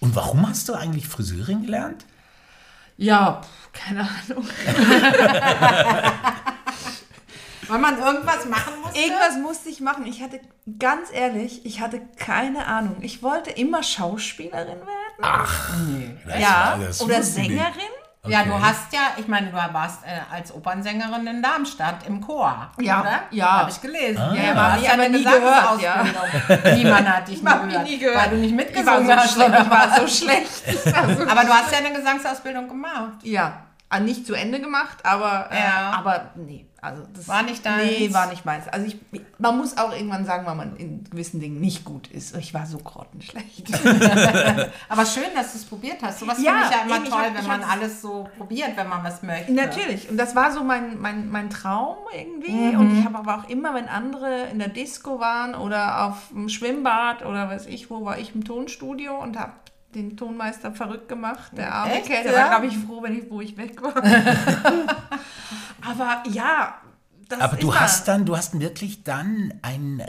Und 0.00 0.16
warum 0.16 0.48
hast 0.48 0.68
du 0.68 0.74
eigentlich 0.74 1.06
Friseurin 1.06 1.64
gelernt? 1.64 2.04
Ja, 2.96 3.40
keine 3.72 4.00
Ahnung. 4.00 4.44
Weil 7.68 7.78
man 7.78 7.98
irgendwas 7.98 8.44
machen 8.46 8.74
musste? 8.82 8.98
Irgendwas 8.98 9.36
musste 9.38 9.68
ich 9.68 9.80
machen. 9.80 10.06
Ich 10.06 10.22
hatte, 10.22 10.40
ganz 10.78 11.08
ehrlich, 11.12 11.64
ich 11.64 11.80
hatte 11.80 12.00
keine 12.16 12.66
Ahnung. 12.66 12.96
Ich 13.00 13.22
wollte 13.22 13.50
immer 13.50 13.82
Schauspielerin 13.82 14.78
werden. 14.78 15.20
Ach, 15.22 15.76
nee. 15.86 16.16
Ja, 16.38 16.78
oder 17.00 17.22
Sängerin. 17.22 17.60
Okay. 18.24 18.32
Ja, 18.32 18.42
du 18.44 18.58
hast 18.58 18.90
ja, 18.90 19.00
ich 19.18 19.28
meine, 19.28 19.50
du 19.50 19.52
warst 19.52 20.02
äh, 20.04 20.34
als 20.34 20.54
Opernsängerin 20.54 21.26
in 21.26 21.42
Darmstadt 21.42 22.06
im 22.06 22.22
Chor, 22.22 22.70
ja, 22.80 23.00
oder? 23.02 23.22
Ja. 23.30 23.52
Habe 23.58 23.70
ich 23.70 23.82
gelesen. 23.82 24.18
Ah. 24.18 24.34
Ja, 24.34 24.42
ja, 24.42 24.56
war 24.56 24.78
ich 24.78 24.90
aber 24.90 25.08
nie 25.10 25.22
gehört. 25.22 25.82
Ja. 25.82 26.04
Niemand 26.74 27.06
hat 27.06 27.28
dich 27.28 27.42
nie 27.42 27.50
gehört, 27.50 27.84
nie 27.84 27.98
gehört, 27.98 28.16
weil 28.16 28.30
du 28.30 28.36
nicht 28.36 28.54
mitgesungen 28.54 29.04
ich 29.04 29.14
hast. 29.14 29.34
So 29.36 29.42
ich 29.42 29.70
war 29.70 30.00
so 30.00 30.08
schlecht. 30.08 30.62
aber 31.28 31.44
du 31.44 31.52
hast 31.52 31.70
ja 31.70 31.78
eine 31.78 31.92
Gesangsausbildung 31.92 32.66
gemacht. 32.66 33.18
Ja, 33.24 33.64
ah, 33.90 34.00
nicht 34.00 34.26
zu 34.26 34.32
Ende 34.32 34.58
gemacht, 34.58 34.98
aber, 35.04 35.50
äh, 35.50 35.58
ja. 35.58 35.92
aber 35.94 36.30
nee. 36.34 36.66
Also 36.84 37.02
das 37.14 37.26
war 37.28 37.42
nicht 37.42 37.64
deins? 37.64 37.90
Nee, 37.98 38.12
war 38.12 38.28
nicht 38.28 38.44
meins. 38.44 38.68
Also 38.68 38.86
ich, 38.86 38.98
man 39.38 39.56
muss 39.56 39.78
auch 39.78 39.90
irgendwann 39.90 40.26
sagen, 40.26 40.44
weil 40.44 40.54
man 40.54 40.76
in 40.76 41.02
gewissen 41.04 41.40
Dingen 41.40 41.58
nicht 41.58 41.84
gut 41.84 42.08
ist. 42.08 42.36
Ich 42.36 42.52
war 42.52 42.66
so 42.66 42.76
grottenschlecht. 42.76 43.72
Aber 44.88 45.06
schön, 45.06 45.34
dass 45.34 45.52
du 45.52 45.58
es 45.58 45.64
probiert 45.64 46.02
hast. 46.02 46.20
Sowas 46.20 46.36
ja, 46.42 46.52
finde 46.52 46.66
ich 46.66 46.76
ja 46.76 46.82
immer 46.84 46.96
eben, 46.96 47.04
toll, 47.06 47.22
hab, 47.22 47.38
wenn 47.38 47.46
man 47.46 47.62
alles 47.62 48.02
so 48.02 48.28
probiert, 48.36 48.76
wenn 48.76 48.88
man 48.88 49.02
was 49.02 49.22
möchte. 49.22 49.52
Natürlich. 49.52 50.10
Und 50.10 50.18
das 50.18 50.36
war 50.36 50.52
so 50.52 50.62
mein, 50.62 51.00
mein, 51.00 51.30
mein 51.30 51.48
Traum 51.48 51.96
irgendwie. 52.14 52.52
Mhm. 52.52 52.78
Und 52.78 52.98
ich 52.98 53.04
habe 53.06 53.16
aber 53.16 53.38
auch 53.38 53.48
immer, 53.48 53.72
wenn 53.72 53.88
andere 53.88 54.48
in 54.52 54.58
der 54.58 54.68
Disco 54.68 55.18
waren 55.18 55.54
oder 55.54 56.04
auf 56.04 56.28
dem 56.30 56.50
Schwimmbad 56.50 57.24
oder 57.24 57.48
weiß 57.48 57.66
ich 57.66 57.88
wo, 57.88 58.04
war 58.04 58.18
ich 58.18 58.34
im 58.34 58.44
Tonstudio 58.44 59.18
und 59.18 59.38
habe 59.38 59.52
den 59.94 60.16
Tonmeister 60.16 60.72
verrückt 60.72 61.08
gemacht. 61.08 61.52
Der 61.56 61.72
arme 61.72 62.02
Kerl, 62.02 62.22
der 62.24 62.32
ja? 62.32 62.38
war, 62.38 62.48
glaube 62.50 62.66
ich, 62.66 62.78
froh, 62.78 63.02
wenn 63.02 63.18
ich, 63.18 63.30
wo 63.30 63.40
ich 63.40 63.56
weg 63.56 63.80
war. 63.82 63.96
Aber 65.82 66.22
ja, 66.30 66.80
das 67.28 67.40
Aber 67.40 67.56
du 67.56 67.74
hast 67.74 68.08
dann, 68.08 68.24
du 68.24 68.36
hast 68.36 68.58
wirklich 68.58 69.02
dann 69.02 69.54
einen, 69.62 70.02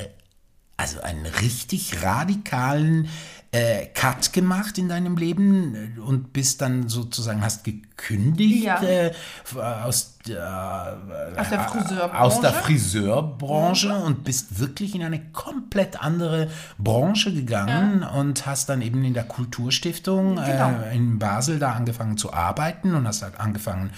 also 0.77 1.01
einen 1.01 1.25
richtig 1.25 2.03
radikalen 2.03 3.07
äh, 3.51 3.85
Cut 3.87 4.33
gemacht 4.33 4.77
in 4.77 4.89
deinem 4.89 5.17
Leben 5.17 5.97
und 6.05 6.33
bist 6.33 6.61
dann 6.61 6.89
sozusagen, 6.89 7.41
hast 7.41 7.63
gekündigt 7.63 8.65
ja. 8.65 8.81
äh, 8.83 9.13
aus, 9.55 10.14
äh, 10.29 11.39
aus, 11.39 11.49
der 11.49 11.59
Friseurbranche, 11.59 12.19
aus 12.19 12.41
der 12.41 12.53
Friseurbranche 12.53 13.95
und 13.95 14.23
bist 14.23 14.59
wirklich 14.59 14.95
in 14.95 15.03
eine 15.03 15.19
komplett 15.31 16.01
andere 16.01 16.49
Branche 16.77 17.33
gegangen 17.33 18.01
ja. 18.01 18.09
und 18.09 18.45
hast 18.45 18.69
dann 18.69 18.81
eben 18.81 19.03
in 19.03 19.13
der 19.13 19.25
Kulturstiftung 19.25 20.35
genau. 20.35 20.71
Äh, 20.81 20.95
in 20.95 21.19
Basel 21.19 21.59
da 21.59 21.73
angefangen 21.73 22.17
zu 22.17 22.33
arbeiten 22.33 22.95
und 22.95 23.07
hast 23.07 23.23
angefangen 23.39 23.91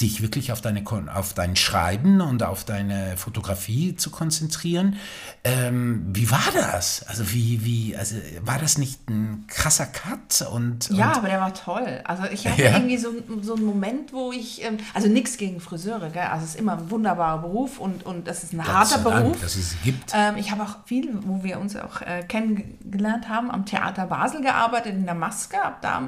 dich 0.00 0.22
wirklich 0.22 0.52
auf, 0.52 0.60
deine, 0.60 0.82
auf 1.14 1.34
dein 1.34 1.56
Schreiben 1.56 2.20
und 2.20 2.42
auf 2.42 2.64
deine 2.64 3.16
Fotografie 3.16 3.96
zu 3.96 4.10
konzentrieren. 4.10 4.96
Ähm, 5.44 6.06
wie 6.12 6.30
war 6.30 6.44
das? 6.54 7.04
Also 7.08 7.32
wie, 7.32 7.64
wie, 7.64 7.96
also 7.96 8.16
war 8.42 8.58
das 8.58 8.78
nicht 8.78 9.08
ein 9.08 9.44
krasser 9.48 9.86
Cut? 9.86 10.42
Und, 10.50 10.90
und 10.90 10.96
ja, 10.96 11.12
aber 11.12 11.28
der 11.28 11.40
war 11.40 11.54
toll. 11.54 12.00
Also 12.04 12.24
ich 12.32 12.46
hatte 12.46 12.62
ja. 12.62 12.72
irgendwie 12.72 12.98
so, 12.98 13.10
so 13.42 13.54
einen 13.54 13.64
Moment, 13.64 14.12
wo 14.12 14.32
ich, 14.32 14.64
ähm, 14.64 14.78
also 14.94 15.08
nichts 15.08 15.36
gegen 15.36 15.60
Friseure, 15.62 16.10
gell? 16.10 16.22
also 16.22 16.44
es 16.44 16.50
ist 16.50 16.60
immer 16.60 16.72
ein 16.72 16.90
wunderbarer 16.90 17.38
Beruf 17.38 17.78
und, 17.78 18.04
und 18.04 18.28
das 18.28 18.42
ist 18.44 18.52
ein 18.52 18.58
Gott 18.58 18.68
harter 18.68 18.98
Beruf. 18.98 19.32
Dank, 19.32 19.40
dass 19.40 19.56
es 19.56 19.76
gibt. 19.82 20.12
Ähm, 20.14 20.36
ich 20.36 20.50
habe 20.50 20.62
auch 20.62 20.76
viel, 20.84 21.18
wo 21.22 21.42
wir 21.42 21.58
uns 21.60 21.76
auch 21.76 22.02
äh, 22.02 22.22
kennengelernt 22.22 23.28
haben, 23.28 23.50
am 23.50 23.64
Theater 23.64 24.06
Basel 24.06 24.42
gearbeitet, 24.42 24.94
in 24.94 25.06
der 25.06 25.14
Maske, 25.14 25.56
habe 25.56 25.76
da 25.80 26.02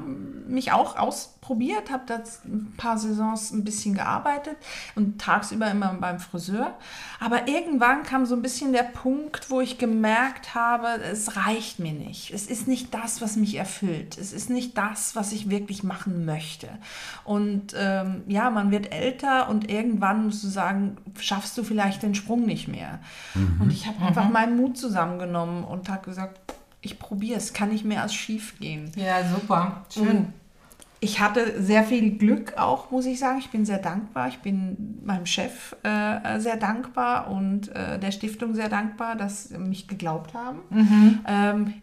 mich 0.47 0.73
auch 0.73 0.97
ausprobiert, 0.97 1.91
habe 1.91 2.05
da 2.07 2.21
ein 2.45 2.75
paar 2.77 2.99
Saisons 2.99 3.51
ein 3.53 3.65
bisschen 3.65 3.95
gearbeitet 3.95 4.57
und 4.95 5.21
tagsüber 5.21 5.71
immer 5.71 5.95
beim 5.95 6.19
Friseur. 6.19 6.75
Aber 7.21 7.49
irgendwann 7.49 8.03
kam 8.03 8.27
so 8.27 8.35
ein 8.35 8.43
bisschen 8.43 8.73
der 8.73 8.83
Punkt, 8.83 9.51
wo 9.51 9.61
ich 9.61 9.79
gemerkt 9.79 10.55
habe, 10.55 11.01
es 11.03 11.37
reicht 11.37 11.79
mir 11.79 11.93
nicht. 11.93 12.33
Es 12.33 12.47
ist 12.47 12.69
nicht 12.69 12.93
das, 12.93 13.21
was 13.21 13.37
mich 13.37 13.57
erfüllt. 13.57 14.19
Es 14.19 14.33
ist 14.33 14.51
nicht 14.51 14.77
das, 14.77 15.17
was 15.17 15.33
ich 15.33 15.51
wirklich 15.51 15.83
machen 15.83 16.25
möchte. 16.25 16.69
Und 17.25 17.75
ähm, 17.77 18.23
ja, 18.27 18.51
man 18.51 18.71
wird 18.71 18.93
älter 18.93 19.44
und 19.49 19.71
irgendwann 19.71 20.27
musst 20.27 20.45
du 20.45 20.49
sagen, 20.49 20.97
schaffst 21.19 21.57
du 21.57 21.65
vielleicht 21.65 22.03
den 22.03 22.15
Sprung 22.15 22.47
nicht 22.47 22.69
mehr. 22.69 23.01
Mhm. 23.35 23.61
Und 23.61 23.73
ich 23.73 23.87
habe 23.87 23.99
mhm. 23.99 24.07
einfach 24.07 24.29
meinen 24.29 24.57
Mut 24.57 24.77
zusammengenommen 24.77 25.65
und 25.65 25.89
habe 25.89 26.05
gesagt, 26.05 26.39
ich 26.81 26.99
probiere 26.99 27.39
es, 27.39 27.53
kann 27.53 27.71
nicht 27.71 27.85
mehr 27.85 28.03
als 28.03 28.15
schief 28.15 28.59
gehen. 28.59 28.91
Ja, 28.97 29.25
super. 29.25 29.85
Schön. 29.93 30.09
Und 30.09 30.33
ich 31.01 31.21
hatte 31.21 31.63
sehr 31.63 31.85
viel 31.85 32.17
Glück 32.17 32.57
auch, 32.57 32.91
muss 32.91 33.05
ich 33.05 33.19
sagen. 33.19 33.39
Ich 33.39 33.51
bin 33.51 33.67
sehr 33.67 33.79
dankbar. 33.79 34.29
Ich 34.29 34.39
bin 34.39 35.01
meinem 35.05 35.27
Chef 35.27 35.77
äh, 35.83 36.41
sehr 36.41 36.57
dankbar 36.57 37.31
und 37.31 37.69
äh, 37.75 37.99
der 37.99 38.11
Stiftung 38.11 38.55
sehr 38.55 38.69
dankbar, 38.69 39.15
dass 39.15 39.45
sie 39.45 39.59
mich 39.59 39.87
geglaubt 39.87 40.33
haben. 40.33 40.61
Mhm. 40.71 41.19
Ähm, 41.27 41.75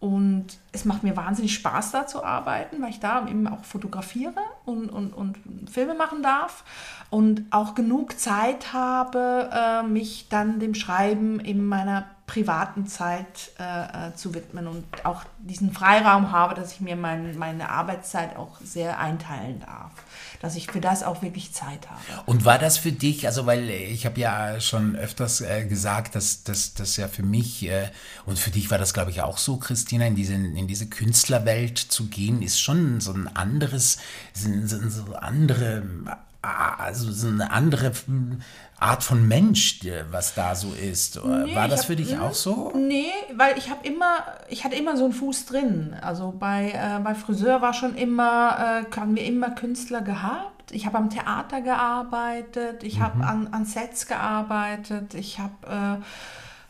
und 0.00 0.58
es 0.72 0.84
macht 0.84 1.02
mir 1.02 1.16
wahnsinnig 1.16 1.54
Spaß, 1.54 1.92
da 1.92 2.06
zu 2.06 2.24
arbeiten, 2.24 2.82
weil 2.82 2.90
ich 2.90 3.00
da 3.00 3.26
eben 3.28 3.46
auch 3.46 3.64
fotografiere 3.64 4.34
und, 4.64 4.88
und, 4.88 5.12
und 5.12 5.38
Filme 5.70 5.94
machen 5.94 6.22
darf 6.22 6.64
und 7.10 7.44
auch 7.50 7.74
genug 7.74 8.18
Zeit 8.18 8.72
habe, 8.72 9.50
äh, 9.52 9.82
mich 9.82 10.28
dann 10.28 10.58
dem 10.58 10.74
Schreiben 10.74 11.40
in 11.40 11.64
meiner 11.64 12.06
privaten 12.26 12.86
Zeit 12.86 13.52
äh, 13.58 14.08
äh, 14.08 14.14
zu 14.14 14.34
widmen 14.34 14.66
und 14.66 14.84
auch 15.04 15.24
diesen 15.38 15.72
Freiraum 15.72 16.32
habe, 16.32 16.54
dass 16.54 16.72
ich 16.72 16.80
mir 16.80 16.96
mein, 16.96 17.36
meine 17.36 17.68
Arbeitszeit 17.68 18.36
auch 18.36 18.60
sehr 18.62 18.98
einteilen 18.98 19.60
darf, 19.60 19.92
dass 20.40 20.56
ich 20.56 20.68
für 20.68 20.80
das 20.80 21.02
auch 21.02 21.20
wirklich 21.20 21.52
Zeit 21.52 21.90
habe. 21.90 22.00
Und 22.24 22.46
war 22.46 22.58
das 22.58 22.78
für 22.78 22.92
dich, 22.92 23.26
also 23.26 23.44
weil 23.44 23.68
ich 23.68 24.06
habe 24.06 24.18
ja 24.18 24.58
schon 24.58 24.96
öfters 24.96 25.42
äh, 25.42 25.66
gesagt, 25.66 26.14
dass 26.14 26.44
das 26.44 26.96
ja 26.96 27.08
für 27.08 27.22
mich 27.22 27.68
äh, 27.68 27.90
und 28.24 28.38
für 28.38 28.50
dich 28.50 28.70
war 28.70 28.78
das 28.78 28.94
glaube 28.94 29.10
ich 29.10 29.20
auch 29.20 29.36
so, 29.36 29.58
Christina, 29.58 30.06
in 30.06 30.16
diese, 30.16 30.32
in 30.32 30.66
diese 30.66 30.86
Künstlerwelt 30.86 31.76
zu 31.78 32.06
gehen, 32.06 32.40
ist 32.40 32.58
schon 32.58 33.02
so 33.02 33.12
ein 33.12 33.28
anderes, 33.36 33.98
so, 34.32 34.48
so 34.88 35.14
andere 35.14 35.82
also 36.78 37.10
so 37.10 37.28
eine 37.28 37.50
andere 37.50 37.92
Art 38.78 39.02
von 39.02 39.26
Mensch, 39.26 39.80
was 40.10 40.34
da 40.34 40.54
so 40.54 40.72
ist. 40.72 41.20
Nee, 41.24 41.54
War 41.54 41.68
das 41.68 41.80
hab, 41.80 41.86
für 41.86 41.96
dich 41.96 42.18
auch 42.18 42.34
so? 42.34 42.72
Nee, 42.76 43.12
weil 43.34 43.56
ich 43.56 43.70
habe 43.70 43.86
immer, 43.86 44.18
ich 44.48 44.64
hatte 44.64 44.76
immer 44.76 44.96
so 44.96 45.04
einen 45.04 45.12
Fuß 45.12 45.46
drin. 45.46 45.96
Also 46.02 46.34
bei, 46.38 46.72
äh, 46.72 47.00
bei 47.02 47.14
Friseur 47.14 47.62
war 47.62 47.72
schon 47.72 47.94
immer, 47.96 48.84
äh, 48.92 48.96
haben 48.96 49.16
wir 49.16 49.24
immer 49.24 49.50
Künstler 49.50 50.02
gehabt. 50.02 50.72
Ich 50.72 50.86
habe 50.86 50.98
am 50.98 51.10
Theater 51.10 51.60
gearbeitet, 51.60 52.82
ich 52.82 52.98
mhm. 52.98 53.02
habe 53.02 53.24
an, 53.24 53.48
an 53.52 53.64
Sets 53.64 54.06
gearbeitet, 54.06 55.14
ich 55.14 55.38
habe 55.38 56.00
äh, 56.00 56.02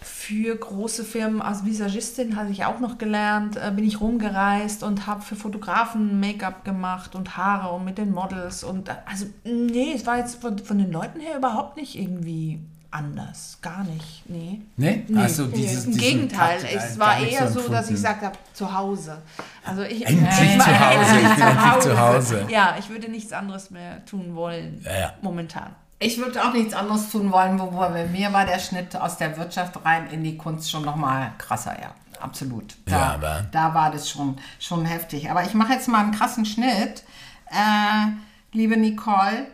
für 0.04 0.54
große 0.54 1.02
Firmen 1.04 1.40
als 1.40 1.64
Visagistin 1.64 2.36
hatte 2.36 2.50
ich 2.50 2.64
auch 2.64 2.78
noch 2.78 2.98
gelernt, 2.98 3.56
äh, 3.56 3.72
bin 3.74 3.84
ich 3.84 4.00
rumgereist 4.00 4.82
und 4.82 5.06
habe 5.06 5.22
für 5.22 5.34
Fotografen 5.34 6.20
Make-up 6.20 6.64
gemacht 6.64 7.14
und 7.14 7.36
Haare 7.36 7.74
und 7.74 7.84
mit 7.84 7.98
den 7.98 8.12
Models 8.12 8.64
und 8.64 8.88
äh, 8.88 8.92
also 9.06 9.26
nee, 9.44 9.92
es 9.94 10.06
war 10.06 10.18
jetzt 10.18 10.40
von, 10.40 10.58
von 10.58 10.78
den 10.78 10.92
Leuten 10.92 11.20
her 11.20 11.36
überhaupt 11.36 11.76
nicht 11.76 11.98
irgendwie 11.98 12.60
anders. 12.90 13.58
Gar 13.60 13.84
nicht. 13.84 14.22
Nee. 14.28 14.60
Nee? 14.76 15.04
nee. 15.08 15.20
Also 15.20 15.46
dieses, 15.46 15.86
Im 15.86 15.96
Gegenteil. 15.96 16.60
Es 16.74 16.98
war 16.98 17.18
eher 17.18 17.50
so, 17.50 17.68
dass 17.68 17.86
ich 17.86 17.96
gesagt 17.96 18.22
habe, 18.22 18.38
zu 18.52 18.72
Hause. 18.72 19.20
Also 19.64 19.82
ich, 19.82 20.06
endlich 20.06 20.30
äh, 20.30 20.58
zu 20.58 20.80
Hause. 20.80 21.16
Ich 21.16 21.34
bin 21.34 21.46
endlich 21.46 21.80
zu 21.80 22.00
Hause. 22.00 22.46
Ja, 22.48 22.76
ich 22.78 22.88
würde 22.90 23.10
nichts 23.10 23.32
anderes 23.32 23.70
mehr 23.70 24.04
tun 24.04 24.36
wollen. 24.36 24.80
Ja, 24.84 24.98
ja. 24.98 25.12
Momentan. 25.22 25.74
Ich 25.98 26.18
würde 26.18 26.44
auch 26.44 26.52
nichts 26.52 26.74
anderes 26.74 27.10
tun 27.10 27.32
wollen, 27.32 27.58
wobei 27.58 27.88
bei 27.88 28.06
mir 28.06 28.32
war 28.32 28.44
der 28.44 28.58
Schnitt 28.58 28.94
aus 28.96 29.16
der 29.16 29.36
Wirtschaft 29.36 29.84
rein 29.84 30.10
in 30.10 30.22
die 30.24 30.36
Kunst 30.36 30.70
schon 30.70 30.82
noch 30.82 30.96
mal 30.96 31.32
krasser, 31.38 31.80
ja. 31.80 31.94
Absolut. 32.20 32.76
Da, 32.86 32.92
ja, 32.92 33.14
aber 33.14 33.46
da 33.52 33.74
war 33.74 33.90
das 33.90 34.08
schon, 34.08 34.38
schon 34.58 34.84
heftig. 34.86 35.30
Aber 35.30 35.44
ich 35.44 35.54
mache 35.54 35.72
jetzt 35.72 35.88
mal 35.88 36.00
einen 36.00 36.12
krassen 36.12 36.46
Schnitt. 36.46 37.02
Äh, 37.50 38.12
liebe 38.52 38.76
Nicole, 38.76 39.46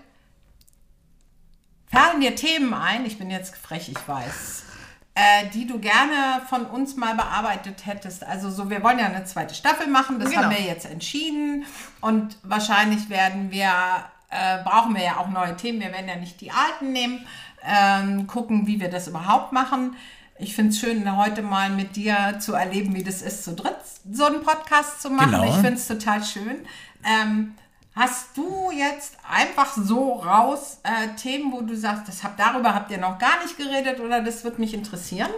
fallen 1.90 2.20
dir 2.20 2.34
Themen 2.36 2.72
ein, 2.72 3.04
ich 3.04 3.18
bin 3.18 3.30
jetzt 3.30 3.56
frech, 3.56 3.88
ich 3.88 4.08
weiß, 4.08 4.64
äh, 5.14 5.48
die 5.52 5.66
du 5.66 5.78
gerne 5.80 6.42
von 6.48 6.66
uns 6.66 6.96
mal 6.96 7.14
bearbeitet 7.14 7.86
hättest. 7.86 8.24
Also 8.24 8.50
so, 8.50 8.70
wir 8.70 8.82
wollen 8.82 8.98
ja 8.98 9.06
eine 9.06 9.24
zweite 9.24 9.54
Staffel 9.54 9.88
machen, 9.88 10.20
das 10.20 10.30
genau. 10.30 10.44
haben 10.44 10.50
wir 10.50 10.62
jetzt 10.62 10.86
entschieden 10.86 11.64
und 12.00 12.36
wahrscheinlich 12.42 13.08
werden 13.10 13.50
wir, 13.50 13.72
äh, 14.30 14.62
brauchen 14.62 14.94
wir 14.94 15.02
ja 15.02 15.16
auch 15.18 15.28
neue 15.28 15.56
Themen, 15.56 15.80
wir 15.80 15.92
werden 15.92 16.08
ja 16.08 16.16
nicht 16.16 16.40
die 16.40 16.50
alten 16.50 16.92
nehmen, 16.92 17.26
ähm, 17.64 18.26
gucken, 18.26 18.66
wie 18.66 18.80
wir 18.80 18.90
das 18.90 19.08
überhaupt 19.08 19.52
machen. 19.52 19.96
Ich 20.38 20.54
finde 20.54 20.70
es 20.70 20.78
schön, 20.78 21.16
heute 21.16 21.42
mal 21.42 21.68
mit 21.70 21.96
dir 21.96 22.38
zu 22.40 22.54
erleben, 22.54 22.94
wie 22.94 23.04
das 23.04 23.20
ist, 23.20 23.44
zu 23.44 23.54
dritt 23.54 23.76
so 24.10 24.24
einen 24.24 24.42
Podcast 24.42 25.02
zu 25.02 25.10
machen. 25.10 25.32
Genau. 25.32 25.44
Ich 25.44 25.54
finde 25.54 25.74
es 25.74 25.86
total 25.86 26.24
schön. 26.24 26.56
Ähm, 27.04 27.54
Hast 27.94 28.36
du 28.36 28.70
jetzt 28.70 29.16
einfach 29.28 29.74
so 29.76 30.14
raus 30.14 30.78
äh, 30.84 31.14
Themen, 31.16 31.52
wo 31.52 31.60
du 31.60 31.76
sagst, 31.76 32.06
das 32.06 32.22
hab, 32.22 32.36
darüber 32.36 32.74
habt 32.74 32.90
ihr 32.90 32.98
noch 32.98 33.18
gar 33.18 33.42
nicht 33.42 33.56
geredet 33.56 34.00
oder 34.00 34.22
das 34.22 34.44
wird 34.44 34.58
mich 34.58 34.74
interessieren? 34.74 35.30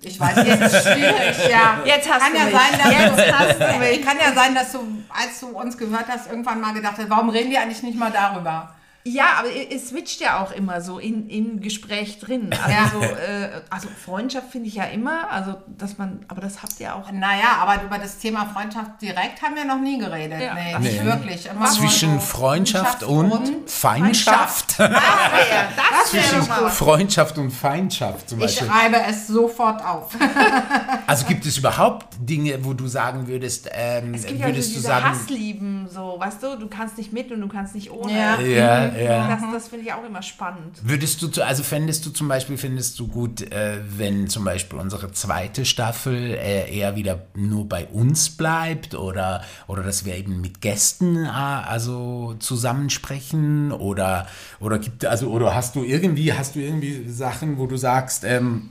Ich 0.00 0.20
weiß, 0.20 0.36
jetzt 0.46 0.74
ist 0.74 0.82
schwierig, 0.82 1.50
ja. 1.50 1.80
Jetzt 1.84 2.08
hast 2.08 2.20
kann 2.20 2.32
du 2.32 2.38
ja 2.38 2.44
mich. 2.44 2.54
Sein, 2.54 2.78
dass 2.78 2.92
jetzt 2.92 3.18
du, 3.18 3.38
hast 3.38 3.60
du 3.60 3.78
mich. 3.78 4.02
Kann 4.06 4.16
ja 4.18 4.32
sein, 4.32 4.54
dass 4.54 4.72
du, 4.72 4.78
als 5.08 5.40
du 5.40 5.48
uns 5.48 5.76
gehört 5.76 6.06
hast, 6.08 6.30
irgendwann 6.30 6.60
mal 6.60 6.72
gedacht 6.72 6.94
hast, 6.98 7.10
warum 7.10 7.30
reden 7.30 7.50
wir 7.50 7.60
eigentlich 7.60 7.82
nicht 7.82 7.98
mal 7.98 8.12
darüber? 8.12 8.74
Ja, 9.04 9.38
aber 9.38 9.48
es 9.48 9.88
switcht 9.88 10.20
ja 10.20 10.42
auch 10.42 10.52
immer 10.52 10.80
so 10.80 10.98
in, 10.98 11.28
im 11.30 11.60
Gespräch 11.60 12.18
drin. 12.18 12.50
Also, 12.52 12.70
ja. 12.70 12.90
so, 12.92 13.14
äh, 13.14 13.50
also 13.70 13.88
Freundschaft 14.04 14.50
finde 14.50 14.68
ich 14.68 14.74
ja 14.74 14.84
immer, 14.84 15.30
also 15.30 15.54
dass 15.66 15.98
man, 15.98 16.24
aber 16.28 16.40
das 16.40 16.62
habt 16.62 16.78
ihr 16.80 16.94
auch. 16.94 17.10
Naja, 17.10 17.56
aber 17.60 17.82
über 17.82 17.98
das 17.98 18.18
Thema 18.18 18.46
Freundschaft 18.46 19.00
direkt 19.00 19.40
haben 19.42 19.54
wir 19.54 19.64
noch 19.64 19.80
nie 19.80 19.98
geredet. 19.98 20.40
Ja. 20.40 20.54
Nee, 20.54 20.78
nicht 20.78 21.00
nee. 21.00 21.06
wirklich. 21.06 21.46
Immer 21.46 21.66
Zwischen 21.66 22.14
so 22.14 22.26
Freundschaft 22.26 23.02
und, 23.02 23.30
und 23.30 23.70
Feindschaft. 23.70 24.72
Feindschaft. 24.72 24.98
Ah, 25.08 25.30
das 25.76 25.87
Zwischen 26.10 26.42
Freundschaft 26.70 27.38
und 27.38 27.50
Feindschaft 27.50 28.30
zum 28.30 28.38
Beispiel. 28.38 28.66
Ich 28.66 28.72
schreibe 28.72 28.96
es 29.08 29.26
sofort 29.26 29.84
auf. 29.84 30.16
also 31.06 31.26
gibt 31.26 31.46
es 31.46 31.58
überhaupt 31.58 32.06
Dinge, 32.20 32.64
wo 32.64 32.72
du 32.72 32.86
sagen 32.86 33.26
würdest, 33.26 33.68
ähm, 33.72 34.14
es 34.14 34.26
gibt 34.26 34.42
würdest 34.42 34.70
ja 34.70 34.74
so 34.74 34.80
du 34.80 34.86
sagen. 34.86 35.04
Hasslieben, 35.06 35.88
so, 35.88 36.16
weißt 36.18 36.42
du, 36.42 36.56
du 36.56 36.68
kannst 36.68 36.98
nicht 36.98 37.12
mit 37.12 37.30
und 37.30 37.40
du 37.40 37.48
kannst 37.48 37.74
nicht 37.74 37.90
ohne. 37.90 38.12
Ja, 38.12 38.40
ja. 38.40 38.88
Ja. 38.88 39.28
Das, 39.28 39.42
das 39.52 39.68
finde 39.68 39.86
ich 39.86 39.92
auch 39.92 40.04
immer 40.04 40.22
spannend. 40.22 40.78
Würdest 40.82 41.22
du, 41.22 41.42
also 41.42 41.62
fändest 41.62 42.04
du 42.06 42.10
zum 42.10 42.28
Beispiel, 42.28 42.56
findest 42.56 42.98
du 42.98 43.08
gut, 43.08 43.42
äh, 43.52 43.78
wenn 43.96 44.28
zum 44.28 44.44
Beispiel 44.44 44.78
unsere 44.78 45.12
zweite 45.12 45.64
Staffel 45.64 46.34
äh, 46.34 46.74
eher 46.74 46.96
wieder 46.96 47.22
nur 47.34 47.68
bei 47.68 47.86
uns 47.86 48.30
bleibt 48.30 48.94
oder, 48.94 49.42
oder 49.66 49.82
dass 49.82 50.04
wir 50.04 50.16
eben 50.16 50.40
mit 50.40 50.60
Gästen 50.60 51.24
äh, 51.24 51.28
also 51.28 52.34
zusammensprechen 52.38 53.72
oder, 53.72 54.26
oder 54.60 54.78
gibt, 54.78 55.04
also, 55.04 55.30
oder 55.30 55.54
hast 55.54 55.76
du 55.76 55.84
irgendwie, 55.84 55.97
hast 56.32 56.54
du 56.54 56.60
irgendwie 56.60 57.08
Sachen, 57.08 57.58
wo 57.58 57.66
du 57.66 57.76
sagst, 57.76 58.24
ähm, 58.24 58.70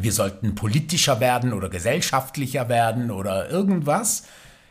wir 0.00 0.12
sollten 0.12 0.54
politischer 0.54 1.20
werden 1.20 1.52
oder 1.52 1.68
gesellschaftlicher 1.68 2.68
werden 2.68 3.10
oder 3.10 3.50
irgendwas? 3.50 4.24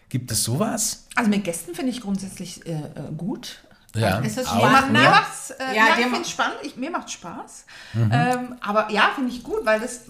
Gibt 0.09 0.31
es 0.31 0.43
sowas? 0.43 1.07
Also 1.15 1.29
mit 1.29 1.43
Gästen 1.43 1.75
finde 1.75 1.91
ich 1.91 2.01
grundsätzlich 2.01 2.65
äh, 2.65 2.73
äh 2.73 3.11
gut. 3.15 3.63
Ja. 3.95 4.19
Ist 4.19 4.37
es 4.37 4.47
spannend? 4.47 4.91
Mir 4.93 5.09
macht's, 5.09 5.49
äh, 5.51 5.75
ja, 5.75 5.87
ja, 5.87 5.95
ich 5.97 6.05
finde 6.05 6.21
es 6.21 6.29
spannend. 6.29 6.57
Ich, 6.63 6.75
mir 6.75 6.91
macht 6.91 7.09
Spaß. 7.09 7.65
Mhm. 7.93 8.11
Ähm, 8.13 8.55
aber 8.61 8.91
ja, 8.91 9.11
finde 9.15 9.31
ich 9.31 9.43
gut, 9.43 9.65
weil 9.65 9.79
das 9.79 10.07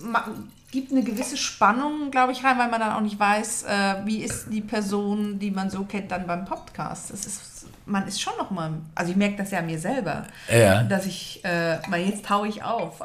gibt 0.72 0.92
eine 0.92 1.04
gewisse 1.04 1.38
Spannung, 1.38 2.12
glaube 2.12 2.34
ich, 2.34 2.44
rein, 2.44 2.58
weil 2.58 2.70
man 2.70 2.80
dann 2.80 2.92
auch 2.92 3.02
nicht 3.02 3.20
weiß, 3.20 3.64
äh, 3.64 3.96
wie 4.06 4.18
ist 4.24 4.48
die 4.52 4.62
Person, 4.62 5.40
die 5.40 5.52
man 5.52 5.70
so 5.70 5.84
kennt, 5.86 6.12
dann 6.12 6.28
beim 6.28 6.46
Podcast. 6.46 7.12
Das 7.12 7.26
ist 7.26 7.58
man 7.88 8.08
ist 8.08 8.22
schon 8.22 8.34
noch 8.38 8.52
mal, 8.52 8.72
also 8.96 9.12
ich 9.12 9.18
merke 9.18 9.38
das 9.38 9.52
ja 9.52 9.60
an 9.60 9.66
mir 9.66 9.80
selber, 9.80 10.24
ja. 10.54 10.84
dass 10.84 11.06
ich, 11.06 11.44
äh, 11.46 11.78
weil 11.88 12.06
jetzt 12.06 12.26
taue 12.26 12.48
ich 12.48 12.62
auf. 12.62 13.00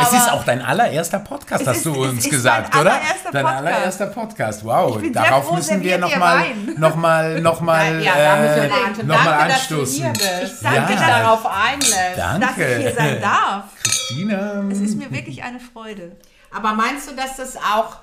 es 0.00 0.12
ist 0.12 0.30
auch 0.30 0.44
dein 0.44 0.60
allererster 0.60 1.20
Podcast, 1.20 1.66
hast 1.66 1.78
ist, 1.78 1.86
du 1.86 1.94
uns 1.94 2.28
gesagt, 2.28 2.76
oder? 2.76 3.00
Dein 3.32 3.42
Podcast. 3.42 3.56
allererster 3.56 4.06
Podcast, 4.06 4.64
wow. 4.64 5.00
Darauf 5.12 5.46
froh, 5.46 5.54
müssen 5.54 5.82
wir 5.82 5.96
nochmal 5.98 6.44
noch 6.76 6.96
mal, 6.96 7.40
noch 7.40 7.60
mal, 7.62 8.02
ja, 8.02 8.44
äh, 8.44 8.68
noch 9.02 9.24
mal 9.24 9.34
anstoßen. 9.34 10.12
Ich 10.12 10.60
danke, 10.62 10.92
ja. 10.92 11.06
darauf 11.06 11.46
einlässt. 11.46 12.18
Danke. 12.18 12.46
Dass 12.46 12.58
ich 12.58 12.76
hier 12.76 12.94
sein 12.94 13.20
darf. 13.20 13.64
Christina. 14.06 14.64
Es 14.70 14.80
ist 14.80 14.96
mir 14.96 15.10
wirklich 15.10 15.42
eine 15.42 15.60
Freude. 15.60 16.16
Aber 16.50 16.74
meinst 16.74 17.10
du, 17.10 17.14
dass 17.14 17.36
das 17.36 17.56
auch 17.56 17.98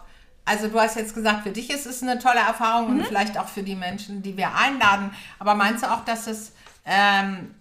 also 0.45 0.67
du 0.67 0.79
hast 0.79 0.97
jetzt 0.97 1.15
gesagt, 1.15 1.43
für 1.43 1.51
dich 1.51 1.69
ist 1.69 1.85
es 1.85 2.03
eine 2.03 2.19
tolle 2.19 2.39
Erfahrung 2.39 2.91
mhm. 2.93 2.99
und 2.99 3.07
vielleicht 3.07 3.37
auch 3.37 3.47
für 3.47 3.63
die 3.63 3.75
Menschen, 3.75 4.21
die 4.21 4.35
wir 4.35 4.53
einladen. 4.55 5.11
Aber 5.39 5.55
meinst 5.55 5.83
du 5.83 5.91
auch, 5.91 6.03
dass 6.03 6.27
es 6.27 6.51
ähm, 6.85 7.53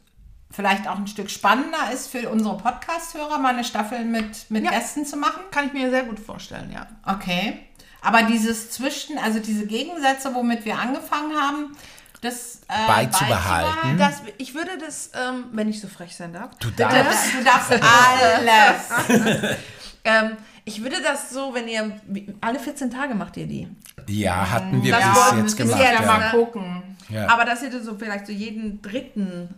vielleicht 0.50 0.88
auch 0.88 0.96
ein 0.96 1.06
Stück 1.06 1.30
spannender 1.30 1.92
ist 1.92 2.08
für 2.08 2.28
unsere 2.28 2.56
Podcast-Hörer, 2.56 3.38
mal 3.38 3.54
eine 3.54 3.64
Staffel 3.64 4.04
mit, 4.04 4.50
mit 4.50 4.64
ja. 4.64 4.70
Gästen 4.70 5.06
zu 5.06 5.16
machen? 5.16 5.42
Kann 5.50 5.66
ich 5.66 5.72
mir 5.72 5.90
sehr 5.90 6.02
gut 6.04 6.18
vorstellen, 6.18 6.72
ja. 6.72 6.88
Okay. 7.06 7.60
Aber 8.00 8.24
dieses 8.24 8.72
Zwischen, 8.72 9.16
also 9.16 9.38
diese 9.38 9.66
Gegensätze, 9.66 10.34
womit 10.34 10.64
wir 10.64 10.76
angefangen 10.76 11.40
haben, 11.40 11.76
das 12.22 12.60
äh, 12.68 12.86
beizubehalten. 12.86 13.98
Das, 13.98 14.22
ich 14.38 14.54
würde 14.54 14.78
das, 14.78 15.10
ähm, 15.14 15.46
wenn 15.52 15.68
ich 15.68 15.80
so 15.80 15.88
frech 15.88 16.16
sein 16.16 16.32
darf. 16.32 16.50
Du 16.60 16.70
darfst. 16.70 17.34
Du 17.34 17.44
darfst 17.44 17.72
alles. 17.82 19.56
ähm, 20.04 20.36
ich 20.64 20.82
würde 20.82 21.02
das 21.02 21.30
so, 21.30 21.52
wenn 21.52 21.66
ihr 21.66 22.00
alle 22.40 22.60
14 22.60 22.90
Tage 22.90 23.14
macht 23.14 23.36
ihr 23.36 23.48
die. 23.48 23.68
Ja, 24.06 24.48
hatten 24.48 24.82
wir 24.82 24.92
das 24.92 25.32
bis 25.32 25.38
jetzt 25.40 25.56
gemacht. 25.56 25.80
Ja, 25.80 26.00
mal 26.02 26.30
gucken. 26.30 26.96
Ja. 27.08 27.28
Aber 27.28 27.44
dass 27.44 27.62
ihr 27.62 27.82
so 27.82 27.96
vielleicht 27.96 28.26
so 28.26 28.32
jeden 28.32 28.80
dritten 28.80 29.52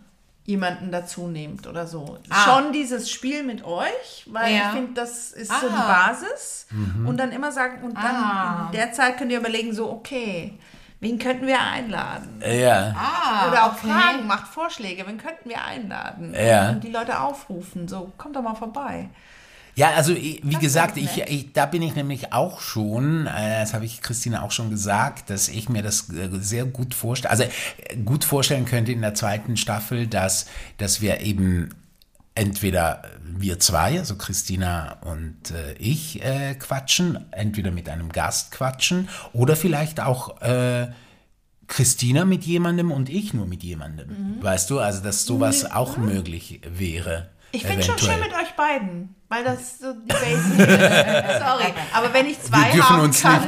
jemanden 0.45 0.91
dazu 0.91 1.27
nehmt 1.27 1.67
oder 1.67 1.85
so. 1.85 2.17
Ah. 2.29 2.45
Schon 2.45 2.71
dieses 2.71 3.11
Spiel 3.11 3.43
mit 3.43 3.63
euch, 3.63 4.25
weil 4.27 4.53
ja. 4.53 4.67
ich 4.67 4.75
finde, 4.75 4.93
das 4.93 5.31
ist 5.31 5.51
ah. 5.51 5.59
so 5.61 5.67
die 5.69 5.75
ah. 5.75 6.07
Basis. 6.07 6.67
Mhm. 6.71 7.07
Und 7.07 7.17
dann 7.17 7.31
immer 7.31 7.51
sagen, 7.51 7.83
und 7.83 7.95
dann 7.95 8.15
ah. 8.15 8.69
in 8.71 8.77
der 8.77 8.91
Zeit 8.91 9.17
könnt 9.17 9.31
ihr 9.31 9.39
überlegen, 9.39 9.73
so, 9.73 9.91
okay, 9.91 10.57
wen 11.05 11.19
könnten 11.19 11.45
wir 11.45 11.61
einladen? 11.61 12.41
Ja. 12.41 12.95
Ah, 12.97 13.47
oder 13.49 13.65
auch 13.65 13.73
okay. 13.73 13.87
fragen, 13.87 14.27
macht 14.27 14.47
Vorschläge, 14.47 15.05
wen 15.05 15.19
könnten 15.19 15.49
wir 15.49 15.63
einladen? 15.63 16.33
Ja. 16.33 16.71
Und 16.71 16.83
die 16.83 16.89
Leute 16.89 17.19
aufrufen, 17.19 17.87
so, 17.87 18.11
kommt 18.17 18.35
doch 18.35 18.41
mal 18.41 18.55
vorbei. 18.55 19.09
Ja, 19.75 19.91
also 19.91 20.15
wie 20.15 20.39
das 20.43 20.61
gesagt, 20.61 20.97
ich, 20.97 21.17
ich, 21.17 21.51
da 21.51 21.65
bin 21.65 21.81
ich 21.81 21.95
nämlich 21.95 22.31
auch 22.33 22.61
schon, 22.61 23.27
äh, 23.27 23.59
das 23.59 23.73
habe 23.73 23.85
ich 23.85 24.01
Christina 24.01 24.41
auch 24.41 24.51
schon 24.51 24.69
gesagt, 24.69 25.29
dass 25.29 25.49
ich 25.49 25.67
mir 25.67 25.83
das 25.83 26.09
äh, 26.09 26.29
sehr 26.39 26.65
gut 26.65 26.93
vorstelle, 26.93 27.29
also 27.29 27.43
äh, 27.43 27.97
gut 27.97 28.23
vorstellen 28.23 28.65
könnte 28.65 28.93
in 28.93 29.01
der 29.01 29.13
zweiten 29.13 29.57
Staffel, 29.57 30.07
dass, 30.07 30.47
dass 30.77 31.01
wir 31.01 31.19
eben 31.19 31.69
entweder 32.35 33.01
wir 33.23 33.59
zwei, 33.59 33.97
also 33.97 34.17
Christina 34.17 34.97
und 35.01 35.51
äh, 35.51 35.73
ich, 35.73 36.23
äh, 36.23 36.55
quatschen, 36.55 37.31
entweder 37.31 37.71
mit 37.71 37.89
einem 37.89 38.11
Gast 38.11 38.51
quatschen 38.51 39.09
oder 39.33 39.55
vielleicht 39.55 39.99
auch 39.99 40.41
äh, 40.41 40.89
Christina 41.67 42.25
mit 42.25 42.43
jemandem 42.43 42.91
und 42.91 43.09
ich 43.09 43.33
nur 43.33 43.47
mit 43.47 43.63
jemandem. 43.63 44.09
Mhm. 44.09 44.43
Weißt 44.43 44.69
du, 44.69 44.79
also 44.79 45.01
dass 45.01 45.25
sowas 45.25 45.63
mhm. 45.63 45.71
auch 45.71 45.97
möglich 45.97 46.61
wäre. 46.67 47.29
Ich 47.51 47.65
finde 47.65 47.83
schon 47.83 47.97
schön 47.97 48.19
mit 48.19 48.33
euch 48.33 48.53
beiden, 48.57 49.15
weil 49.29 49.43
das 49.45 49.79
so 49.79 49.93
die 49.93 50.07
Basic 50.07 50.59
ist. 50.59 51.39
Sorry, 51.39 51.73
aber 51.93 52.13
wenn 52.13 52.25
ich 52.27 52.41
zwei 52.41 52.73
Wir 52.73 52.89
haben 52.89 53.01
uns 53.01 53.21
kann. 53.21 53.43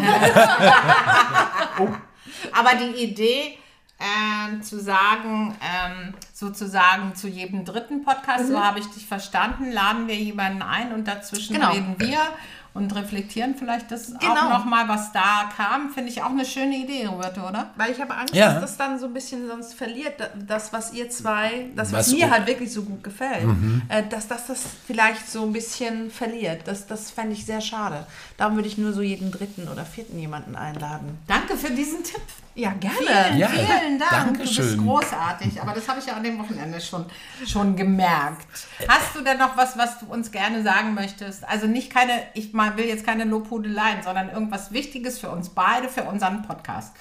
oh. 1.79 1.89
Aber 2.53 2.71
die 2.75 3.03
Idee, 3.03 3.57
äh, 4.00 4.62
zu 4.62 4.80
sagen, 4.80 5.56
ähm, 5.62 6.14
sozusagen 6.34 7.16
zu 7.16 7.28
jedem 7.28 7.66
dritten 7.66 8.04
Podcast, 8.04 8.45
mhm. 8.45 8.52
so 8.52 8.64
habe 8.64 8.80
ich 8.80 8.88
dich 8.88 9.06
verstanden, 9.06 9.72
laden 9.72 10.08
wir 10.08 10.16
jemanden 10.16 10.62
ein 10.62 10.93
und 10.93 11.08
dazwischen 11.08 11.56
genau. 11.56 11.72
reden 11.72 11.95
wir 11.98 12.20
und 12.78 12.93
reflektieren 12.95 13.56
vielleicht 13.56 13.91
das 13.91 14.14
genau. 14.20 14.36
auch 14.36 14.60
nochmal, 14.60 14.88
was 14.88 15.12
da 15.12 15.50
kam. 15.58 15.89
Finde 15.89 16.12
ich 16.12 16.22
auch 16.22 16.30
eine 16.30 16.45
schöne 16.45 16.78
Idee, 16.78 17.08
Roberto, 17.08 17.48
oder? 17.48 17.72
Weil 17.76 17.91
ich 17.91 18.00
habe 18.00 18.14
Angst, 18.14 18.36
ja. 18.36 18.54
dass 18.54 18.62
das 18.62 18.78
dann 18.78 19.00
so 19.00 19.08
ein 19.08 19.14
bisschen 19.14 19.48
sonst 19.48 19.74
verliert, 19.74 20.14
das, 20.48 20.72
was 20.74 20.93
ihr 20.93 21.10
zwei, 21.10 21.72
das, 21.76 21.91
was, 21.91 22.08
was 22.08 22.14
mir 22.14 22.30
halt 22.30 22.45
wirklich 22.45 22.72
so 22.72 22.84
gut 22.84 23.04
gefällt, 23.04 23.45
mhm. 23.45 23.82
äh, 23.89 24.04
dass, 24.08 24.28
dass 24.28 24.45
das 24.45 24.64
vielleicht 24.86 25.28
so 25.28 25.43
ein 25.43 25.54
bisschen 25.54 26.12
verliert. 26.12 26.68
Das, 26.68 26.86
das 26.86 27.10
fände 27.10 27.34
ich 27.34 27.45
sehr 27.48 27.62
schade. 27.62 28.06
Darum 28.38 28.56
würde 28.56 28.68
ich 28.68 28.78
nur 28.78 28.93
so 28.93 29.02
jeden 29.02 29.32
dritten 29.32 29.68
oder 29.68 29.84
vierten 29.84 30.20
jemanden 30.20 30.56
einladen. 30.56 31.18
Danke 31.26 31.58
für 31.58 31.72
diesen 31.72 32.04
Tipp. 32.04 32.22
Ja, 32.58 32.72
gerne. 32.72 32.97
Vielen, 32.97 33.38
ja, 33.38 33.47
vielen 33.49 33.99
Dank. 33.99 34.10
Dankeschön. 34.10 34.66
Du 34.66 34.72
bist 34.72 34.78
großartig. 34.80 35.62
Aber 35.62 35.74
das 35.74 35.88
habe 35.88 35.99
ich 35.99 36.08
ja 36.08 36.14
an 36.14 36.24
dem 36.24 36.39
Wochenende 36.39 36.82
schon, 36.82 37.05
schon 37.45 37.76
gemerkt. 37.76 38.47
Hast 38.88 39.16
du 39.16 39.22
denn 39.22 39.38
noch 39.38 39.55
was, 39.55 39.78
was 39.78 39.99
du 39.99 40.08
uns 40.08 40.32
gerne 40.32 40.64
sagen 40.64 40.95
möchtest? 40.95 41.47
Also 41.47 41.68
nicht 41.68 41.93
keine, 41.93 42.14
ich 42.34 42.51
will 42.53 42.86
jetzt 42.86 43.05
keine 43.05 43.26
Lobhudeleien, 43.26 44.01
sondern 44.01 44.32
irgendwas 44.32 44.72
Wichtiges 44.72 45.20
für 45.20 45.30
uns 45.30 45.49
beide, 45.49 45.88
für 45.88 46.05
unseren 46.05 46.41
Podcast. 46.41 46.95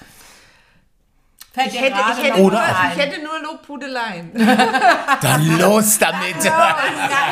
Fällt 1.53 1.73
ich, 1.73 1.81
hätte, 1.81 1.97
ich, 2.11 2.23
hätte 2.23 2.39
nur, 2.39 2.53
ich 2.53 3.03
hätte 3.03 3.23
nur 3.23 3.39
Lobhudeleien. 3.39 4.31
Dann 5.21 5.57
los 5.57 5.97
damit. 5.97 6.43
Ja, 6.43 6.77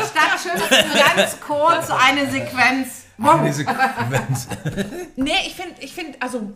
statt 0.04 0.40
schön 0.42 0.80
ganz 1.16 1.40
kurz 1.40 1.92
eine 1.92 2.28
Sequenz. 2.32 3.04
Eine 3.22 3.54
Sequenz. 3.54 4.48
nee, 5.16 5.32
ich 5.46 5.54
finde, 5.54 5.76
ich 5.80 5.94
find, 5.94 6.20
also 6.24 6.52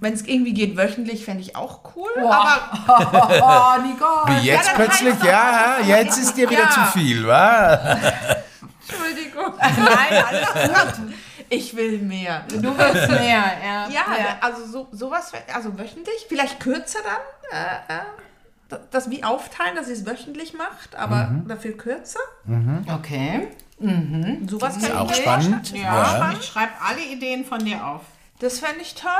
wenn 0.00 0.12
es 0.12 0.22
irgendwie 0.22 0.54
geht, 0.54 0.76
wöchentlich 0.76 1.24
fände 1.24 1.42
ich 1.42 1.56
auch 1.56 1.80
cool. 1.96 2.10
Boah. 2.16 2.70
Aber 2.86 3.78
oh, 3.78 3.82
Nicole. 3.86 4.40
Wie 4.40 4.46
jetzt 4.46 4.68
ja, 4.68 4.74
plötzlich, 4.74 5.22
ja, 5.22 5.78
jetzt 5.84 6.18
ist 6.18 6.36
dir 6.36 6.48
wieder 6.48 6.64
ja. 6.64 6.70
zu 6.70 6.98
viel, 6.98 7.26
wa? 7.26 7.74
Entschuldigung. 8.88 9.54
Nein, 9.58 10.24
alles 10.24 10.94
gut. 10.94 11.14
Ich 11.50 11.74
will 11.76 11.98
mehr. 11.98 12.44
Du 12.48 12.76
willst 12.76 13.10
mehr, 13.10 13.44
ja. 13.64 13.88
Ja, 13.88 13.88
ja. 13.88 14.38
also 14.40 14.66
so, 14.66 14.88
sowas, 14.92 15.32
also 15.52 15.78
wöchentlich, 15.78 16.26
vielleicht 16.28 16.60
kürzer 16.60 16.98
dann. 17.02 17.58
Äh, 17.58 17.94
äh, 17.94 18.78
das 18.90 19.10
wie 19.10 19.24
aufteilen, 19.24 19.76
dass 19.76 19.88
ihr 19.88 19.94
es 19.94 20.04
wöchentlich 20.04 20.52
macht, 20.52 20.94
aber 20.94 21.28
mhm. 21.28 21.48
dafür 21.48 21.76
kürzer. 21.76 22.20
Mhm. 22.44 22.84
Okay. 22.94 23.48
Mhm. 23.78 24.46
Sowas 24.48 24.74
das 24.74 24.84
ist 24.84 24.92
auch 24.92 25.14
spannend. 25.14 25.72
Ja, 25.72 25.82
ja. 25.82 26.32
Ich 26.38 26.46
schreibe 26.46 26.72
alle 26.86 27.02
Ideen 27.02 27.44
von 27.44 27.60
dir 27.60 27.86
auf. 27.86 28.02
Das 28.40 28.58
fände 28.58 28.82
ich 28.82 28.94
toll. 28.94 29.10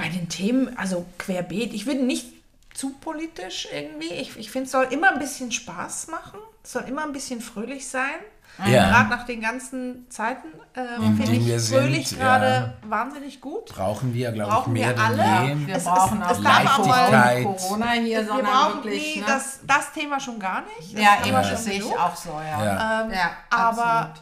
Bei 0.00 0.08
den 0.08 0.28
Themen, 0.28 0.76
also 0.78 1.06
querbeet, 1.18 1.74
ich 1.74 1.86
würde 1.86 2.02
nicht 2.02 2.26
zu 2.74 2.90
politisch 3.00 3.68
irgendwie. 3.72 4.12
Ich, 4.14 4.36
ich 4.36 4.50
finde, 4.50 4.66
es 4.66 4.72
soll 4.72 4.86
immer 4.90 5.12
ein 5.12 5.18
bisschen 5.18 5.52
Spaß 5.52 6.08
machen. 6.08 6.38
Es 6.62 6.72
soll 6.72 6.84
immer 6.84 7.04
ein 7.04 7.12
bisschen 7.12 7.40
fröhlich 7.40 7.88
sein. 7.88 8.20
Ja. 8.66 8.90
Gerade 8.90 9.10
nach 9.10 9.26
den 9.26 9.40
ganzen 9.40 10.10
Zeiten 10.10 10.48
äh, 10.74 10.98
finde 11.16 11.32
ich 11.32 11.62
fröhlich 11.62 12.18
gerade 12.18 12.46
ja. 12.46 12.90
wahnsinnig 12.90 13.40
gut. 13.40 13.66
Brauchen 13.66 14.12
wir, 14.12 14.32
glaube 14.32 14.62
ich, 14.66 14.66
mehr 14.72 14.96
wir 14.96 15.02
alle. 15.02 15.48
Je. 15.48 15.66
Wir 15.66 15.76
es, 15.76 15.84
brauchen 15.84 16.20
es, 16.20 16.28
auch 16.28 16.40
Leichtigkeit. 16.40 17.44
Corona 17.44 17.90
hier, 17.92 18.26
wir 18.26 18.42
brauchen 18.42 18.84
wirklich, 18.84 19.16
nie 19.16 19.20
ne? 19.20 19.26
das, 19.26 19.60
das 19.66 19.92
Thema 19.92 20.20
schon 20.20 20.38
gar 20.38 20.62
nicht. 20.62 20.94
Das 20.94 21.00
ja, 21.00 21.16
Thema 21.22 21.42
das 21.42 21.64
sehe 21.64 21.78
ich 21.78 21.84
auch 21.84 22.16
so, 22.16 22.30
ja. 22.30 22.64
ja. 22.64 23.02
Ähm, 23.02 23.12
aber 23.50 24.14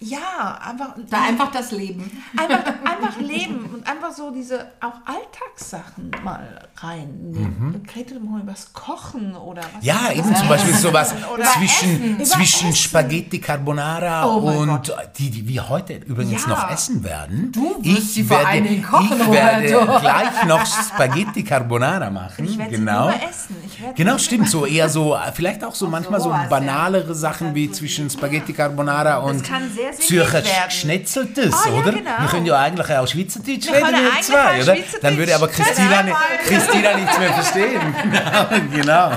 ja, 0.00 0.58
einfach. 0.62 0.94
Da 1.08 1.22
einfach 1.22 1.50
das 1.50 1.70
Leben. 1.70 2.10
Einfach, 2.36 2.66
einfach 2.84 3.18
leben 3.20 3.70
und 3.72 3.86
einfach 3.86 4.12
so 4.12 4.30
diese 4.30 4.72
auch 4.80 5.00
Alltagssachen 5.06 6.10
mal 6.22 6.68
reinnehmen. 6.76 7.56
Mhm. 7.58 7.82
Redet 7.94 8.22
mal 8.22 8.40
über 8.40 8.52
das 8.52 8.72
Kochen 8.72 9.34
oder 9.34 9.62
was. 9.62 9.84
Ja, 9.84 10.12
eben 10.12 10.34
zum 10.34 10.48
Beispiel 10.48 10.74
sowas 10.74 11.14
zwischen, 11.54 12.24
zwischen 12.24 12.74
Spaghetti 12.74 13.38
Carbonara 13.38 14.26
oh 14.26 14.38
und 14.40 14.92
die, 15.16 15.30
die 15.30 15.48
wir 15.48 15.68
heute 15.68 15.94
übrigens 15.94 16.42
ja. 16.42 16.48
noch 16.48 16.70
essen 16.70 17.02
werden. 17.02 17.52
Du 17.52 17.76
wirst 17.82 18.16
ich 18.16 18.26
vor 18.26 18.46
allen 18.46 18.64
Dingen 18.64 18.82
kochen, 18.82 19.20
Ich 19.20 19.30
werde 19.30 19.68
gleich 20.00 20.44
noch 20.46 20.66
Spaghetti 20.66 21.44
Carbonara 21.44 22.10
machen. 22.10 22.44
Ich 22.44 22.58
werde 22.58 22.72
genau. 22.72 23.10
sie 23.10 23.26
essen. 23.26 23.56
genau, 23.94 24.18
stimmt. 24.18 24.48
So 24.50 24.66
eher 24.66 24.88
so, 24.88 25.16
vielleicht 25.32 25.64
auch 25.64 25.74
so 25.74 25.86
manchmal 25.86 26.20
so 26.20 26.28
banalere 26.50 27.14
Sachen 27.14 27.54
wie 27.54 27.70
zwischen 27.70 28.10
Spaghetti 28.10 28.52
Carbonara 28.52 29.18
und. 29.18 29.40
Das 29.40 29.48
kann 29.48 29.70
sehr 29.70 29.83
Zürcher 29.92 30.42
Schnetzeltes, 30.70 31.54
ah, 31.54 31.70
oder? 31.70 31.92
Ja, 31.92 31.98
genau. 31.98 32.10
Wir 32.20 32.28
können 32.28 32.46
ja 32.46 32.58
eigentlich 32.58 32.96
auch 32.96 33.06
Schweizerdeutsch 33.06 33.68
reden, 33.68 33.92
wir 33.92 34.22
zwei, 34.22 34.62
oder? 34.62 34.76
Dann 35.02 35.16
würde 35.16 35.34
aber 35.34 35.48
Christina, 35.48 36.02
nicht, 36.02 36.16
Christina 36.46 36.96
nichts 36.96 37.18
mehr 37.18 37.32
verstehen. 37.32 37.80
genau, 38.02 38.46
genau. 38.72 39.12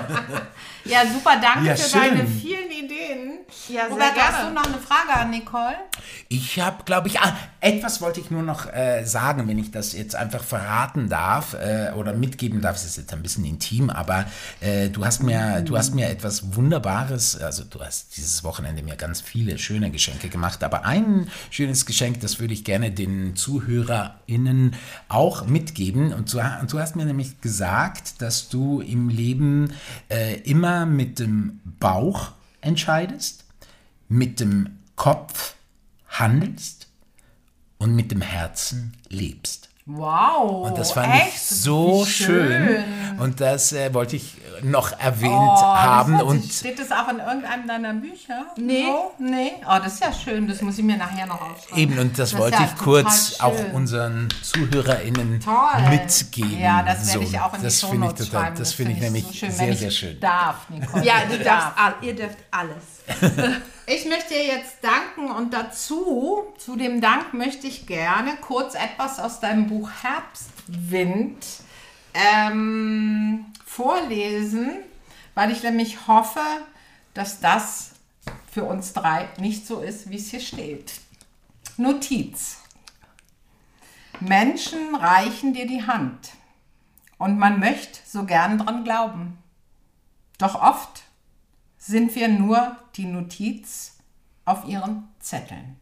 Ja, 0.86 1.02
super, 1.06 1.38
danke 1.42 1.68
ja, 1.68 1.76
für 1.76 1.90
schön. 1.90 2.02
deine 2.02 2.28
vielen 2.28 2.67
Ja, 3.70 3.86
Robert, 3.88 4.14
hast 4.18 4.50
du 4.50 4.54
noch 4.54 4.66
eine 4.66 4.78
Frage 4.78 5.14
an 5.14 5.30
Nicole? 5.30 5.76
Ich 6.28 6.60
habe, 6.60 6.84
glaube 6.84 7.08
ich, 7.08 7.20
ah, 7.20 7.34
etwas 7.62 8.02
wollte 8.02 8.20
ich 8.20 8.30
nur 8.30 8.44
noch 8.44 8.66
äh, 8.74 9.06
sagen, 9.06 9.48
wenn 9.48 9.58
ich 9.58 9.72
das 9.72 9.94
jetzt 9.94 10.16
einfach 10.16 10.44
verraten 10.44 11.08
darf 11.08 11.54
äh, 11.54 11.92
oder 11.96 12.14
mitgeben 12.14 12.62
darf. 12.62 12.76
Es 12.76 12.84
ist 12.84 12.98
jetzt 12.98 13.14
ein 13.14 13.24
bisschen 13.24 13.46
intim, 13.46 13.90
aber 13.90 14.26
äh, 14.60 14.90
du 14.90 15.06
hast 15.06 15.24
mir, 15.24 15.62
du 15.62 15.78
hast 15.78 15.96
mir 15.96 16.10
etwas 16.10 16.56
Wunderbares. 16.56 17.40
Also 17.40 17.64
du 17.64 17.80
hast 17.80 18.18
dieses 18.18 18.44
Wochenende 18.44 18.84
mir 18.84 18.98
ganz 18.98 19.22
viele 19.22 19.58
schöne 19.58 19.92
Geschenke 19.92 20.28
gemacht, 20.28 20.62
aber 20.64 20.86
ein 20.86 21.30
schönes 21.50 21.86
Geschenk, 21.86 22.20
das 22.20 22.40
würde 22.40 22.54
ich 22.54 22.66
gerne 22.66 22.92
den 22.92 23.38
ZuhörerInnen 23.38 24.76
auch 25.08 25.46
mitgeben. 25.46 26.14
Und 26.14 26.34
du, 26.34 26.40
und 26.40 26.74
du 26.74 26.80
hast 26.80 26.98
mir 26.98 27.06
nämlich 27.06 27.40
gesagt, 27.40 28.22
dass 28.22 28.50
du 28.50 28.82
im 28.82 29.08
Leben 29.08 29.74
äh, 30.10 30.36
immer 30.42 30.86
mit 30.86 31.20
dem 31.20 31.62
Bauch 31.80 32.32
entscheidest, 32.68 33.46
mit 34.08 34.40
dem 34.40 34.80
Kopf 34.96 35.56
handelst 36.08 36.88
und 37.78 37.96
mit 37.96 38.12
dem 38.12 38.22
Herzen 38.22 38.98
lebst. 39.10 39.67
Wow. 39.88 40.68
Und 40.68 40.78
das 40.78 40.92
fand 40.92 41.14
echt? 41.14 41.36
ich 41.36 41.42
so 41.42 42.04
schön. 42.06 42.68
schön. 42.68 43.20
Und 43.20 43.40
das 43.40 43.72
äh, 43.72 43.94
wollte 43.94 44.18
ich 44.18 44.36
noch 44.62 44.92
erwähnt 45.00 45.32
oh, 45.32 45.62
haben. 45.62 46.20
und 46.22 46.44
steht 46.52 46.78
das 46.78 46.92
auch 46.92 47.08
in 47.08 47.20
irgendeinem 47.20 47.68
deiner 47.68 47.94
Bücher? 47.94 48.48
Nee. 48.58 48.84
So? 48.84 49.12
Nee. 49.24 49.54
Oh, 49.66 49.78
das 49.82 49.94
ist 49.94 50.04
ja 50.04 50.12
schön. 50.12 50.46
Das 50.46 50.62
muss 50.62 50.78
ich 50.78 50.84
mir 50.84 50.98
nachher 50.98 51.26
noch 51.26 51.42
aufschreiben. 51.42 51.78
Eben, 51.78 52.00
und 52.00 52.20
das, 52.20 52.32
das 52.32 52.40
wollte 52.40 52.58
ja 52.58 52.66
ich 52.66 52.76
kurz 52.78 53.40
auch 53.40 53.74
unseren 53.74 54.28
ZuhörerInnen 54.42 55.40
Toll. 55.40 55.90
mitgeben. 55.90 56.60
Ja, 56.60 56.84
das 56.84 57.08
werde 57.08 57.24
ich 57.24 57.40
auch 57.40 57.54
in 57.54 57.64
das 57.64 57.80
die 57.80 57.86
Shownotes 57.86 58.26
ich 58.26 58.32
total, 58.32 58.54
Das 58.56 58.74
finde 58.74 58.92
ich, 58.92 59.00
nämlich 59.00 59.26
so 59.26 59.34
schön, 59.34 59.52
sehr, 59.52 59.76
sehr 59.76 59.92
schön. 59.92 60.20
Darf, 60.20 60.70
Nicole. 60.70 61.06
Ja, 61.06 61.14
du 61.30 61.42
darfst, 61.42 61.78
ihr 62.02 62.14
dürft 62.14 62.38
alles. 62.52 63.62
Ich 63.90 64.06
möchte 64.06 64.34
jetzt 64.34 64.84
danken 64.84 65.32
und 65.32 65.54
dazu, 65.54 66.54
zu 66.58 66.76
dem 66.76 67.00
Dank 67.00 67.34
möchte 67.34 67.68
ich 67.68 67.88
gerne 67.88 68.36
kurz 68.36 68.76
etwas 68.76 69.18
aus 69.18 69.40
deinem 69.40 69.68
Buch 69.68 69.90
Herbstwind 70.04 71.46
ähm, 72.14 73.46
vorlesen, 73.66 74.72
weil 75.36 75.54
ich 75.54 75.64
nämlich 75.64 76.06
hoffe, 76.06 76.42
dass 77.14 77.40
das 77.40 77.92
für 78.52 78.66
uns 78.66 78.92
drei 78.92 79.30
nicht 79.40 79.66
so 79.66 79.80
ist, 79.80 80.10
wie 80.10 80.18
es 80.18 80.32
hier 80.32 80.42
steht. 80.42 80.92
Notiz. 81.78 82.58
Menschen 84.20 84.96
reichen 84.96 85.54
dir 85.54 85.66
die 85.66 85.88
Hand 85.88 86.32
und 87.18 87.40
man 87.40 87.62
möchte 87.62 88.00
so 88.06 88.26
gern 88.26 88.58
dran 88.58 88.84
glauben. 88.84 89.38
Doch 90.40 90.62
oft 90.62 91.04
sind 91.78 92.16
wir 92.16 92.28
nur 92.28 92.76
die 92.96 93.06
Notiz 93.06 93.98
auf 94.46 94.66
ihren 94.66 95.08
Zetteln. 95.20 95.78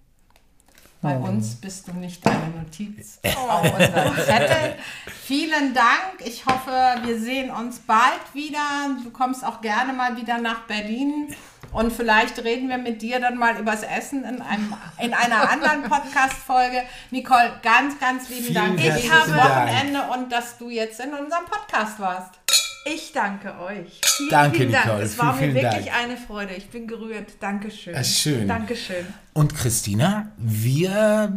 Bei 1.01 1.19
oh. 1.19 1.25
uns 1.25 1.55
bist 1.55 1.87
du 1.87 1.93
nicht 1.93 2.25
eine 2.25 2.63
Notiz 2.63 3.19
auf 3.47 3.61
unserem 3.61 4.15
Zettel. 4.15 4.75
Vielen 5.23 5.75
Dank. 5.75 6.25
Ich 6.25 6.47
hoffe, 6.47 6.71
wir 7.03 7.19
sehen 7.19 7.51
uns 7.51 7.79
bald 7.79 8.33
wieder. 8.33 8.89
Du 9.03 9.11
kommst 9.11 9.45
auch 9.45 9.61
gerne 9.61 9.93
mal 9.93 10.17
wieder 10.17 10.39
nach 10.39 10.61
Berlin. 10.61 11.35
Und 11.71 11.93
vielleicht 11.93 12.43
reden 12.43 12.69
wir 12.69 12.79
mit 12.79 13.03
dir 13.03 13.19
dann 13.19 13.37
mal 13.37 13.55
übers 13.59 13.83
Essen 13.83 14.23
in, 14.23 14.41
einem, 14.41 14.73
in 14.99 15.13
einer 15.13 15.51
anderen 15.51 15.83
Podcast-Folge. 15.89 16.81
Nicole, 17.11 17.59
ganz, 17.61 17.99
ganz 17.99 18.29
lieben 18.29 18.45
Vielen 18.45 18.55
Dank 18.55 18.81
für 18.81 18.91
dieses 18.91 19.35
Wochenende 19.35 20.01
und 20.11 20.31
dass 20.31 20.57
du 20.57 20.69
jetzt 20.69 20.99
in 21.01 21.13
unserem 21.13 21.45
Podcast 21.45 21.99
warst. 21.99 22.44
Ich 22.87 23.11
danke 23.13 23.59
euch. 23.59 23.99
Vielen, 24.05 24.29
danke, 24.29 24.57
vielen 24.57 24.71
Dank. 24.71 24.85
Nicole. 24.85 25.03
Es 25.03 25.17
war 25.17 25.33
vielen, 25.33 25.53
mir 25.53 25.63
wirklich 25.63 25.85
Dank. 25.85 25.97
eine 26.03 26.17
Freude. 26.17 26.53
Ich 26.53 26.69
bin 26.69 26.87
gerührt. 26.87 27.31
Dankeschön. 27.39 28.03
Schön. 28.03 28.47
Dankeschön. 28.47 29.07
Und 29.33 29.55
Christina, 29.55 30.27
wir 30.37 31.33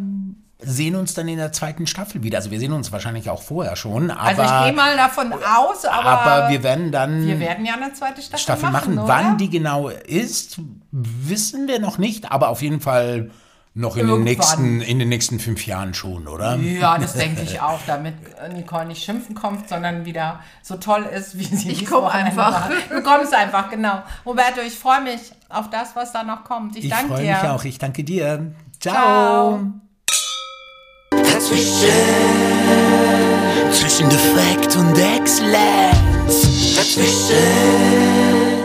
sehen 0.61 0.95
uns 0.97 1.15
dann 1.15 1.27
in 1.27 1.39
der 1.39 1.51
zweiten 1.53 1.87
Staffel 1.87 2.23
wieder. 2.23 2.37
Also 2.37 2.51
wir 2.51 2.59
sehen 2.59 2.73
uns 2.73 2.93
wahrscheinlich 2.93 3.31
auch 3.31 3.41
vorher 3.41 3.77
schon. 3.77 4.11
Aber, 4.11 4.23
also 4.23 4.43
ich 4.43 4.65
gehe 4.65 4.73
mal 4.75 4.95
davon 4.95 5.33
aus, 5.33 5.87
aber, 5.87 6.21
aber 6.21 6.51
wir 6.51 6.63
werden 6.63 6.93
dann 6.93 7.27
wir 7.27 7.41
werden 7.41 7.65
ja 7.65 7.75
eine 7.75 7.95
zweite 7.95 8.21
Staffel, 8.21 8.43
Staffel 8.43 8.71
machen. 8.71 8.95
machen. 8.97 9.09
Wann 9.09 9.39
die 9.39 9.49
genau 9.49 9.89
ist, 9.89 10.61
wissen 10.91 11.67
wir 11.67 11.79
noch 11.79 11.97
nicht, 11.97 12.31
aber 12.31 12.49
auf 12.49 12.61
jeden 12.61 12.81
Fall 12.81 13.31
noch 13.79 13.97
in 13.97 14.09
den, 14.09 14.25
nächsten, 14.25 14.81
in 14.81 14.99
den 14.99 15.09
nächsten 15.09 15.39
fünf 15.39 15.65
Jahren 15.65 15.95
schon, 15.95 16.27
oder? 16.27 16.57
Ja, 16.57 16.99
das 16.99 17.13
denke 17.15 17.43
ich 17.43 17.61
auch, 17.61 17.79
damit 17.87 18.15
Nicole 18.53 18.87
nicht 18.87 19.05
schimpfen 19.05 19.37
kommt, 19.37 19.69
sondern 19.69 20.05
wieder 20.05 20.41
so 20.63 20.77
toll 20.77 21.05
ist, 21.05 21.39
wie 21.39 21.45
sie 21.45 21.71
Ich 21.71 21.87
komme 21.87 22.11
einfach. 22.11 22.69
Du 22.91 23.03
kommst 23.03 23.33
einfach, 23.33 23.71
genau. 23.71 24.03
Roberto, 24.27 24.61
ich 24.67 24.75
freue 24.75 25.03
mich 25.03 25.21
auf 25.49 25.71
das, 25.71 25.95
was 25.95 26.13
da 26.13 26.25
noch 26.25 26.43
kommt. 26.43 26.77
Ich, 26.77 26.85
ich 26.85 26.91
danke 26.91 27.15
dir. 27.15 27.23
Ich 27.23 27.37
freue 27.37 27.43
mich 27.43 27.51
auch. 27.51 27.65
Ich 27.65 27.79
danke 27.79 28.03
dir. 28.03 28.53
Ciao. 28.81 28.95
Ciao. 28.95 29.61
Dazwischen, 31.11 31.89
zwischen 33.71 34.09
Defekt 34.09 34.77
und 34.77 34.99
Exzellenz. 34.99 36.75
Dazwischen 36.75 38.58